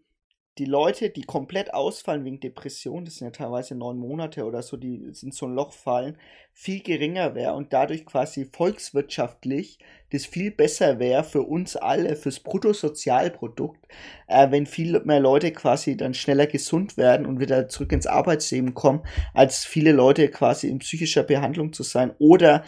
die 0.59 0.65
Leute, 0.65 1.09
die 1.09 1.21
komplett 1.21 1.73
ausfallen 1.73 2.25
wegen 2.25 2.41
Depression, 2.41 3.05
das 3.05 3.15
sind 3.15 3.25
ja 3.25 3.31
teilweise 3.31 3.75
neun 3.75 3.97
Monate 3.97 4.45
oder 4.45 4.61
so, 4.61 4.75
die 4.75 4.95
in 5.21 5.31
so 5.31 5.45
ein 5.45 5.55
Loch 5.55 5.71
fallen, 5.71 6.17
viel 6.53 6.81
geringer 6.81 7.33
wäre 7.33 7.53
und 7.53 7.71
dadurch 7.71 8.05
quasi 8.05 8.45
volkswirtschaftlich 8.45 9.79
das 10.11 10.25
viel 10.25 10.51
besser 10.51 10.99
wäre 10.99 11.23
für 11.23 11.43
uns 11.43 11.75
alle, 11.75 12.15
fürs 12.15 12.39
Bruttosozialprodukt, 12.39 13.79
äh, 14.27 14.51
wenn 14.51 14.65
viel 14.65 14.99
mehr 15.05 15.19
Leute 15.19 15.51
quasi 15.51 15.95
dann 15.95 16.13
schneller 16.13 16.47
gesund 16.47 16.97
werden 16.97 17.25
und 17.25 17.39
wieder 17.39 17.69
zurück 17.69 17.91
ins 17.91 18.07
Arbeitsleben 18.07 18.73
kommen, 18.73 19.03
als 19.33 19.65
viele 19.65 19.91
Leute 19.91 20.29
quasi 20.29 20.67
in 20.67 20.79
psychischer 20.79 21.23
Behandlung 21.23 21.73
zu 21.73 21.83
sein 21.83 22.11
oder 22.19 22.65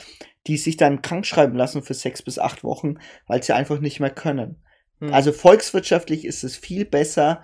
die 0.47 0.57
sich 0.57 0.77
dann 0.77 1.01
krank 1.01 1.25
schreiben 1.25 1.55
lassen 1.57 1.83
für 1.83 1.93
sechs 1.93 2.21
bis 2.21 2.39
acht 2.39 2.63
Wochen, 2.63 2.95
weil 3.27 3.43
sie 3.43 3.53
einfach 3.53 3.79
nicht 3.79 3.99
mehr 3.99 4.09
können. 4.11 4.63
Hm. 4.99 5.13
Also 5.13 5.31
volkswirtschaftlich 5.31 6.25
ist 6.25 6.43
es 6.43 6.55
viel 6.55 6.85
besser, 6.85 7.41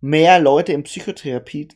mehr 0.00 0.38
Leute 0.38 0.72
in 0.72 0.82
Psychotherapie 0.84 1.68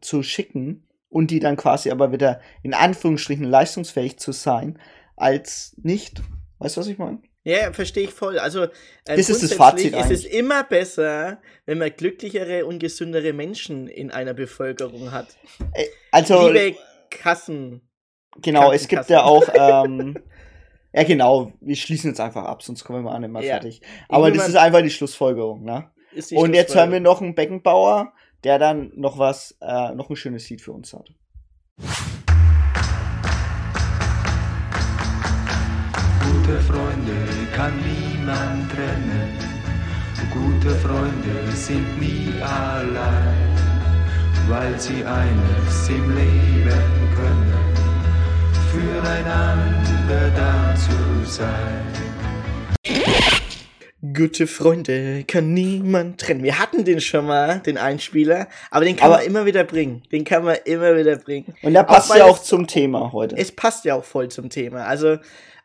zu 0.00 0.22
schicken 0.22 0.86
und 1.08 1.30
die 1.30 1.40
dann 1.40 1.56
quasi 1.56 1.90
aber 1.90 2.12
wieder 2.12 2.40
in 2.62 2.74
Anführungsstrichen 2.74 3.44
leistungsfähig 3.44 4.18
zu 4.18 4.32
sein, 4.32 4.78
als 5.16 5.74
nicht. 5.82 6.20
Weißt 6.58 6.76
du, 6.76 6.80
was 6.80 6.88
ich 6.88 6.98
meine? 6.98 7.20
Ja, 7.44 7.72
verstehe 7.72 8.04
ich 8.04 8.10
voll. 8.10 8.38
Also, 8.40 8.64
äh, 8.64 8.68
Das 9.04 9.28
ist 9.28 9.42
das 9.42 9.52
Fazit 9.54 9.94
ist 9.94 10.10
es 10.10 10.24
immer 10.24 10.64
besser, 10.64 11.40
wenn 11.64 11.78
man 11.78 11.90
glücklichere 11.96 12.66
und 12.66 12.80
gesündere 12.80 13.32
Menschen 13.32 13.86
in 13.86 14.10
einer 14.10 14.34
Bevölkerung 14.34 15.12
hat. 15.12 15.28
Also, 16.10 16.48
Liebe 16.50 16.76
Kassen. 17.08 17.88
genau, 18.42 18.72
es 18.72 18.88
gibt 18.88 19.08
ja 19.08 19.22
auch, 19.22 19.44
ähm, 19.54 20.18
ja 20.92 21.04
genau, 21.04 21.52
wir 21.60 21.76
schließen 21.76 22.10
jetzt 22.10 22.20
einfach 22.20 22.44
ab, 22.44 22.62
sonst 22.64 22.82
kommen 22.82 23.04
wir 23.04 23.10
mal 23.12 23.18
nicht 23.20 23.30
mehr 23.30 23.42
Ja. 23.42 23.52
fertig. 23.54 23.80
Aber 24.08 24.28
das 24.30 24.38
mal- 24.38 24.48
ist 24.48 24.56
einfach 24.56 24.82
die 24.82 24.90
Schlussfolgerung, 24.90 25.62
ne? 25.62 25.88
Und 26.32 26.54
jetzt 26.54 26.74
hören 26.74 26.92
wir 26.92 27.00
noch 27.00 27.20
einen 27.20 27.34
Beckenbauer, 27.34 28.12
der 28.44 28.58
dann 28.58 28.92
noch 28.94 29.18
was, 29.18 29.56
äh, 29.60 29.94
noch 29.94 30.08
ein 30.08 30.16
schönes 30.16 30.48
Lied 30.48 30.60
für 30.60 30.72
uns 30.72 30.94
hat. 30.94 31.10
Gute 36.20 36.60
Freunde 36.60 37.12
kann 37.54 37.72
niemand 37.78 38.70
trennen. 38.72 39.56
Gute 40.32 40.74
Freunde 40.76 41.52
sind 41.54 41.98
nie 41.98 42.32
allein, 42.42 43.56
weil 44.48 44.78
sie 44.78 45.04
eines 45.04 45.88
im 45.88 46.14
Leben 46.14 46.70
können, 47.14 47.74
füreinander 48.70 50.30
da 50.36 50.74
zu 50.74 51.30
sein. 51.30 51.86
Gute 54.14 54.46
Freunde 54.46 55.24
kann 55.24 55.54
niemand 55.54 56.20
trennen. 56.20 56.42
Wir 56.42 56.58
hatten 56.58 56.84
den 56.84 57.00
schon 57.00 57.26
mal, 57.26 57.60
den 57.60 57.78
Einspieler, 57.78 58.48
aber 58.70 58.84
den 58.84 58.96
kann 58.96 59.06
Aber- 59.10 59.18
man 59.18 59.26
immer 59.26 59.46
wieder 59.46 59.64
bringen. 59.64 60.02
Den 60.12 60.24
kann 60.24 60.44
man 60.44 60.56
immer 60.64 60.96
wieder 60.96 61.16
bringen. 61.16 61.54
Und 61.62 61.72
der 61.72 61.82
passt 61.84 62.10
weil 62.10 62.18
ja 62.18 62.24
auch 62.26 62.38
es- 62.38 62.44
zum 62.44 62.66
Thema 62.66 63.12
heute. 63.12 63.36
Es 63.36 63.52
passt 63.52 63.84
ja 63.84 63.94
auch 63.94 64.04
voll 64.04 64.28
zum 64.28 64.50
Thema. 64.50 64.84
Also, 64.84 65.16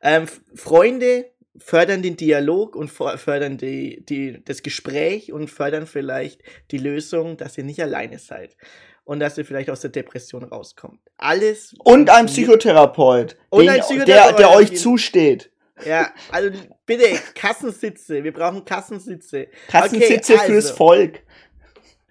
ähm, 0.01 0.27
Freunde 0.55 1.25
fördern 1.57 2.01
den 2.01 2.15
Dialog 2.15 2.75
und 2.75 2.89
fördern 2.89 3.57
die, 3.57 4.03
die, 4.05 4.41
das 4.45 4.63
Gespräch 4.63 5.33
und 5.33 5.49
fördern 5.49 5.85
vielleicht 5.85 6.41
die 6.71 6.77
Lösung, 6.77 7.35
dass 7.37 7.57
ihr 7.57 7.63
nicht 7.65 7.81
alleine 7.83 8.17
seid. 8.19 8.55
Und 9.03 9.19
dass 9.19 9.37
ihr 9.37 9.45
vielleicht 9.45 9.69
aus 9.69 9.81
der 9.81 9.89
Depression 9.89 10.43
rauskommt. 10.43 10.99
Alles. 11.17 11.73
Und 11.83 12.09
ein 12.09 12.27
Psychotherapeut, 12.27 13.35
Und 13.49 13.61
den, 13.63 13.69
ein 13.69 13.75
der, 13.77 13.83
Psychotherapeut 13.83 14.39
der 14.39 14.49
auf 14.49 14.55
euch 14.57 14.77
zusteht. 14.79 15.51
Ja, 15.85 16.11
also 16.31 16.51
bitte, 16.85 17.19
Kassensitze. 17.35 18.23
Wir 18.23 18.33
brauchen 18.33 18.65
Kassensitze. 18.65 19.47
Kassensitze 19.67 20.33
Okay, 20.35 20.45
fürs 20.45 20.65
also. 20.65 20.75
Volk. 20.75 21.19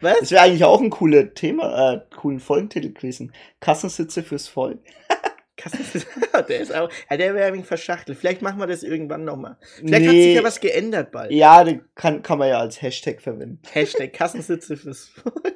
Was? 0.00 0.18
Das 0.20 0.30
wäre 0.30 0.42
eigentlich 0.42 0.64
auch 0.64 0.80
ein 0.80 0.90
cooler 0.90 1.34
Thema, 1.34 1.92
äh, 1.94 2.00
coolen 2.16 2.40
Folgentitel 2.40 2.92
gewesen. 2.92 3.32
Kassensitze 3.60 4.22
fürs 4.22 4.48
Volk. 4.48 4.78
Kassensitze. 5.56 6.06
der 6.48 6.60
ist 6.60 6.74
auch. 6.74 6.90
Ja, 7.10 7.16
der 7.18 7.34
wäre 7.34 7.62
verschachtelt. 7.62 8.18
Vielleicht 8.18 8.40
machen 8.40 8.58
wir 8.58 8.66
das 8.66 8.82
irgendwann 8.82 9.24
nochmal. 9.24 9.58
Vielleicht 9.76 10.06
hat 10.06 10.12
Nee. 10.14 10.24
sich 10.28 10.34
ja 10.36 10.42
was 10.42 10.60
geändert 10.60 11.12
bald. 11.12 11.30
Ja, 11.32 11.62
den 11.64 11.84
kann, 11.94 12.22
kann 12.22 12.38
man 12.38 12.48
ja 12.48 12.58
als 12.58 12.80
Hashtag 12.80 13.20
verwenden. 13.20 13.60
Hashtag 13.70 14.12
Kassensitze 14.14 14.76
fürs 14.76 15.08
Volk. 15.08 15.34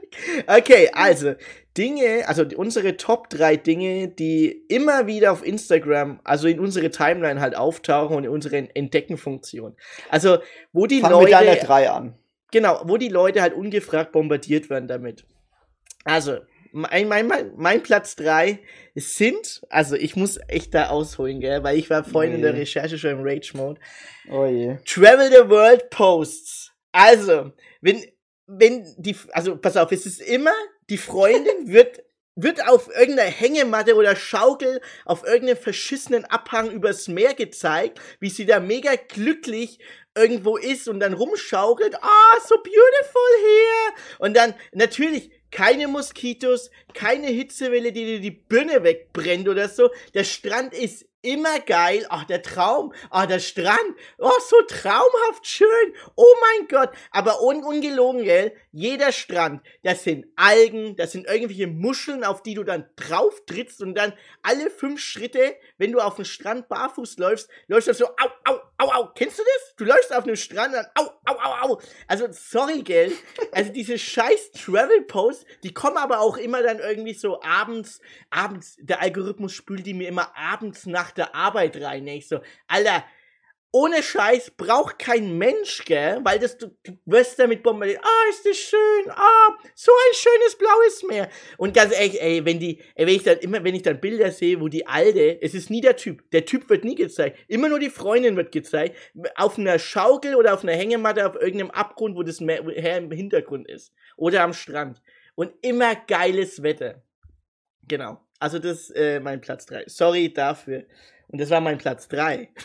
Okay, 0.46 0.90
also 0.92 1.34
Dinge, 1.76 2.26
also 2.28 2.44
unsere 2.56 2.96
Top 2.96 3.28
3 3.30 3.56
Dinge, 3.56 4.08
die 4.08 4.64
immer 4.68 5.06
wieder 5.06 5.32
auf 5.32 5.44
Instagram, 5.44 6.20
also 6.22 6.46
in 6.46 6.60
unsere 6.60 6.90
Timeline 6.90 7.40
halt 7.40 7.56
auftauchen 7.56 8.16
und 8.16 8.24
in 8.24 8.30
unsere 8.30 8.56
Entdeckenfunktion. 8.56 9.76
Also, 10.08 10.38
wo 10.72 10.86
die 10.86 11.00
Fang 11.00 11.18
mit 11.22 11.32
deiner 11.32 11.54
Leute. 11.54 11.66
3 11.66 11.90
an. 11.90 12.14
Genau, 12.52 12.80
wo 12.84 12.96
die 12.96 13.08
Leute 13.08 13.42
halt 13.42 13.54
ungefragt 13.54 14.12
bombardiert 14.12 14.70
werden 14.70 14.86
damit. 14.86 15.26
Also, 16.04 16.38
mein, 16.72 17.08
mein, 17.08 17.52
mein, 17.56 17.82
Platz 17.82 18.14
3 18.16 18.60
sind, 18.94 19.62
also 19.70 19.96
ich 19.96 20.16
muss 20.16 20.38
echt 20.48 20.74
da 20.74 20.88
ausholen, 20.88 21.40
gell, 21.40 21.62
weil 21.62 21.78
ich 21.78 21.90
war 21.90 22.04
vorhin 22.04 22.34
in 22.34 22.42
der 22.42 22.52
Nee. 22.52 22.60
Recherche 22.60 22.98
schon 22.98 23.10
im 23.10 23.22
Rage-Mode. 23.22 23.80
Oh 24.30 24.46
je. 24.46 24.76
Travel 24.84 25.30
the 25.30 25.48
World 25.48 25.90
Posts. 25.90 26.72
Also, 26.92 27.52
wenn, 27.80 28.04
wenn 28.46 28.94
die, 28.96 29.16
also 29.32 29.56
pass 29.56 29.76
auf, 29.76 29.92
es 29.92 30.06
ist 30.06 30.20
immer, 30.20 30.54
die 30.90 30.98
Freundin 30.98 31.66
wird 31.66 32.02
wird 32.36 32.66
auf 32.66 32.88
irgendeiner 32.88 33.30
Hängematte 33.30 33.94
oder 33.94 34.16
Schaukel 34.16 34.80
auf 35.04 35.24
irgendeinem 35.24 35.56
verschissenen 35.56 36.24
Abhang 36.24 36.70
übers 36.70 37.06
Meer 37.06 37.34
gezeigt, 37.34 38.00
wie 38.18 38.30
sie 38.30 38.44
da 38.44 38.58
mega 38.58 38.96
glücklich 38.96 39.78
irgendwo 40.16 40.56
ist 40.56 40.88
und 40.88 41.00
dann 41.00 41.12
rumschaukelt. 41.12 41.94
Ah, 42.02 42.40
so 42.44 42.56
beautiful 42.56 43.30
here. 43.40 43.94
Und 44.18 44.36
dann 44.36 44.54
natürlich 44.72 45.30
keine 45.50 45.86
Moskitos, 45.86 46.70
keine 46.92 47.28
Hitzewelle, 47.28 47.92
die 47.92 48.04
dir 48.04 48.20
die 48.20 48.32
Birne 48.32 48.82
wegbrennt 48.82 49.48
oder 49.48 49.68
so. 49.68 49.90
Der 50.14 50.24
Strand 50.24 50.74
ist 50.74 51.06
immer 51.24 51.58
geil. 51.60 52.06
Ach, 52.08 52.24
der 52.24 52.42
Traum. 52.42 52.92
Ach, 53.10 53.26
der 53.26 53.38
Strand. 53.38 53.78
Oh, 54.18 54.30
so 54.48 54.56
traumhaft 54.68 55.46
schön. 55.46 55.94
Oh 56.16 56.34
mein 56.40 56.68
Gott. 56.68 56.90
Aber 57.10 57.42
un 57.42 57.64
ungelogen, 57.64 58.24
gell? 58.24 58.54
Jeder 58.72 59.12
Strand, 59.12 59.62
das 59.82 60.04
sind 60.04 60.26
Algen, 60.36 60.96
das 60.96 61.12
sind 61.12 61.26
irgendwelche 61.26 61.66
Muscheln, 61.66 62.24
auf 62.24 62.42
die 62.42 62.54
du 62.54 62.64
dann 62.64 62.86
drauf 62.96 63.44
trittst 63.46 63.80
und 63.80 63.94
dann 63.94 64.12
alle 64.42 64.70
fünf 64.70 65.00
Schritte, 65.00 65.56
wenn 65.78 65.92
du 65.92 66.00
auf 66.00 66.16
dem 66.16 66.24
Strand 66.24 66.68
barfuß 66.68 67.18
läufst, 67.18 67.48
läufst 67.68 67.88
du 67.88 67.94
so, 67.94 68.06
au, 68.06 68.28
au, 68.44 68.58
au, 68.78 68.90
au. 68.92 69.08
Kennst 69.14 69.38
du 69.38 69.42
das? 69.42 69.76
Du 69.76 69.84
läufst 69.84 70.12
auf 70.12 70.24
einem 70.24 70.36
Strand 70.36 70.74
dann, 70.74 70.86
au, 70.96 71.04
au, 71.24 71.34
au, 71.34 71.72
au. 71.72 71.80
Also, 72.08 72.26
sorry, 72.32 72.82
gell? 72.82 73.12
Also, 73.52 73.70
diese 73.70 73.98
scheiß 73.98 74.50
Travel-Posts, 74.52 75.46
die 75.62 75.72
kommen 75.72 75.96
aber 75.96 76.20
auch 76.20 76.36
immer 76.36 76.62
dann 76.62 76.80
irgendwie 76.80 77.14
so 77.14 77.40
abends, 77.42 78.00
abends, 78.30 78.76
der 78.80 79.00
Algorithmus 79.00 79.52
spült 79.52 79.86
die 79.86 79.94
mir 79.94 80.08
immer 80.08 80.36
abends 80.36 80.86
nach 80.86 81.10
der 81.16 81.34
Arbeit 81.34 81.80
rein. 81.80 82.06
Ich 82.06 82.28
so, 82.28 82.40
Alter, 82.66 83.04
ohne 83.74 84.04
Scheiß 84.04 84.52
braucht 84.52 85.00
kein 85.00 85.36
Mensch, 85.36 85.84
gell? 85.84 86.20
Weil 86.22 86.38
das, 86.38 86.56
du, 86.56 86.68
du 86.84 86.96
wirst 87.06 87.40
damit 87.40 87.64
bombardiert. 87.64 88.00
Ah, 88.04 88.30
ist 88.30 88.46
das 88.46 88.56
schön. 88.56 89.10
Ah, 89.10 89.58
so 89.74 89.90
ein 89.90 90.14
schönes 90.14 90.56
blaues 90.56 91.02
Meer. 91.02 91.28
Und 91.56 91.74
ganz 91.74 91.92
ehrlich, 91.92 92.22
ey, 92.22 92.44
wenn 92.44 92.60
die, 92.60 92.80
ey, 92.94 93.04
wenn 93.04 93.16
ich 93.16 93.24
dann 93.24 93.38
immer, 93.38 93.64
wenn 93.64 93.74
ich 93.74 93.82
dann 93.82 94.00
Bilder 94.00 94.30
sehe, 94.30 94.60
wo 94.60 94.68
die 94.68 94.86
Alte, 94.86 95.42
es 95.42 95.54
ist 95.54 95.70
nie 95.70 95.80
der 95.80 95.96
Typ. 95.96 96.30
Der 96.30 96.44
Typ 96.44 96.70
wird 96.70 96.84
nie 96.84 96.94
gezeigt. 96.94 97.36
Immer 97.48 97.68
nur 97.68 97.80
die 97.80 97.90
Freundin 97.90 98.36
wird 98.36 98.52
gezeigt. 98.52 98.96
Auf 99.34 99.58
einer 99.58 99.80
Schaukel 99.80 100.36
oder 100.36 100.54
auf 100.54 100.62
einer 100.62 100.74
Hängematte 100.74 101.26
auf 101.26 101.34
irgendeinem 101.34 101.72
Abgrund, 101.72 102.14
wo 102.14 102.22
das 102.22 102.40
Meer 102.40 102.60
im 102.60 103.10
Hintergrund 103.10 103.68
ist. 103.68 103.92
Oder 104.16 104.44
am 104.44 104.52
Strand. 104.52 105.02
Und 105.34 105.52
immer 105.62 105.96
geiles 105.96 106.62
Wetter. 106.62 107.02
Genau. 107.88 108.20
Also 108.44 108.58
das 108.58 108.90
ist 108.90 108.90
äh, 108.90 109.20
mein 109.20 109.40
Platz 109.40 109.64
3. 109.64 109.84
Sorry 109.86 110.30
dafür. 110.30 110.84
Und 111.28 111.40
das 111.40 111.48
war 111.48 111.62
mein 111.62 111.78
Platz 111.78 112.08
3. 112.08 112.50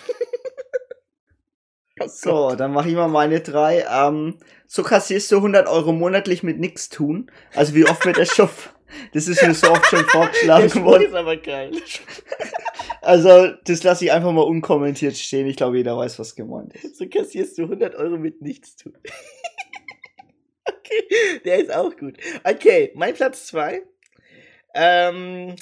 So, 2.06 2.56
dann 2.56 2.72
mache 2.72 2.88
ich 2.88 2.96
mal 2.96 3.10
meine 3.10 3.42
drei. 3.42 3.86
Ähm, 3.92 4.38
so 4.68 4.84
kassierst 4.84 5.30
du 5.34 5.36
100 5.36 5.68
Euro 5.68 5.92
monatlich 5.92 6.44
mit 6.44 6.58
nichts 6.58 6.88
tun. 6.88 7.30
Also 7.54 7.76
wie 7.76 7.86
oft 7.86 8.06
wird 8.06 8.16
der 8.16 8.24
schon... 8.24 8.48
Das 9.12 9.28
ist 9.28 9.44
mir 9.46 9.54
so 9.54 9.70
oft 9.70 9.86
schon 9.88 10.06
vorgeschlagen 10.08 10.86
worden. 10.86 11.08
ist 11.08 11.14
aber 11.14 11.36
geil. 11.36 11.72
Also, 13.02 13.48
das 13.66 13.84
lasse 13.84 14.06
ich 14.06 14.14
einfach 14.14 14.32
mal 14.32 14.44
unkommentiert 14.44 15.18
stehen. 15.18 15.46
Ich 15.48 15.58
glaube, 15.58 15.76
jeder 15.76 15.98
weiß, 15.98 16.20
was 16.20 16.36
gemeint 16.36 16.74
ist. 16.76 16.98
So 16.98 17.08
kassierst 17.08 17.58
du 17.58 17.64
100 17.64 17.96
Euro 17.96 18.18
mit 18.18 18.42
nichts 18.42 18.78
tun. 18.78 18.98
okay, 20.66 21.42
der 21.44 21.60
ist 21.60 21.74
auch 21.74 21.96
gut. 21.98 22.16
Okay, 22.46 22.94
mein 22.96 23.14
Platz 23.14 23.48
2. 23.48 23.82
Ähm, 24.74 25.56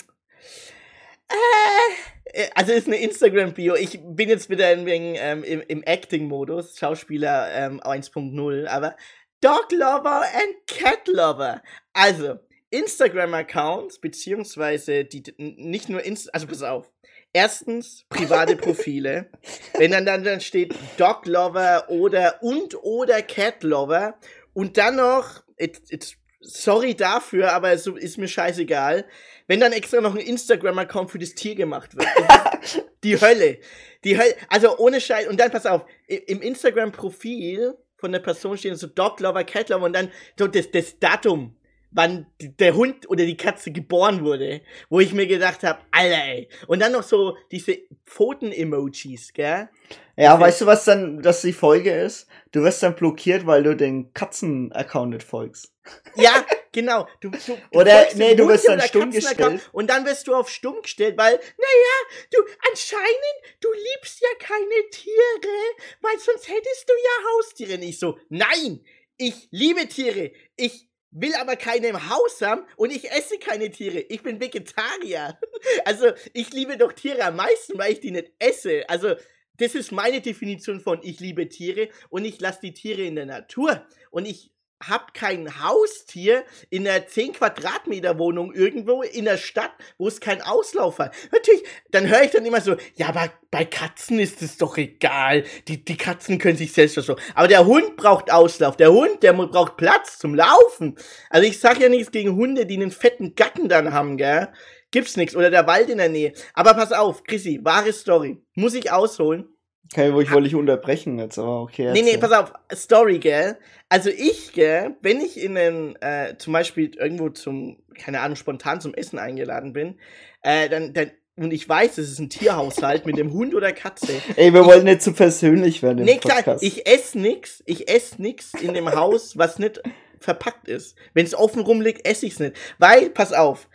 äh, 2.34 2.48
also 2.56 2.74
ist 2.74 2.88
eine 2.88 2.98
Instagram-Bio. 2.98 3.76
Ich 3.76 4.00
bin 4.02 4.30
jetzt 4.30 4.50
wieder 4.50 4.68
ein 4.68 4.86
wenig, 4.86 5.20
ähm, 5.22 5.44
im, 5.44 5.62
im 5.68 5.84
Acting-Modus, 5.84 6.78
Schauspieler 6.78 7.52
ähm, 7.54 7.82
1.0, 7.82 8.68
aber 8.68 8.96
Dog 9.42 9.72
Lover 9.72 10.22
and 10.22 10.68
Cat 10.68 11.08
Lover. 11.08 11.62
Also, 11.94 12.40
Instagram-Accounts, 12.70 14.00
beziehungsweise 14.00 15.06
die 15.06 15.24
nicht 15.38 15.90
nur 15.90 16.04
Inst 16.04 16.34
also 16.34 16.48
pass 16.48 16.64
auf. 16.64 16.92
Erstens 17.34 18.06
private 18.10 18.56
Profile. 18.58 19.30
Wenn 19.78 19.92
dann, 19.92 20.06
dann 20.06 20.24
dann 20.24 20.42
steht 20.42 20.76
Dog 20.98 21.26
Lover 21.26 21.86
oder 21.90 22.42
und 22.42 22.76
oder 22.84 23.22
Cat 23.22 23.64
Lover 23.64 24.18
und 24.54 24.78
dann 24.78 24.96
noch, 24.96 25.44
it, 25.58 25.80
it's, 25.90 26.18
sorry 26.42 26.96
dafür, 26.96 27.54
aber 27.54 27.72
es 27.72 27.88
ist 27.88 28.18
mir 28.18 28.28
scheißegal, 28.28 29.06
wenn 29.48 29.60
dann 29.60 29.72
extra 29.72 30.02
noch 30.02 30.14
ein 30.14 30.22
Instagram-Account 30.22 31.12
für 31.12 31.20
das 31.20 31.34
Tier 31.34 31.56
gemacht 31.56 31.96
wird. 31.96 32.08
Die 33.04 33.20
Hölle. 33.20 33.60
Die 34.04 34.18
Hölle. 34.18 34.36
Also 34.50 34.78
ohne 34.78 35.02
Scheiß. 35.02 35.28
Und 35.28 35.40
dann 35.40 35.52
pass 35.52 35.66
auf, 35.66 35.86
im 36.08 36.42
Instagram-Profil 36.42 37.76
von 37.98 38.12
der 38.12 38.20
Person 38.20 38.58
steht 38.58 38.78
so 38.78 38.88
Dog 38.88 39.20
Lover, 39.20 39.44
Cat 39.44 39.70
Lover 39.70 39.86
und 39.86 39.94
dann 39.94 40.12
so 40.38 40.48
das, 40.48 40.70
das 40.72 41.00
Datum, 41.00 41.57
wann 41.98 42.28
der 42.40 42.76
Hund 42.76 43.10
oder 43.10 43.26
die 43.26 43.36
Katze 43.36 43.72
geboren 43.72 44.24
wurde, 44.24 44.62
wo 44.90 45.00
ich 45.00 45.12
mir 45.14 45.26
gedacht 45.28 45.64
habe, 45.64 45.80
Alter, 45.92 46.24
ey. 46.24 46.48
Und 46.68 46.80
dann 46.80 46.92
noch 46.94 47.04
so 47.04 47.36
diese 47.52 47.80
Pfoten-Emojis, 48.06 49.34
gell? 49.34 49.70
Ja, 50.16 50.34
Diese- 50.36 50.40
weißt 50.40 50.62
du, 50.62 50.66
was 50.68 50.86
dann, 50.86 51.22
dass 51.22 51.42
die 51.42 51.54
Folge 51.54 51.92
ist? 51.92 52.28
Du 52.52 52.64
wirst 52.64 52.82
dann 52.84 52.96
blockiert, 52.96 53.46
weil 53.46 53.64
du 53.64 53.76
den 53.76 54.14
Katzen-Account 54.14 55.14
nicht 55.14 55.24
folgst. 55.28 55.74
Ja, 56.16 56.46
genau. 56.72 57.08
Du, 57.22 57.30
du, 57.30 57.38
du 57.72 57.78
Oder- 57.78 58.08
nee, 58.16 58.36
du 58.36 58.48
wirst 58.48 58.68
dann 58.68 58.82
stumm 58.82 59.12
gestellt. 59.12 59.62
Und 59.72 59.90
dann 59.90 60.06
wirst 60.06 60.28
du 60.28 60.36
auf 60.36 60.50
stumm 60.50 60.82
gestellt, 60.82 61.18
weil, 61.18 61.34
naja, 61.34 62.28
du, 62.32 62.38
anscheinend, 62.70 63.36
du 63.62 63.70
liebst 63.72 64.22
ja 64.22 64.28
keine 64.40 64.90
Tiere, 64.92 65.56
weil 66.02 66.20
sonst 66.20 66.48
hättest 66.48 66.88
du 66.90 66.94
ja 66.94 67.30
Haustiere. 67.38 67.78
Nicht 67.78 68.00
so, 68.00 68.18
nein, 68.30 68.82
ich 69.18 69.48
liebe 69.52 69.88
Tiere. 69.88 70.32
Ich 70.56 70.87
will 71.12 71.34
aber 71.36 71.56
keine 71.56 71.88
im 71.88 72.10
Haus 72.10 72.42
haben 72.42 72.66
und 72.76 72.92
ich 72.92 73.10
esse 73.12 73.38
keine 73.40 73.70
Tiere. 73.72 74.00
Ich 74.10 74.22
bin 74.24 74.40
Vegetarier. 74.40 75.40
Also, 75.86 76.12
ich 76.34 76.54
liebe 76.54 76.78
doch 76.78 76.94
Tiere 76.94 77.24
am 77.24 77.36
meisten, 77.36 77.78
weil 77.78 77.94
ich 77.94 78.00
die 78.00 78.12
nicht 78.12 78.32
esse. 78.40 78.88
Also, 78.88 79.16
das 79.58 79.74
ist 79.74 79.92
meine 79.92 80.22
Definition 80.22 80.80
von 80.80 81.00
ich 81.02 81.20
liebe 81.20 81.50
Tiere 81.50 81.90
und 82.10 82.26
ich 82.26 82.40
lasse 82.40 82.60
die 82.62 82.74
Tiere 82.74 83.02
in 83.02 83.16
der 83.16 83.26
Natur. 83.26 83.86
Und 84.12 84.26
ich 84.26 84.52
hab 84.86 85.14
kein 85.14 85.64
Haustier 85.64 86.44
in 86.70 86.88
einer 86.88 87.08
10 87.08 87.34
Quadratmeter 87.34 88.20
Wohnung 88.20 88.54
irgendwo 88.54 89.02
in 89.02 89.26
der 89.26 89.38
Stadt, 89.38 89.72
wo 89.98 90.08
es 90.08 90.20
keinen 90.20 90.42
Auslauf 90.42 91.00
hat. 91.00 91.16
Natürlich, 91.32 91.64
dann 91.92 92.08
höre 92.08 92.24
ich 92.24 92.32
dann 92.32 92.46
immer 92.46 92.62
so, 92.62 92.76
ja, 92.96 93.10
aber 93.10 93.32
bei 93.50 93.66
Katzen 93.66 94.20
ist 94.20 94.42
es 94.42 94.58
doch 94.58 94.78
egal. 94.78 95.44
Die, 95.68 95.84
die 95.84 95.98
Katzen 95.98 96.38
können 96.38 96.58
sich 96.58 96.74
selbst 96.74 96.96
so. 96.96 97.16
Aber 97.34 97.48
der 97.48 97.66
Hund 97.66 97.98
braucht 97.98 98.32
Auslauf. 98.32 98.78
Der 98.78 98.92
Hund, 98.92 99.24
der 99.24 99.34
braucht 99.34 99.78
Platz 99.78 100.20
zum 100.20 100.36
Laufen. 100.36 100.96
Also 101.30 101.48
ich 101.48 101.60
sag 101.60 101.80
ja 101.80 101.90
nichts 101.90 102.12
gegen 102.12 102.36
Hunde, 102.36 102.66
die 102.66 102.76
einen 102.76 102.92
fetten 102.92 103.36
Gatten 103.36 103.70
dann 103.70 103.94
haben, 103.94 104.18
gell? 104.18 104.50
Gibt's 104.92 105.18
nichts. 105.18 105.36
Oder 105.36 105.50
der 105.50 105.68
Wald 105.68 105.90
in 105.90 105.98
der 105.98 106.10
Nähe. 106.10 106.34
Aber 106.54 106.74
pass 106.74 106.92
auf, 106.92 107.24
Chrissy, 107.24 107.60
wahre 107.64 107.92
Story. 107.94 108.42
Muss 108.54 108.74
ich 108.74 108.92
ausholen? 108.92 109.57
Okay, 109.92 110.14
wo 110.14 110.22
ich 110.22 110.32
wollte 110.32 110.48
ich 110.48 110.56
unterbrechen 110.56 111.18
jetzt, 111.20 111.38
aber 111.40 111.62
okay. 111.62 111.92
Nee, 111.94 112.02
nee, 112.02 112.12
erzähl. 112.12 112.20
pass 112.20 112.32
auf, 112.32 112.54
Story, 112.74 113.20
gell? 113.20 113.58
Also 113.90 114.10
ich, 114.10 114.52
gell, 114.54 114.96
wenn 115.02 115.22
ich 115.22 115.42
in 115.42 115.58
einen, 115.58 115.96
äh, 116.02 116.36
zum 116.38 116.54
Beispiel 116.54 116.94
irgendwo 116.96 117.30
zum, 117.30 117.78
keine 117.98 118.20
Ahnung, 118.20 118.36
spontan 118.36 118.82
zum 118.82 118.94
Essen 118.94 119.18
eingeladen 119.18 119.74
bin, 119.74 119.98
äh, 120.44 120.68
dann, 120.68 120.94
dann, 120.94 121.12
und 121.38 121.54
ich 121.54 121.70
weiß, 121.70 122.00
es 122.00 122.12
ist 122.12 122.20
ein 122.20 122.30
Tierhaushalt 122.30 123.06
mit 123.06 123.18
dem 123.18 123.32
Hund 123.32 123.54
oder 123.54 123.72
Katze. 123.72 124.12
Ey, 124.36 124.54
wir 124.54 124.66
wollen 124.66 124.84
nicht 124.84 125.04
zu 125.04 125.14
persönlich 125.14 125.84
werden 125.84 126.00
im 126.00 126.06
Nee, 126.06 126.18
klar, 126.18 126.38
Podcast. 126.38 126.64
ich 126.64 126.88
esse 126.88 127.18
nix, 127.20 127.64
ich 127.66 127.90
esse 127.90 128.22
nix 128.22 128.54
in 128.56 128.74
dem 128.74 128.92
Haus, 128.94 129.38
was 129.38 129.60
nicht 129.60 129.82
verpackt 130.20 130.68
ist. 130.68 130.96
Wenn 131.14 131.26
es 131.26 131.36
offen 131.36 131.62
rumliegt, 131.62 132.08
esse 132.08 132.26
ich's 132.26 132.40
nicht. 132.40 132.56
Weil, 132.80 133.10
pass 133.12 133.34
auf, 133.34 133.68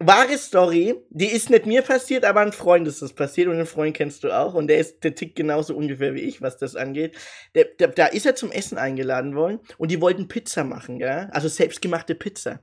wahre 0.00 0.38
Story, 0.38 0.94
die 1.10 1.26
ist 1.26 1.50
nicht 1.50 1.66
mir 1.66 1.82
passiert, 1.82 2.24
aber 2.24 2.40
ein 2.40 2.52
Freund 2.52 2.88
ist 2.88 3.02
das 3.02 3.12
passiert 3.12 3.48
und 3.48 3.58
den 3.58 3.66
Freund 3.66 3.94
kennst 3.94 4.24
du 4.24 4.32
auch 4.32 4.54
und 4.54 4.66
der 4.66 4.78
ist, 4.78 5.04
der 5.04 5.14
tickt 5.14 5.36
genauso 5.36 5.76
ungefähr 5.76 6.14
wie 6.14 6.22
ich, 6.22 6.40
was 6.40 6.56
das 6.56 6.74
angeht. 6.74 7.16
Der, 7.54 7.66
der, 7.66 7.88
da 7.88 8.06
ist 8.06 8.26
er 8.26 8.34
zum 8.34 8.50
Essen 8.50 8.78
eingeladen 8.78 9.36
worden 9.36 9.60
und 9.76 9.90
die 9.90 10.00
wollten 10.00 10.26
Pizza 10.26 10.64
machen, 10.64 10.98
ja, 10.98 11.28
also 11.32 11.48
selbstgemachte 11.48 12.14
Pizza. 12.14 12.60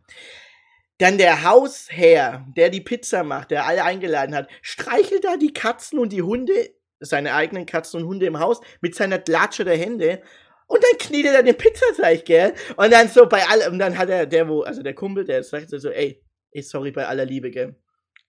Dann 0.98 1.20
der 1.20 1.44
Hausherr, 1.44 2.44
der 2.58 2.72
die 2.72 2.82
Pizza 2.82 3.24
macht, 3.24 3.52
der 3.52 3.68
alle 3.68 3.84
eingeladen 3.84 4.34
hat, 4.34 4.50
streichelt 4.64 5.24
da 5.24 5.38
die 5.38 5.54
Katzen 5.54 6.00
und 6.00 6.12
die 6.12 6.24
Hunde, 6.24 6.72
seine 7.00 7.36
eigenen 7.36 7.68
Katzen 7.68 8.02
und 8.02 8.08
Hunde 8.08 8.26
im 8.26 8.40
Haus, 8.40 8.62
mit 8.82 8.96
seiner 8.96 9.22
Latsche 9.28 9.64
der 9.64 9.78
Hände. 9.78 10.24
Und 10.66 10.84
dann 10.84 10.98
knetet 10.98 11.36
er 11.36 11.44
den 11.44 11.56
Pizzateig, 11.56 12.26
gell? 12.26 12.54
Und 12.78 12.92
dann 12.92 13.10
so 13.10 13.28
bei 13.28 13.46
allem, 13.46 13.74
und 13.74 13.80
dann 13.80 13.96
hat 13.96 14.10
er, 14.10 14.26
der 14.26 14.50
wo, 14.50 14.64
also 14.64 14.82
der 14.82 14.96
Kumpel, 14.96 15.24
der 15.24 15.44
sagt 15.44 15.70
so, 15.70 15.90
ey, 15.90 16.20
ey, 16.58 16.64
sorry 16.64 16.92
bei 16.92 17.08
aller 17.08 17.26
Liebe, 17.26 17.52
gell? 17.52 17.76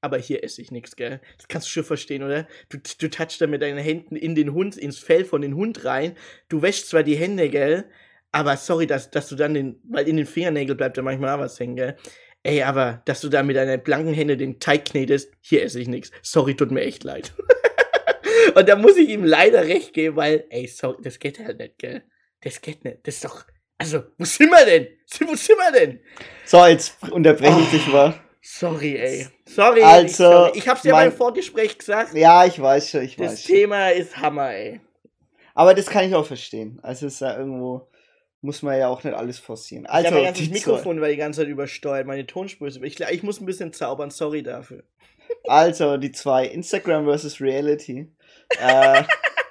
Aber 0.00 0.18
hier 0.18 0.44
esse 0.44 0.62
ich 0.62 0.70
nichts, 0.70 0.94
gell? 0.94 1.20
Das 1.38 1.48
kannst 1.48 1.66
du 1.66 1.72
schon 1.72 1.84
verstehen, 1.84 2.22
oder? 2.22 2.46
Du, 2.68 2.78
du 2.78 3.10
touchst 3.10 3.40
da 3.40 3.46
mit 3.48 3.62
deinen 3.62 3.78
Händen 3.78 4.14
in 4.14 4.34
den 4.34 4.52
Hund, 4.52 4.76
ins 4.76 4.98
Fell 4.98 5.24
von 5.24 5.42
den 5.42 5.56
Hund 5.56 5.84
rein. 5.84 6.16
Du 6.48 6.62
wäschst 6.62 6.88
zwar 6.88 7.02
die 7.02 7.16
Hände, 7.16 7.48
gell? 7.48 7.84
Aber 8.30 8.56
sorry, 8.56 8.86
dass, 8.86 9.10
dass 9.10 9.28
du 9.28 9.34
dann 9.34 9.54
den, 9.54 9.80
weil 9.88 10.06
in 10.06 10.16
den 10.16 10.26
Fingernägeln 10.26 10.76
bleibt 10.76 10.98
da 10.98 11.02
manchmal 11.02 11.34
auch 11.34 11.40
was 11.40 11.58
hängen, 11.58 11.76
gell? 11.76 11.96
Ey, 12.44 12.62
aber 12.62 13.02
dass 13.06 13.20
du 13.20 13.28
da 13.28 13.42
mit 13.42 13.56
deiner 13.56 13.78
blanken 13.78 14.14
Hände 14.14 14.36
den 14.36 14.60
Teig 14.60 14.84
knetest, 14.84 15.32
hier 15.40 15.64
esse 15.64 15.80
ich 15.80 15.88
nichts. 15.88 16.12
Sorry, 16.22 16.54
tut 16.54 16.70
mir 16.70 16.82
echt 16.82 17.02
leid. 17.02 17.34
Und 18.54 18.68
da 18.68 18.76
muss 18.76 18.96
ich 18.96 19.08
ihm 19.08 19.24
leider 19.24 19.64
recht 19.64 19.94
geben, 19.94 20.16
weil, 20.16 20.44
ey, 20.50 20.68
sorry, 20.68 20.98
das 21.02 21.18
geht 21.18 21.40
halt 21.40 21.58
nicht, 21.58 21.78
gell? 21.78 22.04
Das 22.42 22.60
geht 22.60 22.84
nicht. 22.84 22.98
Das 23.04 23.16
ist 23.16 23.24
doch. 23.24 23.44
Also, 23.78 24.02
wo 24.18 24.24
sind 24.24 24.50
wir 24.50 24.64
denn? 24.66 24.88
Wo 25.20 25.34
sind 25.34 25.56
wir 25.56 25.72
denn? 25.72 26.00
So, 26.44 26.64
jetzt 26.66 26.96
unterbreche 27.10 27.60
ich 27.60 27.70
dich 27.70 27.86
mal. 27.88 28.14
Sorry, 28.42 28.96
ey. 28.96 29.26
Sorry. 29.46 29.82
Also, 29.82 30.24
sorry. 30.24 30.52
ich 30.58 30.68
hab's 30.68 30.82
dir 30.82 30.92
mein- 30.92 31.10
beim 31.10 31.16
Vorgespräch 31.16 31.78
gesagt. 31.78 32.14
Ja, 32.14 32.44
ich 32.44 32.60
weiß 32.60 32.90
schon, 32.90 33.02
ich 33.02 33.16
das 33.16 33.32
weiß 33.32 33.42
schon. 33.44 33.54
Thema 33.54 33.88
ist 33.90 34.16
Hammer, 34.16 34.50
ey. 34.52 34.80
Aber 35.54 35.74
das 35.74 35.86
kann 35.86 36.06
ich 36.08 36.14
auch 36.14 36.24
verstehen. 36.26 36.78
Also 36.82 37.06
es 37.06 37.14
ist 37.14 37.20
ja 37.20 37.36
irgendwo, 37.36 37.88
muss 38.40 38.62
man 38.62 38.78
ja 38.78 38.88
auch 38.88 39.02
nicht 39.04 39.14
alles 39.16 39.38
forcieren. 39.38 39.84
Ich 39.84 39.90
Also, 39.90 40.06
hab 40.08 40.14
mein 40.14 40.24
ganzes 40.24 40.46
die 40.46 40.52
Mikrofon 40.52 41.00
war 41.00 41.08
die 41.08 41.16
ganze 41.16 41.40
Zeit 41.40 41.48
übersteuert, 41.48 42.06
meine 42.06 42.26
Tonspur 42.26 42.68
ist 42.68 42.76
über. 42.76 42.86
Ich, 42.86 42.98
ich 43.00 43.22
muss 43.22 43.40
ein 43.40 43.46
bisschen 43.46 43.72
zaubern, 43.72 44.10
sorry 44.10 44.42
dafür. 44.42 44.82
Also 45.46 45.96
die 45.98 46.12
zwei, 46.12 46.46
Instagram 46.46 47.04
versus 47.04 47.40
Reality. 47.40 48.06
äh, 48.60 49.02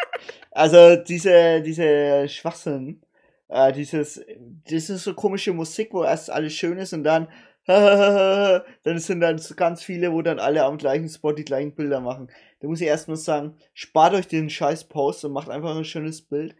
also 0.51 0.95
diese, 0.95 1.61
diese 1.61 2.27
Schwachsinn, 2.29 3.01
äh, 3.49 3.71
dieses, 3.73 4.21
das 4.69 4.89
ist 4.89 5.03
so 5.03 5.13
komische 5.13 5.53
Musik, 5.53 5.89
wo 5.91 6.03
erst 6.03 6.29
alles 6.29 6.53
schön 6.53 6.77
ist 6.77 6.93
und 6.93 7.03
dann 7.03 7.27
dann 7.67 8.99
sind 8.99 9.19
dann 9.19 9.41
ganz 9.57 9.83
viele, 9.83 10.13
wo 10.13 10.21
dann 10.21 10.39
alle 10.39 10.63
am 10.63 10.77
gleichen 10.77 11.09
Spot 11.09 11.33
die 11.33 11.43
gleichen 11.43 11.75
Bilder 11.75 11.99
machen. 11.99 12.31
Da 12.61 12.67
muss 12.69 12.79
ich 12.79 12.87
erstmal 12.87 13.17
sagen, 13.17 13.57
spart 13.73 14.13
euch 14.13 14.25
den 14.29 14.49
scheiß 14.49 14.85
Post 14.85 15.25
und 15.25 15.33
macht 15.33 15.49
einfach 15.49 15.75
ein 15.75 15.83
schönes 15.83 16.21
Bild. 16.21 16.55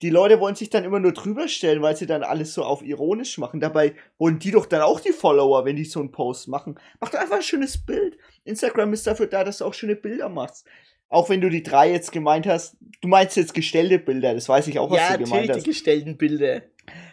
Die 0.00 0.10
Leute 0.10 0.38
wollen 0.38 0.54
sich 0.54 0.70
dann 0.70 0.84
immer 0.84 1.00
nur 1.00 1.12
drüber 1.12 1.48
stellen, 1.48 1.82
weil 1.82 1.96
sie 1.96 2.06
dann 2.06 2.22
alles 2.22 2.54
so 2.54 2.62
auf 2.62 2.82
ironisch 2.82 3.36
machen. 3.38 3.58
Dabei 3.58 3.94
wollen 4.16 4.38
die 4.38 4.52
doch 4.52 4.66
dann 4.66 4.82
auch 4.82 5.00
die 5.00 5.12
Follower, 5.12 5.64
wenn 5.64 5.74
die 5.74 5.84
so 5.84 5.98
einen 5.98 6.12
Post 6.12 6.46
machen. 6.46 6.78
Macht 7.00 7.16
einfach 7.16 7.36
ein 7.36 7.42
schönes 7.42 7.84
Bild. 7.84 8.16
Instagram 8.44 8.92
ist 8.92 9.06
dafür 9.06 9.26
da, 9.26 9.42
dass 9.42 9.58
du 9.58 9.64
auch 9.64 9.74
schöne 9.74 9.96
Bilder 9.96 10.28
machst. 10.28 10.66
Auch 11.12 11.28
wenn 11.28 11.40
du 11.40 11.50
die 11.50 11.62
drei 11.62 11.90
jetzt 11.92 12.10
gemeint 12.12 12.46
hast, 12.46 12.76
du 13.00 13.08
meinst 13.08 13.36
jetzt 13.36 13.54
gestellte 13.54 13.98
Bilder, 13.98 14.34
das 14.34 14.48
weiß 14.48 14.66
ich 14.68 14.78
auch, 14.78 14.90
was 14.90 14.98
ja, 14.98 15.16
du 15.16 15.24
gemeint 15.24 15.30
natürlich 15.48 15.52
die 15.64 15.70
hast. 15.70 15.76
gestellten 15.76 16.16
Bilder. 16.16 16.62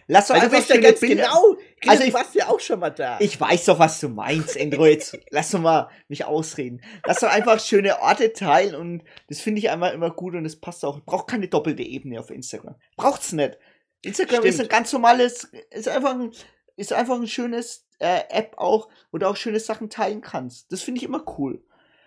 Lass 0.07 0.27
doch 0.27 0.33
Weil 0.33 0.39
du 0.41 0.45
einfach 0.47 0.57
weißt 0.59 0.69
ja 0.69 0.77
ganz 0.81 0.99
Bilder. 1.01 1.15
genau. 1.23 1.43
Also 1.51 1.57
Also 1.87 2.03
ich- 2.03 2.09
du 2.09 2.13
warst 2.15 2.35
ja 2.35 2.47
auch 2.47 2.59
schon 2.59 2.79
mal 2.79 2.89
da. 2.89 3.17
Ich 3.19 3.39
weiß 3.39 3.65
doch, 3.65 3.77
was 3.77 3.99
du 3.99 4.09
meinst. 4.09 4.55
Jetzt 4.55 5.19
lass 5.29 5.51
doch 5.51 5.59
mal 5.59 5.89
mich 6.07 6.25
ausreden. 6.25 6.81
Lass 7.05 7.19
doch 7.19 7.29
einfach 7.29 7.59
schöne 7.59 8.01
Orte 8.01 8.33
teilen 8.33 8.73
und 8.73 9.03
das 9.27 9.39
finde 9.41 9.59
ich 9.59 9.69
einmal 9.69 9.93
immer 9.93 10.09
gut 10.09 10.33
und 10.33 10.45
das 10.45 10.55
passt 10.55 10.83
auch. 10.83 10.99
Braucht 11.05 11.27
keine 11.27 11.47
doppelte 11.47 11.83
Ebene 11.83 12.19
auf 12.19 12.31
Instagram. 12.31 12.75
Braucht's 12.97 13.33
nicht. 13.33 13.59
Instagram 14.01 14.43
ist 14.45 14.55
ein 14.55 14.65
Stimmt. 14.65 14.69
ganz 14.71 14.93
normales, 14.93 15.43
ist 15.71 15.87
einfach 15.89 16.11
ein, 16.15 16.31
ist 16.75 16.93
einfach 16.93 17.15
ein 17.19 17.27
schönes 17.27 17.85
äh, 17.99 18.21
App 18.29 18.53
auch, 18.57 18.87
wo 19.11 19.17
du 19.19 19.27
auch 19.27 19.35
schöne 19.35 19.59
Sachen 19.59 19.89
teilen 19.89 20.21
kannst. 20.21 20.71
Das 20.71 20.81
finde 20.81 20.99
ich 20.99 21.03
immer 21.05 21.23
cool. 21.37 21.61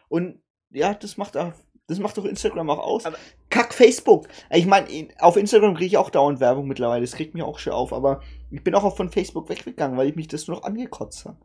Und 0.08 0.40
ja, 0.70 0.94
das 0.94 1.18
macht 1.18 1.36
auch, 1.36 1.52
das 1.88 1.98
macht 1.98 2.16
doch 2.16 2.24
Instagram 2.24 2.70
auch 2.70 2.78
aus. 2.78 3.04
Kack 3.50 3.74
Facebook. 3.74 4.28
Ich 4.50 4.66
meine, 4.66 4.86
auf 5.18 5.36
Instagram 5.36 5.74
kriege 5.74 5.86
ich 5.86 5.96
auch 5.98 6.10
dauernd 6.10 6.40
Werbung 6.40 6.66
mittlerweile. 6.68 7.02
Das 7.02 7.12
kriegt 7.12 7.34
mich 7.34 7.42
auch 7.42 7.58
schon 7.58 7.72
auf. 7.72 7.92
Aber 7.92 8.22
ich 8.50 8.62
bin 8.64 8.74
auch 8.74 8.96
von 8.96 9.10
Facebook 9.10 9.48
weggegangen, 9.48 9.96
weil 9.98 10.08
ich 10.08 10.16
mich 10.16 10.28
das 10.28 10.46
nur 10.46 10.58
noch 10.58 10.64
angekotzt 10.64 11.24
habe. 11.26 11.36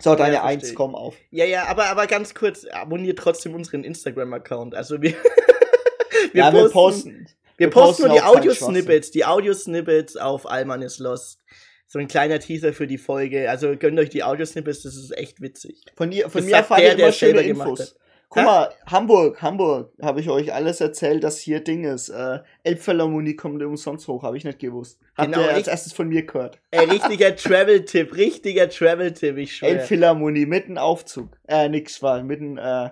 So, 0.00 0.14
deine 0.14 0.34
Ja, 0.36 0.44
Eins, 0.44 0.74
komm 0.74 0.94
auf. 0.94 1.16
Ja, 1.30 1.44
ja, 1.44 1.66
aber, 1.66 1.86
aber 1.86 2.06
ganz 2.06 2.32
kurz, 2.34 2.64
abonniert 2.66 3.18
trotzdem 3.18 3.54
unseren 3.54 3.82
Instagram-Account. 3.84 4.74
Also 4.76 5.02
wir, 5.02 5.14
Ja, 6.32 6.52
wir 6.52 6.68
posten- 6.68 7.26
Wir, 7.56 7.66
wir 7.66 7.70
posten 7.70 8.02
nur 8.02 8.10
posten 8.12 8.14
die 8.14 8.38
Audio-Snippets, 8.38 9.10
die 9.10 9.24
Audio-Snippets 9.24 10.16
auf 10.16 10.48
Alman 10.48 10.82
is 10.82 10.98
Lost. 10.98 11.40
So 11.86 11.98
ein 11.98 12.06
kleiner 12.06 12.38
Teaser 12.38 12.72
für 12.72 12.86
die 12.86 12.98
Folge. 12.98 13.50
Also 13.50 13.76
gönnt 13.76 13.98
euch 13.98 14.10
die 14.10 14.22
Audio-Snippets, 14.22 14.82
das 14.82 14.94
ist 14.94 15.16
echt 15.16 15.40
witzig. 15.40 15.82
Von, 15.96 16.12
ihr, 16.12 16.28
von 16.30 16.42
Das 16.42 16.50
mir 16.50 16.56
erfahrt 16.56 16.80
ihr 16.82 16.92
immer 16.98 17.12
schöne 17.12 17.42
gemacht 17.44 17.68
Infos. 17.70 17.80
hat. 17.80 17.96
Guck 18.30 18.44
mal, 18.44 18.70
Hamburg, 18.86 19.40
Hamburg, 19.40 19.90
habe 20.02 20.20
ich 20.20 20.28
euch 20.28 20.52
alles 20.52 20.82
erzählt, 20.82 21.24
dass 21.24 21.38
hier 21.38 21.60
Ding 21.60 21.84
ist. 21.84 22.10
Äh, 22.10 22.40
Elbphilharmonie 22.62 23.36
kommt 23.36 23.62
umsonst 23.62 24.06
hoch, 24.06 24.22
habe 24.22 24.36
ich 24.36 24.44
nicht 24.44 24.58
gewusst. 24.58 25.00
Habt 25.16 25.32
Genau, 25.32 25.46
ihr 25.46 25.54
als 25.54 25.66
erstes 25.66 25.94
von 25.94 26.08
mir 26.08 26.26
gehört. 26.26 26.58
Ey, 26.70 26.84
richtiger 26.84 27.34
Travel-Tipp, 27.34 28.14
richtiger 28.14 28.68
Travel-Tipp, 28.68 29.38
ich 29.38 29.56
schwöre. 29.56 29.72
Elbphilharmonie 29.78 30.44
mit 30.44 30.66
einem 30.66 30.76
Aufzug. 30.76 31.38
Äh, 31.48 31.70
nix 31.70 32.02
war, 32.02 32.22
mit 32.22 32.40
einem, 32.40 32.58
äh, 32.58 32.90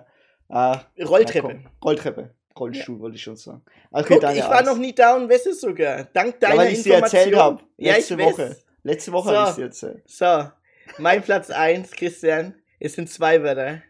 äh, 0.49 1.03
Rolltreppe. 1.03 1.59
na 1.63 1.69
Rolltreppe. 1.83 2.31
Rollstuhl, 2.59 2.99
wollte 2.99 3.17
ich 3.17 3.21
schon 3.21 3.35
sagen. 3.35 3.61
Okay, 3.91 4.15
Guck, 4.19 4.31
ich 4.33 4.41
war 4.43 4.57
Eins. 4.57 4.67
noch 4.67 4.77
nie 4.77 4.95
da 4.95 5.15
und 5.15 5.29
weiß 5.29 5.45
es 5.45 5.61
sogar. 5.61 6.05
Dank 6.13 6.37
Ja, 6.41 6.49
deiner 6.49 6.57
weil 6.61 6.73
ich 6.73 6.81
sie 6.81 6.89
erzählt 6.89 7.35
habe. 7.35 7.61
Ja, 7.77 7.93
Letzte 7.95 8.17
weiß. 8.17 8.25
Woche. 8.25 8.57
Letzte 8.81 9.11
Woche 9.11 9.29
So. 9.29 9.35
habe 9.35 9.49
ich 9.51 9.55
sie 9.55 9.61
erzählt. 9.61 10.01
So, 10.07 10.43
mein 10.97 11.21
Platz 11.21 11.51
1, 11.51 11.91
Christian, 11.91 12.55
es 12.79 12.93
sind 12.93 13.11
zwei 13.11 13.43
Wörter, 13.43 13.83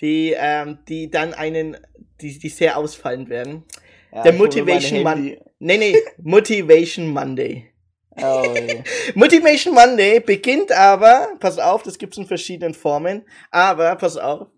die, 0.00 0.34
ähm, 0.36 0.78
die 0.88 1.10
dann 1.10 1.34
einen, 1.34 1.76
die, 2.20 2.38
die 2.38 2.48
sehr 2.48 2.76
ausfallend 2.76 3.28
werden. 3.28 3.64
Ja, 4.12 4.22
Der 4.22 4.32
Motivation 4.32 5.02
Monday. 5.02 5.40
Nee, 5.58 5.78
nee, 5.78 5.96
Motivation 6.22 7.08
Monday. 7.08 7.70
Oh. 8.20 8.54
Motivation 9.14 9.74
Monday 9.74 10.20
beginnt 10.20 10.72
aber, 10.72 11.28
pass 11.40 11.58
auf, 11.58 11.82
das 11.82 11.98
gibt's 11.98 12.18
in 12.18 12.26
verschiedenen 12.26 12.74
Formen, 12.74 13.24
aber 13.50 13.94
pass 13.96 14.16
auf, 14.16 14.48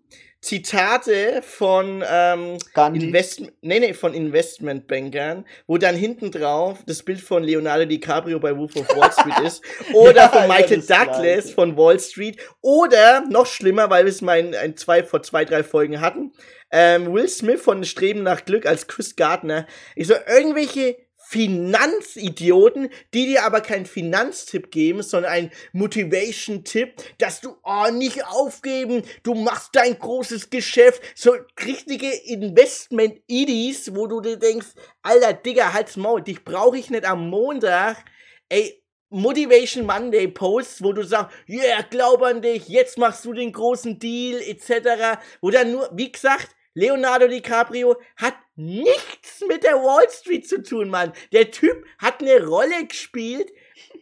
Zitate 0.42 1.42
von 1.42 2.02
ähm, 2.08 2.56
Invest 2.94 3.42
nee, 3.60 3.78
nee, 3.78 3.92
von 3.92 4.14
Investmentbankern, 4.14 5.44
wo 5.66 5.76
dann 5.76 5.94
hinten 5.94 6.30
drauf 6.30 6.78
das 6.86 7.02
Bild 7.02 7.20
von 7.20 7.44
Leonardo 7.44 7.84
DiCaprio 7.84 8.40
bei 8.40 8.56
Wolf 8.56 8.74
of 8.76 8.88
Wall 8.96 9.12
Street 9.12 9.38
ist 9.46 9.62
oder 9.92 10.22
Ja, 10.22 10.28
von 10.30 10.48
Michael 10.48 10.80
Douglas 10.80 11.20
Gleiche. 11.20 11.48
von 11.48 11.76
Wall 11.76 12.00
Street 12.00 12.40
oder 12.62 13.22
noch 13.28 13.44
schlimmer, 13.44 13.90
weil 13.90 14.06
wir 14.06 14.10
es 14.10 14.22
mal 14.22 14.38
in, 14.40 14.54
in 14.54 14.76
zwei, 14.78 15.02
vor 15.02 15.22
zwei, 15.22 15.44
drei 15.44 15.62
Folgen 15.62 16.00
hatten, 16.00 16.32
ähm, 16.70 17.12
Will 17.12 17.28
Smith 17.28 17.60
von 17.60 17.84
Streben 17.84 18.22
nach 18.22 18.44
Glück 18.46 18.64
als 18.64 18.86
Chris 18.86 19.16
Gardner. 19.16 19.66
Ich 19.94 20.06
so, 20.06 20.14
irgendwelche 20.26 20.96
Finanzidioten, 21.30 22.88
die 23.14 23.26
dir 23.26 23.44
aber 23.44 23.60
keinen 23.60 23.86
Finanztipp 23.86 24.72
geben, 24.72 25.04
sondern 25.04 25.30
einen 25.30 25.50
Motivation-Tipp, 25.72 26.94
dass 27.18 27.40
du, 27.40 27.56
oh, 27.62 27.88
nicht 27.92 28.26
aufgeben, 28.26 29.04
du 29.22 29.34
machst 29.34 29.68
dein 29.74 29.96
großes 29.96 30.50
Geschäft, 30.50 31.00
so 31.14 31.36
richtige 31.64 32.10
Investment-Idis, 32.10 33.94
wo 33.94 34.08
du 34.08 34.20
dir 34.20 34.38
denkst, 34.38 34.66
alter 35.02 35.32
Digga, 35.32 35.72
halt's 35.72 35.96
Maul, 35.96 36.20
dich 36.20 36.44
brauche 36.44 36.76
ich 36.76 36.90
nicht 36.90 37.04
am 37.04 37.30
Montag, 37.30 38.04
ey, 38.48 38.82
Motivation 39.10 39.86
Monday 39.86 40.26
Posts, 40.26 40.82
wo 40.82 40.92
du 40.92 41.04
sagst, 41.04 41.36
yeah, 41.48 41.82
glaub 41.82 42.22
an 42.22 42.42
dich, 42.42 42.66
jetzt 42.66 42.98
machst 42.98 43.24
du 43.24 43.32
den 43.34 43.52
großen 43.52 44.00
Deal, 44.00 44.40
etc., 44.40 45.20
wo 45.40 45.50
dann 45.50 45.70
nur, 45.70 45.88
wie 45.92 46.10
gesagt, 46.10 46.56
Leonardo 46.80 47.28
DiCaprio 47.28 47.96
hat 48.16 48.34
nichts 48.56 49.42
mit 49.46 49.64
der 49.64 49.74
Wall 49.74 50.06
Street 50.10 50.48
zu 50.48 50.62
tun, 50.62 50.88
Mann. 50.88 51.12
Der 51.30 51.50
Typ 51.50 51.84
hat 51.98 52.22
eine 52.22 52.46
Rolle 52.46 52.86
gespielt, 52.88 53.52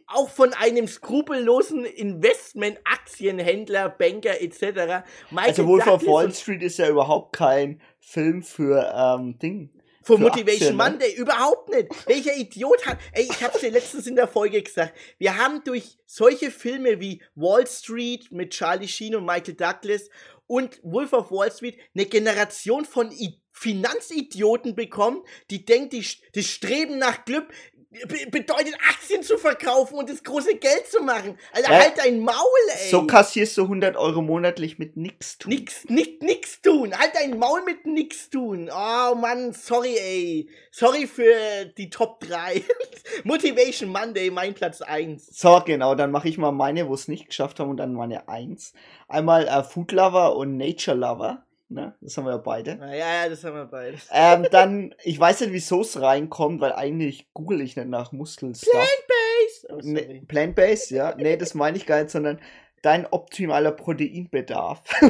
auch 0.07 0.31
von 0.31 0.53
einem 0.55 0.87
skrupellosen 0.87 1.85
Investment, 1.85 2.79
Aktienhändler, 2.85 3.89
Banker 3.89 4.41
etc. 4.41 5.05
Michael 5.31 5.49
Also 5.49 5.67
Wolf 5.67 5.87
of 5.89 6.07
Wall 6.07 6.33
Street 6.33 6.63
ist 6.63 6.79
ja 6.79 6.89
überhaupt 6.89 7.35
kein 7.35 7.81
Film 7.99 8.45
für 8.45 8.93
ähm, 8.95 9.37
Ding. 9.41 9.71
Für 10.05 10.17
für 10.17 10.23
Motivation 10.23 10.55
Aktien, 10.55 10.77
ne? 10.77 10.83
Monday, 10.85 11.15
überhaupt 11.17 11.69
nicht. 11.71 11.89
Welcher 12.07 12.35
Idiot 12.35 12.87
hat. 12.87 12.99
Ey, 13.13 13.25
ich 13.25 13.43
hab's 13.43 13.61
dir 13.61 13.71
letztens 13.71 14.07
in 14.07 14.15
der 14.15 14.29
Folge 14.29 14.63
gesagt. 14.63 14.95
Wir 15.19 15.37
haben 15.37 15.63
durch 15.65 15.99
solche 16.07 16.51
Filme 16.53 17.01
wie 17.01 17.21
Wall 17.35 17.67
Street 17.67 18.31
mit 18.31 18.51
Charlie 18.51 18.89
Sheen 18.89 19.17
und 19.17 19.27
Michael 19.27 19.55
Douglas 19.55 20.09
und 20.49 20.81
Wolf 20.83 21.13
of 21.13 21.31
Wall 21.31 21.53
Street 21.53 21.79
eine 21.95 22.07
Generation 22.07 22.85
von 22.85 23.13
I 23.13 23.41
Finanzidioten 23.53 24.75
bekommen, 24.75 25.23
die 25.51 25.65
denkt, 25.65 25.93
die, 25.93 26.05
das 26.33 26.47
Streben 26.47 26.99
nach 26.99 27.25
Glück 27.25 27.53
bedeutet 28.31 28.75
Aktien 28.87 29.23
zu 29.23 29.39
verkaufen 29.39 29.95
und 29.95 30.11
das 30.11 30.23
große 30.23 30.57
Geld 30.57 30.87
zu 30.89 31.03
machen. 31.03 31.39
Alter, 31.53 31.73
Ja. 31.73 31.79
halt 31.81 31.95
dein 31.97 32.21
Maul, 32.21 32.35
ey. 32.83 32.91
So 32.91 33.07
kassierst 33.07 33.57
du 33.57 33.63
100 33.63 33.97
Euro 33.97 34.21
monatlich 34.21 34.79
mit 34.79 34.97
nix 34.99 35.39
tun. 35.39 35.51
Nix, 35.53 35.85
nix, 35.89 36.21
nix 36.21 36.61
tun. 36.61 36.93
Halt 36.97 37.13
dein 37.15 37.39
Maul 37.39 37.63
mit 37.65 37.87
nix 37.87 38.29
tun. 38.29 38.71
Oh 38.71 39.15
Mann, 39.15 39.53
sorry, 39.55 39.97
ey. 39.97 40.49
Sorry 40.71 41.07
für 41.07 41.65
die 41.79 41.89
Top 41.89 42.21
3. 42.21 42.63
Motivation 43.25 43.91
Monday, 43.91 44.31
mein 44.31 44.53
Platz 44.55 44.83
1. 44.83 45.27
So, 45.27 45.63
genau, 45.65 45.95
dann 45.95 46.11
mache 46.11 46.29
ich 46.29 46.37
mal 46.37 46.53
meine, 46.53 46.89
wo 46.89 46.95
es 46.95 47.09
nicht 47.09 47.29
geschafft 47.29 47.59
haben 47.59 47.71
und 47.71 47.79
dann 47.79 47.95
meine 47.95 48.29
Eins. 48.29 48.75
Einmal 49.09 49.49
äh, 49.49 49.65
Food 49.65 49.93
Lover 49.93 50.37
und 50.37 50.59
Nature 50.59 50.97
Lover. 50.97 51.45
Ne? 51.71 51.95
Das 52.01 52.17
haben 52.17 52.25
wir 52.25 52.33
ja 52.33 52.39
beide. 52.39 52.79
Ja, 52.81 52.95
ja, 52.95 53.29
das 53.29 53.45
haben 53.45 53.55
wir 53.55 53.67
beides. 53.67 54.09
Ähm, 54.11 54.47
dann, 54.51 54.95
ich 55.05 55.21
weiß 55.21 55.43
nicht, 55.43 55.53
wieso 55.53 55.83
es 55.83 56.01
reinkommt, 56.01 56.63
weil 56.63 56.73
eigentlich 56.73 57.29
google 57.35 57.61
ich 57.61 57.77
nicht 57.77 57.89
nach 57.89 58.11
Muskelstuff. 58.13 58.71
Plant-based. 58.73 59.67
Oh, 59.71 59.81
sorry. 59.81 60.15
Ne, 60.15 60.23
Plant-based, 60.27 60.91
ja. 60.93 61.15
Nee, 61.17 61.37
das 61.37 61.55
meine 61.55 61.77
ich 61.77 61.85
gar 61.85 62.01
nicht, 62.01 62.11
sondern 62.11 62.41
dein 62.81 63.07
optimaler 63.07 63.73
Proteinbedarf. 63.73 64.83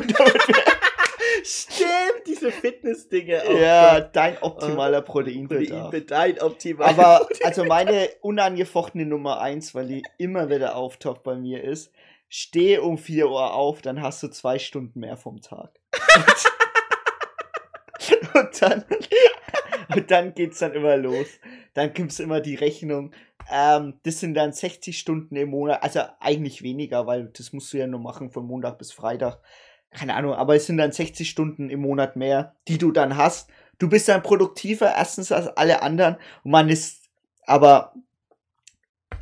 Stimmt, 1.44 2.26
diese 2.26 2.50
Fitness-Dinge. 2.50 3.42
Oh 3.48 3.56
ja, 3.56 4.00
dein 4.00 4.38
optimaler 4.42 5.02
Proteinbedarf. 5.02 5.90
Proteinbedarf. 5.90 6.08
Dein 6.08 6.40
optimal. 6.42 6.88
Aber 6.88 7.28
also 7.44 7.64
meine 7.64 8.08
unangefochtene 8.20 9.06
Nummer 9.06 9.40
eins, 9.40 9.76
weil 9.76 9.86
die 9.86 10.02
immer 10.16 10.50
wieder 10.50 10.74
auftaucht 10.74 11.22
bei 11.22 11.36
mir 11.36 11.62
ist, 11.62 11.92
steh 12.28 12.78
um 12.78 12.98
4 12.98 13.28
Uhr 13.28 13.54
auf, 13.54 13.82
dann 13.82 14.02
hast 14.02 14.22
du 14.22 14.28
zwei 14.28 14.58
Stunden 14.58 15.00
mehr 15.00 15.16
vom 15.16 15.40
Tag. 15.40 15.80
Und 18.34 18.62
dann, 18.62 18.84
Und 19.94 20.10
dann 20.10 20.34
geht's 20.34 20.58
dann 20.58 20.72
immer 20.72 20.96
los. 20.96 21.26
Dann 21.74 21.92
gibt's 21.92 22.20
immer 22.20 22.40
die 22.40 22.54
Rechnung. 22.54 23.12
Ähm, 23.50 23.94
das 24.02 24.20
sind 24.20 24.34
dann 24.34 24.52
60 24.52 24.98
Stunden 24.98 25.36
im 25.36 25.50
Monat, 25.50 25.82
also 25.82 26.00
eigentlich 26.20 26.62
weniger, 26.62 27.06
weil 27.06 27.28
das 27.28 27.52
musst 27.52 27.72
du 27.72 27.78
ja 27.78 27.86
nur 27.86 28.00
machen 28.00 28.30
von 28.30 28.46
Montag 28.46 28.78
bis 28.78 28.92
Freitag. 28.92 29.40
Keine 29.90 30.14
Ahnung, 30.14 30.34
aber 30.34 30.54
es 30.54 30.66
sind 30.66 30.76
dann 30.76 30.92
60 30.92 31.28
Stunden 31.28 31.70
im 31.70 31.80
Monat 31.80 32.16
mehr, 32.16 32.54
die 32.68 32.76
du 32.76 32.92
dann 32.92 33.16
hast. 33.16 33.48
Du 33.78 33.88
bist 33.88 34.08
dann 34.08 34.22
produktiver, 34.22 34.92
erstens 34.94 35.32
als 35.32 35.48
alle 35.48 35.82
anderen. 35.82 36.16
Und 36.44 36.50
man 36.50 36.68
ist, 36.68 37.08
aber 37.46 37.94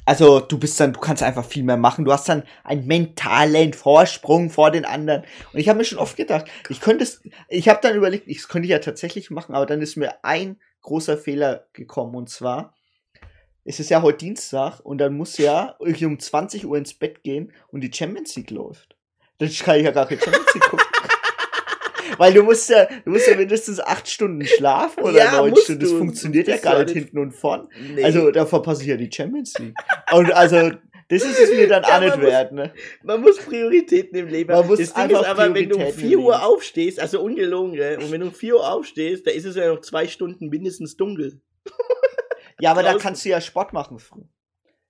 also 0.07 0.39
du 0.39 0.59
bist 0.59 0.79
dann, 0.79 0.93
du 0.93 1.01
kannst 1.01 1.23
einfach 1.23 1.45
viel 1.45 1.65
mehr 1.65 1.77
machen. 1.77 2.05
Du 2.05 2.13
hast 2.13 2.29
dann 2.29 2.45
einen 2.63 2.87
mentalen 2.87 3.75
Vorsprung 3.75 4.51
vor 4.51 4.71
den 4.71 4.85
anderen. 4.85 5.25
Und 5.53 5.59
ich 5.59 5.69
habe 5.69 5.79
mir 5.79 5.85
schon 5.85 5.99
oft 5.99 6.17
gedacht, 6.17 6.47
ich 6.69 6.81
könnte 6.81 7.03
es, 7.03 7.23
ich 7.49 7.69
habe 7.69 7.81
dann 7.83 7.97
überlegt, 7.97 8.29
ich 8.29 8.47
könnte 8.47 8.69
ja 8.69 8.79
tatsächlich 8.79 9.31
machen, 9.31 9.55
aber 9.55 9.67
dann 9.67 9.83
ist 9.83 9.97
mir 9.97 10.25
ein 10.25 10.61
großer 10.83 11.19
Fehler 11.19 11.67
gekommen 11.73 12.15
und 12.15 12.31
zwar, 12.31 12.75
es 13.65 13.81
ist 13.81 13.91
ja 13.91 14.01
heute 14.01 14.19
Dienstag 14.19 14.79
und 14.79 14.99
dann 14.99 15.17
muss 15.17 15.39
ja 15.39 15.75
irgendwie 15.81 16.07
um 16.07 16.21
20 16.21 16.67
Uhr 16.67 16.79
ins 16.79 16.95
Bett 16.95 17.25
gehen 17.25 17.53
und 17.69 17.81
die 17.81 17.93
Champions 17.93 18.37
League 18.37 18.53
läuft. 18.53 18.97
Dann 19.39 19.51
kann 19.51 19.79
ich 19.79 19.85
ja 19.85 19.91
gar 19.91 20.07
keine 20.07 20.21
Champions 20.21 20.55
League 20.55 20.71
gucken. 20.71 20.87
Weil 22.19 22.35
du 22.35 22.43
musst 22.43 22.69
ja, 22.71 22.87
du 23.05 23.11
musst 23.11 23.27
ja 23.27 23.37
mindestens 23.37 23.81
acht 23.81 24.09
Stunden 24.09 24.45
schlafen 24.47 25.03
oder 25.05 25.17
Ja, 25.19 25.37
neun 25.41 25.57
Stunden. 25.57 25.81
Das 25.81 25.93
funktioniert 25.93 26.49
ja 26.49 26.57
gar 26.57 26.83
nicht 26.85 26.93
hinten 26.95 27.19
und 27.19 27.33
vorn. 27.33 27.69
Nee. 27.95 28.05
Also 28.05 28.31
da 28.31 28.47
verpasse 28.47 28.83
ich 28.83 28.89
ja 28.89 28.97
die 28.97 29.11
Champions 29.13 29.55
League. 29.59 29.75
Und 30.13 30.33
also, 30.33 30.71
das 31.09 31.23
ist 31.23 31.39
es 31.39 31.51
mir 31.51 31.69
dann 31.69 31.83
Ja, 31.85 31.97
auch 31.97 32.01
nicht 32.01 32.17
muss- 32.17 32.27
wert, 32.27 32.53
ne? 32.53 32.73
Man 33.05 33.21
muss 33.21 33.39
Prioritäten 33.39 34.19
im 34.19 34.29
Leben 34.29 34.49
Man 34.51 34.59
haben. 34.59 34.67
muss 34.69 34.79
das 34.81 34.93
Ding 34.93 35.11
ist 35.11 35.25
aber, 35.25 35.55
wenn 35.55 35.69
du 35.69 35.77
um 35.77 35.83
Prioritäten 35.83 36.09
4 36.09 36.19
im 36.19 36.25
Uhr 36.25 36.45
aufstehst, 36.47 36.99
also 37.01 37.21
ungelogen, 37.21 37.75
gell, 37.75 37.99
und 37.99 38.11
wenn 38.11 38.21
du 38.21 38.27
um 38.29 38.33
4 38.35 38.55
Uhr 38.57 38.73
aufstehst, 38.73 39.27
da 39.27 39.31
ist 39.31 39.45
es 39.45 39.55
ja 39.57 39.69
noch 39.73 39.81
zwei 39.83 40.07
Stunden 40.09 40.49
mindestens 40.49 40.97
dunkel. 40.97 41.41
Ja, 42.61 42.71
aber 42.71 42.83
da 42.83 42.95
kannst 42.97 43.25
du 43.25 43.29
ja 43.29 43.41
Sport 43.41 43.73
machen 43.75 43.99
früh. 43.99 44.23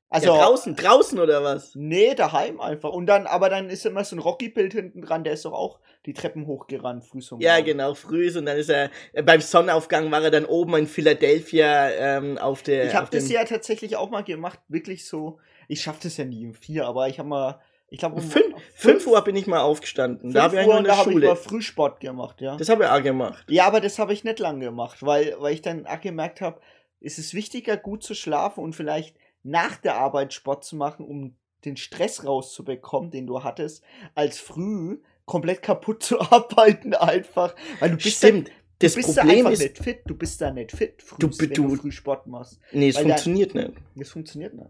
Also 0.08 0.28
ja, 0.28 0.44
draußen, 0.44 0.76
draußen 0.76 1.18
oder 1.18 1.42
was? 1.42 1.74
Nee, 1.74 2.14
daheim 2.14 2.60
einfach. 2.60 2.90
Und 2.90 3.06
dann, 3.06 3.26
aber 3.26 3.50
dann 3.50 3.68
ist 3.68 3.84
immer 3.86 4.04
so 4.04 4.14
ein 4.14 4.20
Rocky-Bild 4.20 4.72
hinten 4.72 5.02
dran, 5.02 5.24
der 5.24 5.32
ist 5.32 5.44
doch 5.44 5.52
auch 5.52 5.80
die 6.06 6.14
Treppen 6.14 6.46
hochgerannt, 6.46 7.04
früh 7.04 7.20
so 7.20 7.38
Ja, 7.40 7.60
genau, 7.60 7.94
früh 7.94 8.26
ist 8.28 8.36
und 8.36 8.46
dann 8.46 8.56
ist 8.56 8.68
er, 8.68 8.90
äh, 9.12 9.22
beim 9.22 9.40
Sonnenaufgang 9.40 10.10
war 10.12 10.22
er 10.22 10.30
dann 10.30 10.44
oben 10.44 10.76
in 10.76 10.86
Philadelphia 10.86 11.90
ähm, 11.90 12.38
auf 12.38 12.62
der. 12.62 12.86
Ich 12.86 12.94
habe 12.94 13.08
das 13.10 13.28
ja 13.28 13.44
tatsächlich 13.44 13.96
auch 13.96 14.08
mal 14.10 14.22
gemacht, 14.22 14.60
wirklich 14.68 15.06
so. 15.06 15.38
Ich 15.66 15.82
schaff 15.82 15.98
das 15.98 16.16
ja 16.16 16.24
nie 16.24 16.46
um 16.46 16.54
vier, 16.54 16.86
aber 16.86 17.08
ich 17.08 17.18
habe 17.18 17.28
mal, 17.28 17.60
ich 17.88 17.98
glaube 17.98 18.16
um 18.16 18.22
Fünf, 18.22 18.54
fünf 18.76 19.06
Uhr 19.08 19.20
bin 19.24 19.34
ich 19.34 19.48
mal 19.48 19.60
aufgestanden. 19.60 20.32
Da 20.32 20.44
habe 20.44 20.60
ich 20.60 20.66
Uhr 20.68 20.78
in 20.78 20.84
der 20.84 20.92
da 20.92 20.98
habe 21.00 21.10
ich 21.10 21.14
Schule. 21.14 21.26
mal 21.26 21.34
Frühsport 21.36 21.98
gemacht, 21.98 22.40
ja. 22.40 22.56
Das 22.56 22.68
habe 22.68 22.84
ich 22.84 22.90
auch 22.90 23.02
gemacht. 23.02 23.44
Ja, 23.48 23.66
aber 23.66 23.80
das 23.80 23.98
habe 23.98 24.12
ich 24.12 24.22
nicht 24.22 24.38
lang 24.38 24.60
gemacht, 24.60 25.04
weil, 25.04 25.34
weil 25.40 25.52
ich 25.52 25.62
dann 25.62 25.84
auch 25.88 26.00
gemerkt 26.00 26.40
habe, 26.40 26.60
es 27.00 27.18
ist 27.18 27.34
wichtiger, 27.34 27.76
gut 27.76 28.04
zu 28.04 28.14
schlafen 28.14 28.62
und 28.62 28.74
vielleicht 28.74 29.16
nach 29.46 29.76
der 29.76 29.94
Arbeit 29.96 30.32
Sport 30.32 30.64
zu 30.64 30.76
machen, 30.76 31.06
um 31.06 31.36
den 31.64 31.76
Stress 31.76 32.24
rauszubekommen, 32.24 33.10
den 33.10 33.26
du 33.26 33.42
hattest, 33.42 33.82
als 34.14 34.38
früh 34.38 34.98
komplett 35.24 35.62
kaputt 35.62 36.02
zu 36.04 36.20
arbeiten 36.20 36.94
einfach. 36.94 37.54
Weil 37.80 37.90
du 37.90 37.96
bist 37.96 38.18
Stimmt. 38.18 38.48
Dann, 38.48 38.54
Das 38.80 38.92
du 38.92 38.96
bist 38.98 39.16
da 39.16 39.22
Problem 39.22 39.38
einfach 39.46 39.52
ist- 39.52 39.60
nicht 39.62 39.78
fit. 39.78 39.98
Du 40.06 40.14
bist 40.16 40.40
da 40.40 40.50
nicht 40.50 40.72
fit, 40.72 41.02
früh, 41.02 41.16
Du- 41.18 41.30
wenn 41.38 41.50
du, 41.50 41.68
du- 41.68 41.76
früh 41.76 41.90
Sport 41.92 42.26
machst. 42.26 42.60
Nee, 42.72 42.88
es 42.90 42.96
Weil 42.96 43.04
da- 43.04 43.08
funktioniert 43.10 43.54
nicht. 43.54 43.70
Das 43.94 44.10
funktioniert 44.10 44.54
nicht. 44.54 44.68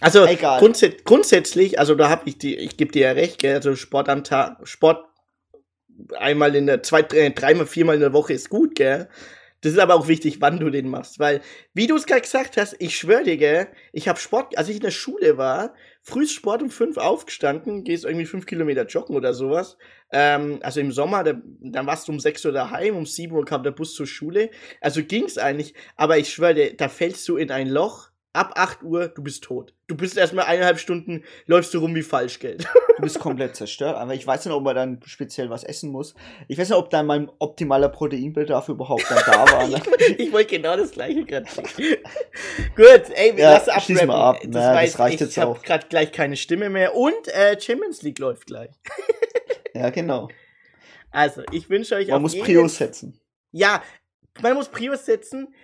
Also 0.00 0.24
Egal. 0.24 0.60
grundsä 0.60 0.96
grundsätzlich, 1.04 1.78
also 1.78 1.94
da 1.94 2.08
habe 2.08 2.22
ich 2.26 2.38
die, 2.38 2.56
ich 2.56 2.76
gebe 2.78 2.90
dir 2.92 3.02
ja 3.08 3.12
recht, 3.12 3.38
gell, 3.38 3.56
also 3.56 3.74
Sport 3.76 4.08
am 4.08 4.24
Tag, 4.24 4.66
Sport 4.66 5.04
einmal 6.16 6.54
in 6.56 6.66
der, 6.66 6.82
zwei, 6.82 7.02
drei, 7.02 7.28
dreimal, 7.30 7.66
viermal 7.66 7.96
in 7.96 8.00
der 8.00 8.12
Woche 8.14 8.32
ist 8.32 8.48
gut, 8.48 8.74
gell. 8.76 9.08
Das 9.62 9.72
ist 9.72 9.78
aber 9.78 9.94
auch 9.94 10.08
wichtig, 10.08 10.40
wann 10.40 10.58
du 10.58 10.70
den 10.70 10.88
machst, 10.88 11.18
weil, 11.18 11.42
wie 11.74 11.86
du 11.86 11.96
es 11.96 12.06
gerade 12.06 12.22
gesagt 12.22 12.56
hast, 12.56 12.76
ich 12.78 12.96
schwöre 12.96 13.24
dir, 13.24 13.36
gell, 13.36 13.68
ich 13.92 14.08
habe 14.08 14.18
Sport, 14.18 14.56
als 14.56 14.68
ich 14.68 14.76
in 14.76 14.82
der 14.82 14.90
Schule 14.90 15.36
war, 15.36 15.74
früh 16.02 16.26
Sport 16.26 16.62
um 16.62 16.70
fünf 16.70 16.96
aufgestanden, 16.96 17.84
gehst 17.84 18.04
irgendwie 18.04 18.26
fünf 18.26 18.46
Kilometer 18.46 18.86
joggen 18.86 19.16
oder 19.16 19.34
sowas. 19.34 19.76
Ähm, 20.12 20.60
also 20.62 20.80
im 20.80 20.92
Sommer, 20.92 21.24
da, 21.24 21.34
dann 21.60 21.86
warst 21.86 22.08
du 22.08 22.12
um 22.12 22.20
sechs 22.20 22.44
Uhr 22.44 22.52
daheim, 22.52 22.96
um 22.96 23.04
sieben 23.04 23.34
Uhr 23.34 23.44
kam 23.44 23.62
der 23.62 23.72
Bus 23.72 23.94
zur 23.94 24.06
Schule. 24.06 24.50
Also 24.80 25.04
ging's 25.04 25.36
eigentlich, 25.36 25.74
aber 25.96 26.16
ich 26.16 26.32
schwöre 26.32 26.54
dir, 26.54 26.76
da 26.76 26.88
fällst 26.88 27.28
du 27.28 27.36
in 27.36 27.50
ein 27.50 27.68
Loch. 27.68 28.09
Ab 28.32 28.52
8 28.54 28.84
Uhr, 28.84 29.08
du 29.08 29.22
bist 29.24 29.42
tot. 29.42 29.74
Du 29.88 29.96
bist 29.96 30.16
erstmal 30.16 30.44
eineinhalb 30.44 30.78
Stunden, 30.78 31.24
läufst 31.46 31.74
du 31.74 31.78
rum 31.80 31.94
wie 31.94 32.02
Falschgeld. 32.02 32.66
Du 33.00 33.04
bist 33.04 33.18
komplett 33.18 33.56
zerstört. 33.56 33.96
Aber 33.96 34.12
ich 34.12 34.26
weiß 34.26 34.44
nicht, 34.44 34.54
ob 34.54 34.62
man 34.62 34.76
dann 34.76 35.00
speziell 35.06 35.48
was 35.48 35.64
essen 35.64 35.90
muss. 35.90 36.14
Ich 36.48 36.58
weiß 36.58 36.68
nicht, 36.68 36.76
ob 36.76 36.90
dann 36.90 37.06
mein 37.06 37.30
optimaler 37.38 37.88
Proteinbedarf 37.88 38.68
überhaupt 38.68 39.06
dann 39.10 39.22
da 39.24 39.50
war. 39.50 39.68
Ne? 39.68 39.80
ich 40.18 40.30
wollte 40.30 40.56
genau 40.58 40.76
das 40.76 40.90
gleiche 40.90 41.24
gerade. 41.24 41.46
Gut, 42.76 43.02
ey, 43.14 43.34
wir 43.36 43.44
Ja, 43.44 43.52
lassen 43.54 43.70
abrappen. 43.70 44.10
ab. 44.10 44.38
Na, 44.48 44.74
war 44.74 44.82
das 44.82 44.98
reicht 44.98 45.14
ich 45.14 45.20
jetzt 45.22 45.38
hab 45.38 45.48
auch. 45.48 45.62
gerade 45.62 45.86
gleich 45.88 46.12
keine 46.12 46.36
Stimme 46.36 46.68
mehr. 46.68 46.94
Und 46.94 47.28
äh, 47.28 47.58
Champions 47.58 48.02
League 48.02 48.18
läuft 48.18 48.46
gleich. 48.46 48.70
ja, 49.74 49.88
genau. 49.88 50.28
Also, 51.10 51.42
ich 51.52 51.70
wünsche 51.70 51.94
euch 51.94 52.08
Man 52.08 52.16
auf 52.16 52.22
muss 52.22 52.34
jeden- 52.34 52.44
Prios 52.44 52.76
setzen. 52.76 53.18
Ja, 53.50 53.82
man 54.42 54.54
muss 54.54 54.68
Prios 54.68 55.06
setzen. 55.06 55.54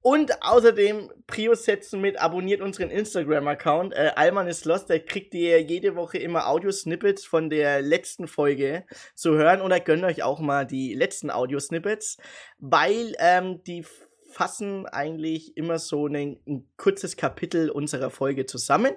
Und 0.00 0.42
außerdem 0.42 1.10
Prios 1.26 1.64
setzen 1.64 2.00
mit 2.00 2.20
abonniert 2.20 2.60
unseren 2.60 2.90
Instagram-Account. 2.90 3.94
Äh, 3.94 4.12
Alman 4.14 4.46
ist 4.46 4.64
lost, 4.64 4.88
da 4.90 4.98
kriegt 4.98 5.34
ihr 5.34 5.60
jede 5.60 5.96
Woche 5.96 6.18
immer 6.18 6.48
Audio-Snippets 6.48 7.24
von 7.24 7.50
der 7.50 7.82
letzten 7.82 8.28
Folge 8.28 8.84
zu 9.14 9.34
hören. 9.34 9.60
Oder 9.60 9.80
gönnt 9.80 10.04
euch 10.04 10.22
auch 10.22 10.38
mal 10.38 10.66
die 10.66 10.94
letzten 10.94 11.30
Audio-Snippets, 11.30 12.18
weil 12.58 13.14
ähm, 13.18 13.62
die 13.64 13.84
fassen 14.30 14.86
eigentlich 14.86 15.56
immer 15.56 15.78
so 15.78 16.06
ein, 16.06 16.38
ein 16.46 16.68
kurzes 16.76 17.16
Kapitel 17.16 17.70
unserer 17.70 18.10
Folge 18.10 18.46
zusammen. 18.46 18.92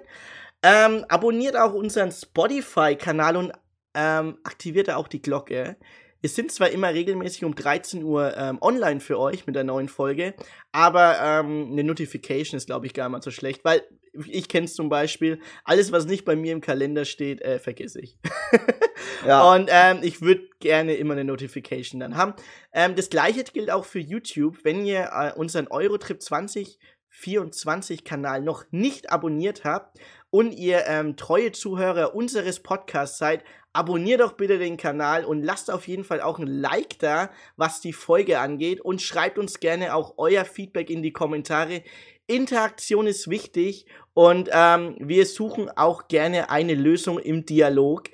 Ähm, 0.62 1.04
abonniert 1.08 1.56
auch 1.56 1.74
unseren 1.74 2.12
Spotify-Kanal 2.12 3.36
und 3.36 3.52
ähm, 3.94 4.38
aktiviert 4.44 4.90
auch 4.90 5.08
die 5.08 5.20
Glocke. 5.20 5.76
Wir 6.22 6.30
sind 6.30 6.52
zwar 6.52 6.70
immer 6.70 6.94
regelmäßig 6.94 7.44
um 7.44 7.54
13 7.54 8.04
Uhr 8.04 8.36
ähm, 8.36 8.58
online 8.60 9.00
für 9.00 9.18
euch 9.18 9.46
mit 9.46 9.56
der 9.56 9.64
neuen 9.64 9.88
Folge, 9.88 10.34
aber 10.70 11.18
ähm, 11.20 11.72
eine 11.72 11.82
Notification 11.84 12.56
ist, 12.56 12.66
glaube 12.66 12.86
ich, 12.86 12.94
gar 12.94 13.08
nicht 13.08 13.12
mal 13.12 13.22
so 13.22 13.32
schlecht, 13.32 13.64
weil 13.64 13.82
ich 14.28 14.48
kenne 14.48 14.66
es 14.66 14.74
zum 14.74 14.88
Beispiel, 14.88 15.40
alles, 15.64 15.90
was 15.90 16.06
nicht 16.06 16.24
bei 16.24 16.36
mir 16.36 16.52
im 16.52 16.60
Kalender 16.60 17.04
steht, 17.04 17.42
äh, 17.42 17.58
vergesse 17.58 18.00
ich. 18.00 18.18
Ja. 19.26 19.52
Und 19.52 19.68
ähm, 19.70 20.00
ich 20.02 20.20
würde 20.20 20.48
gerne 20.58 20.94
immer 20.94 21.12
eine 21.12 21.24
Notification 21.24 22.00
dann 22.00 22.16
haben. 22.16 22.34
Ähm, 22.72 22.96
das 22.96 23.10
gleiche 23.10 23.44
gilt 23.44 23.70
auch 23.70 23.84
für 23.84 24.00
YouTube. 24.00 24.58
Wenn 24.64 24.84
ihr 24.84 25.10
äh, 25.12 25.32
unseren 25.38 25.68
Eurotrip 25.68 26.20
2024 26.20 28.04
Kanal 28.04 28.42
noch 28.42 28.64
nicht 28.70 29.10
abonniert 29.10 29.64
habt 29.64 29.98
und 30.30 30.52
ihr 30.52 30.86
ähm, 30.86 31.16
treue 31.16 31.52
Zuhörer 31.52 32.14
unseres 32.14 32.60
Podcasts 32.60 33.18
seid, 33.18 33.44
abonniert 33.72 34.20
doch 34.20 34.32
bitte 34.32 34.58
den 34.58 34.76
Kanal 34.76 35.24
und 35.24 35.42
lasst 35.42 35.70
auf 35.70 35.88
jeden 35.88 36.04
Fall 36.04 36.20
auch 36.20 36.38
ein 36.38 36.46
Like 36.46 36.98
da, 36.98 37.30
was 37.56 37.80
die 37.80 37.92
Folge 37.92 38.38
angeht 38.38 38.80
und 38.80 39.00
schreibt 39.00 39.38
uns 39.38 39.60
gerne 39.60 39.94
auch 39.94 40.14
euer 40.18 40.44
Feedback 40.44 40.90
in 40.90 41.02
die 41.02 41.12
Kommentare. 41.12 41.82
Interaktion 42.26 43.06
ist 43.06 43.28
wichtig 43.28 43.86
und 44.14 44.48
ähm, 44.52 44.96
wir 44.98 45.26
suchen 45.26 45.68
auch 45.70 46.08
gerne 46.08 46.50
eine 46.50 46.74
Lösung 46.74 47.18
im 47.18 47.44
Dialog. 47.44 48.04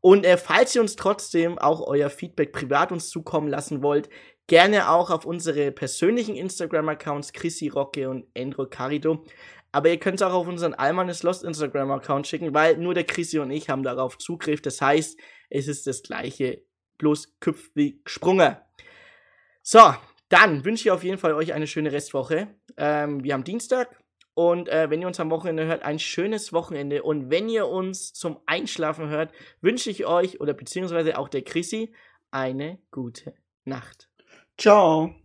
Und 0.00 0.26
äh, 0.26 0.36
falls 0.36 0.74
ihr 0.74 0.82
uns 0.82 0.96
trotzdem 0.96 1.58
auch 1.58 1.80
euer 1.86 2.10
Feedback 2.10 2.52
privat 2.52 2.92
uns 2.92 3.08
zukommen 3.08 3.48
lassen 3.48 3.82
wollt, 3.82 4.10
gerne 4.46 4.90
auch 4.90 5.10
auf 5.10 5.24
unsere 5.24 5.72
persönlichen 5.72 6.36
Instagram-Accounts 6.36 7.32
Chrissy 7.32 7.68
Rocke 7.68 8.10
und 8.10 8.26
Endro 8.34 8.66
Carido. 8.66 9.24
Aber 9.74 9.88
ihr 9.88 9.98
könnt 9.98 10.20
es 10.20 10.22
auch 10.22 10.32
auf 10.32 10.46
unseren 10.46 10.72
Almanes 10.72 11.24
Lost 11.24 11.42
Instagram-Account 11.42 12.28
schicken, 12.28 12.54
weil 12.54 12.76
nur 12.76 12.94
der 12.94 13.02
Chrissy 13.02 13.40
und 13.40 13.50
ich 13.50 13.68
haben 13.68 13.82
darauf 13.82 14.18
Zugriff. 14.18 14.62
Das 14.62 14.80
heißt, 14.80 15.18
es 15.50 15.66
ist 15.66 15.88
das 15.88 16.04
gleiche, 16.04 16.62
bloß 16.98 17.40
Köpf 17.40 17.72
wie 17.74 18.00
gesprungen. 18.04 18.56
So, 19.62 19.80
dann 20.28 20.64
wünsche 20.64 20.82
ich 20.82 20.90
auf 20.92 21.02
jeden 21.02 21.18
Fall 21.18 21.34
euch 21.34 21.54
eine 21.54 21.66
schöne 21.66 21.90
Restwoche. 21.90 22.54
Ähm, 22.76 23.24
wir 23.24 23.34
haben 23.34 23.42
Dienstag 23.42 23.90
und 24.34 24.68
äh, 24.68 24.90
wenn 24.90 25.00
ihr 25.00 25.08
uns 25.08 25.18
am 25.18 25.30
Wochenende 25.30 25.66
hört, 25.66 25.82
ein 25.82 25.98
schönes 25.98 26.52
Wochenende. 26.52 27.02
Und 27.02 27.30
wenn 27.30 27.48
ihr 27.48 27.66
uns 27.66 28.12
zum 28.12 28.38
Einschlafen 28.46 29.08
hört, 29.08 29.32
wünsche 29.60 29.90
ich 29.90 30.06
euch 30.06 30.40
oder 30.40 30.54
beziehungsweise 30.54 31.18
auch 31.18 31.28
der 31.28 31.42
Chrissy 31.42 31.92
eine 32.30 32.78
gute 32.92 33.34
Nacht. 33.64 34.08
Ciao. 34.56 35.16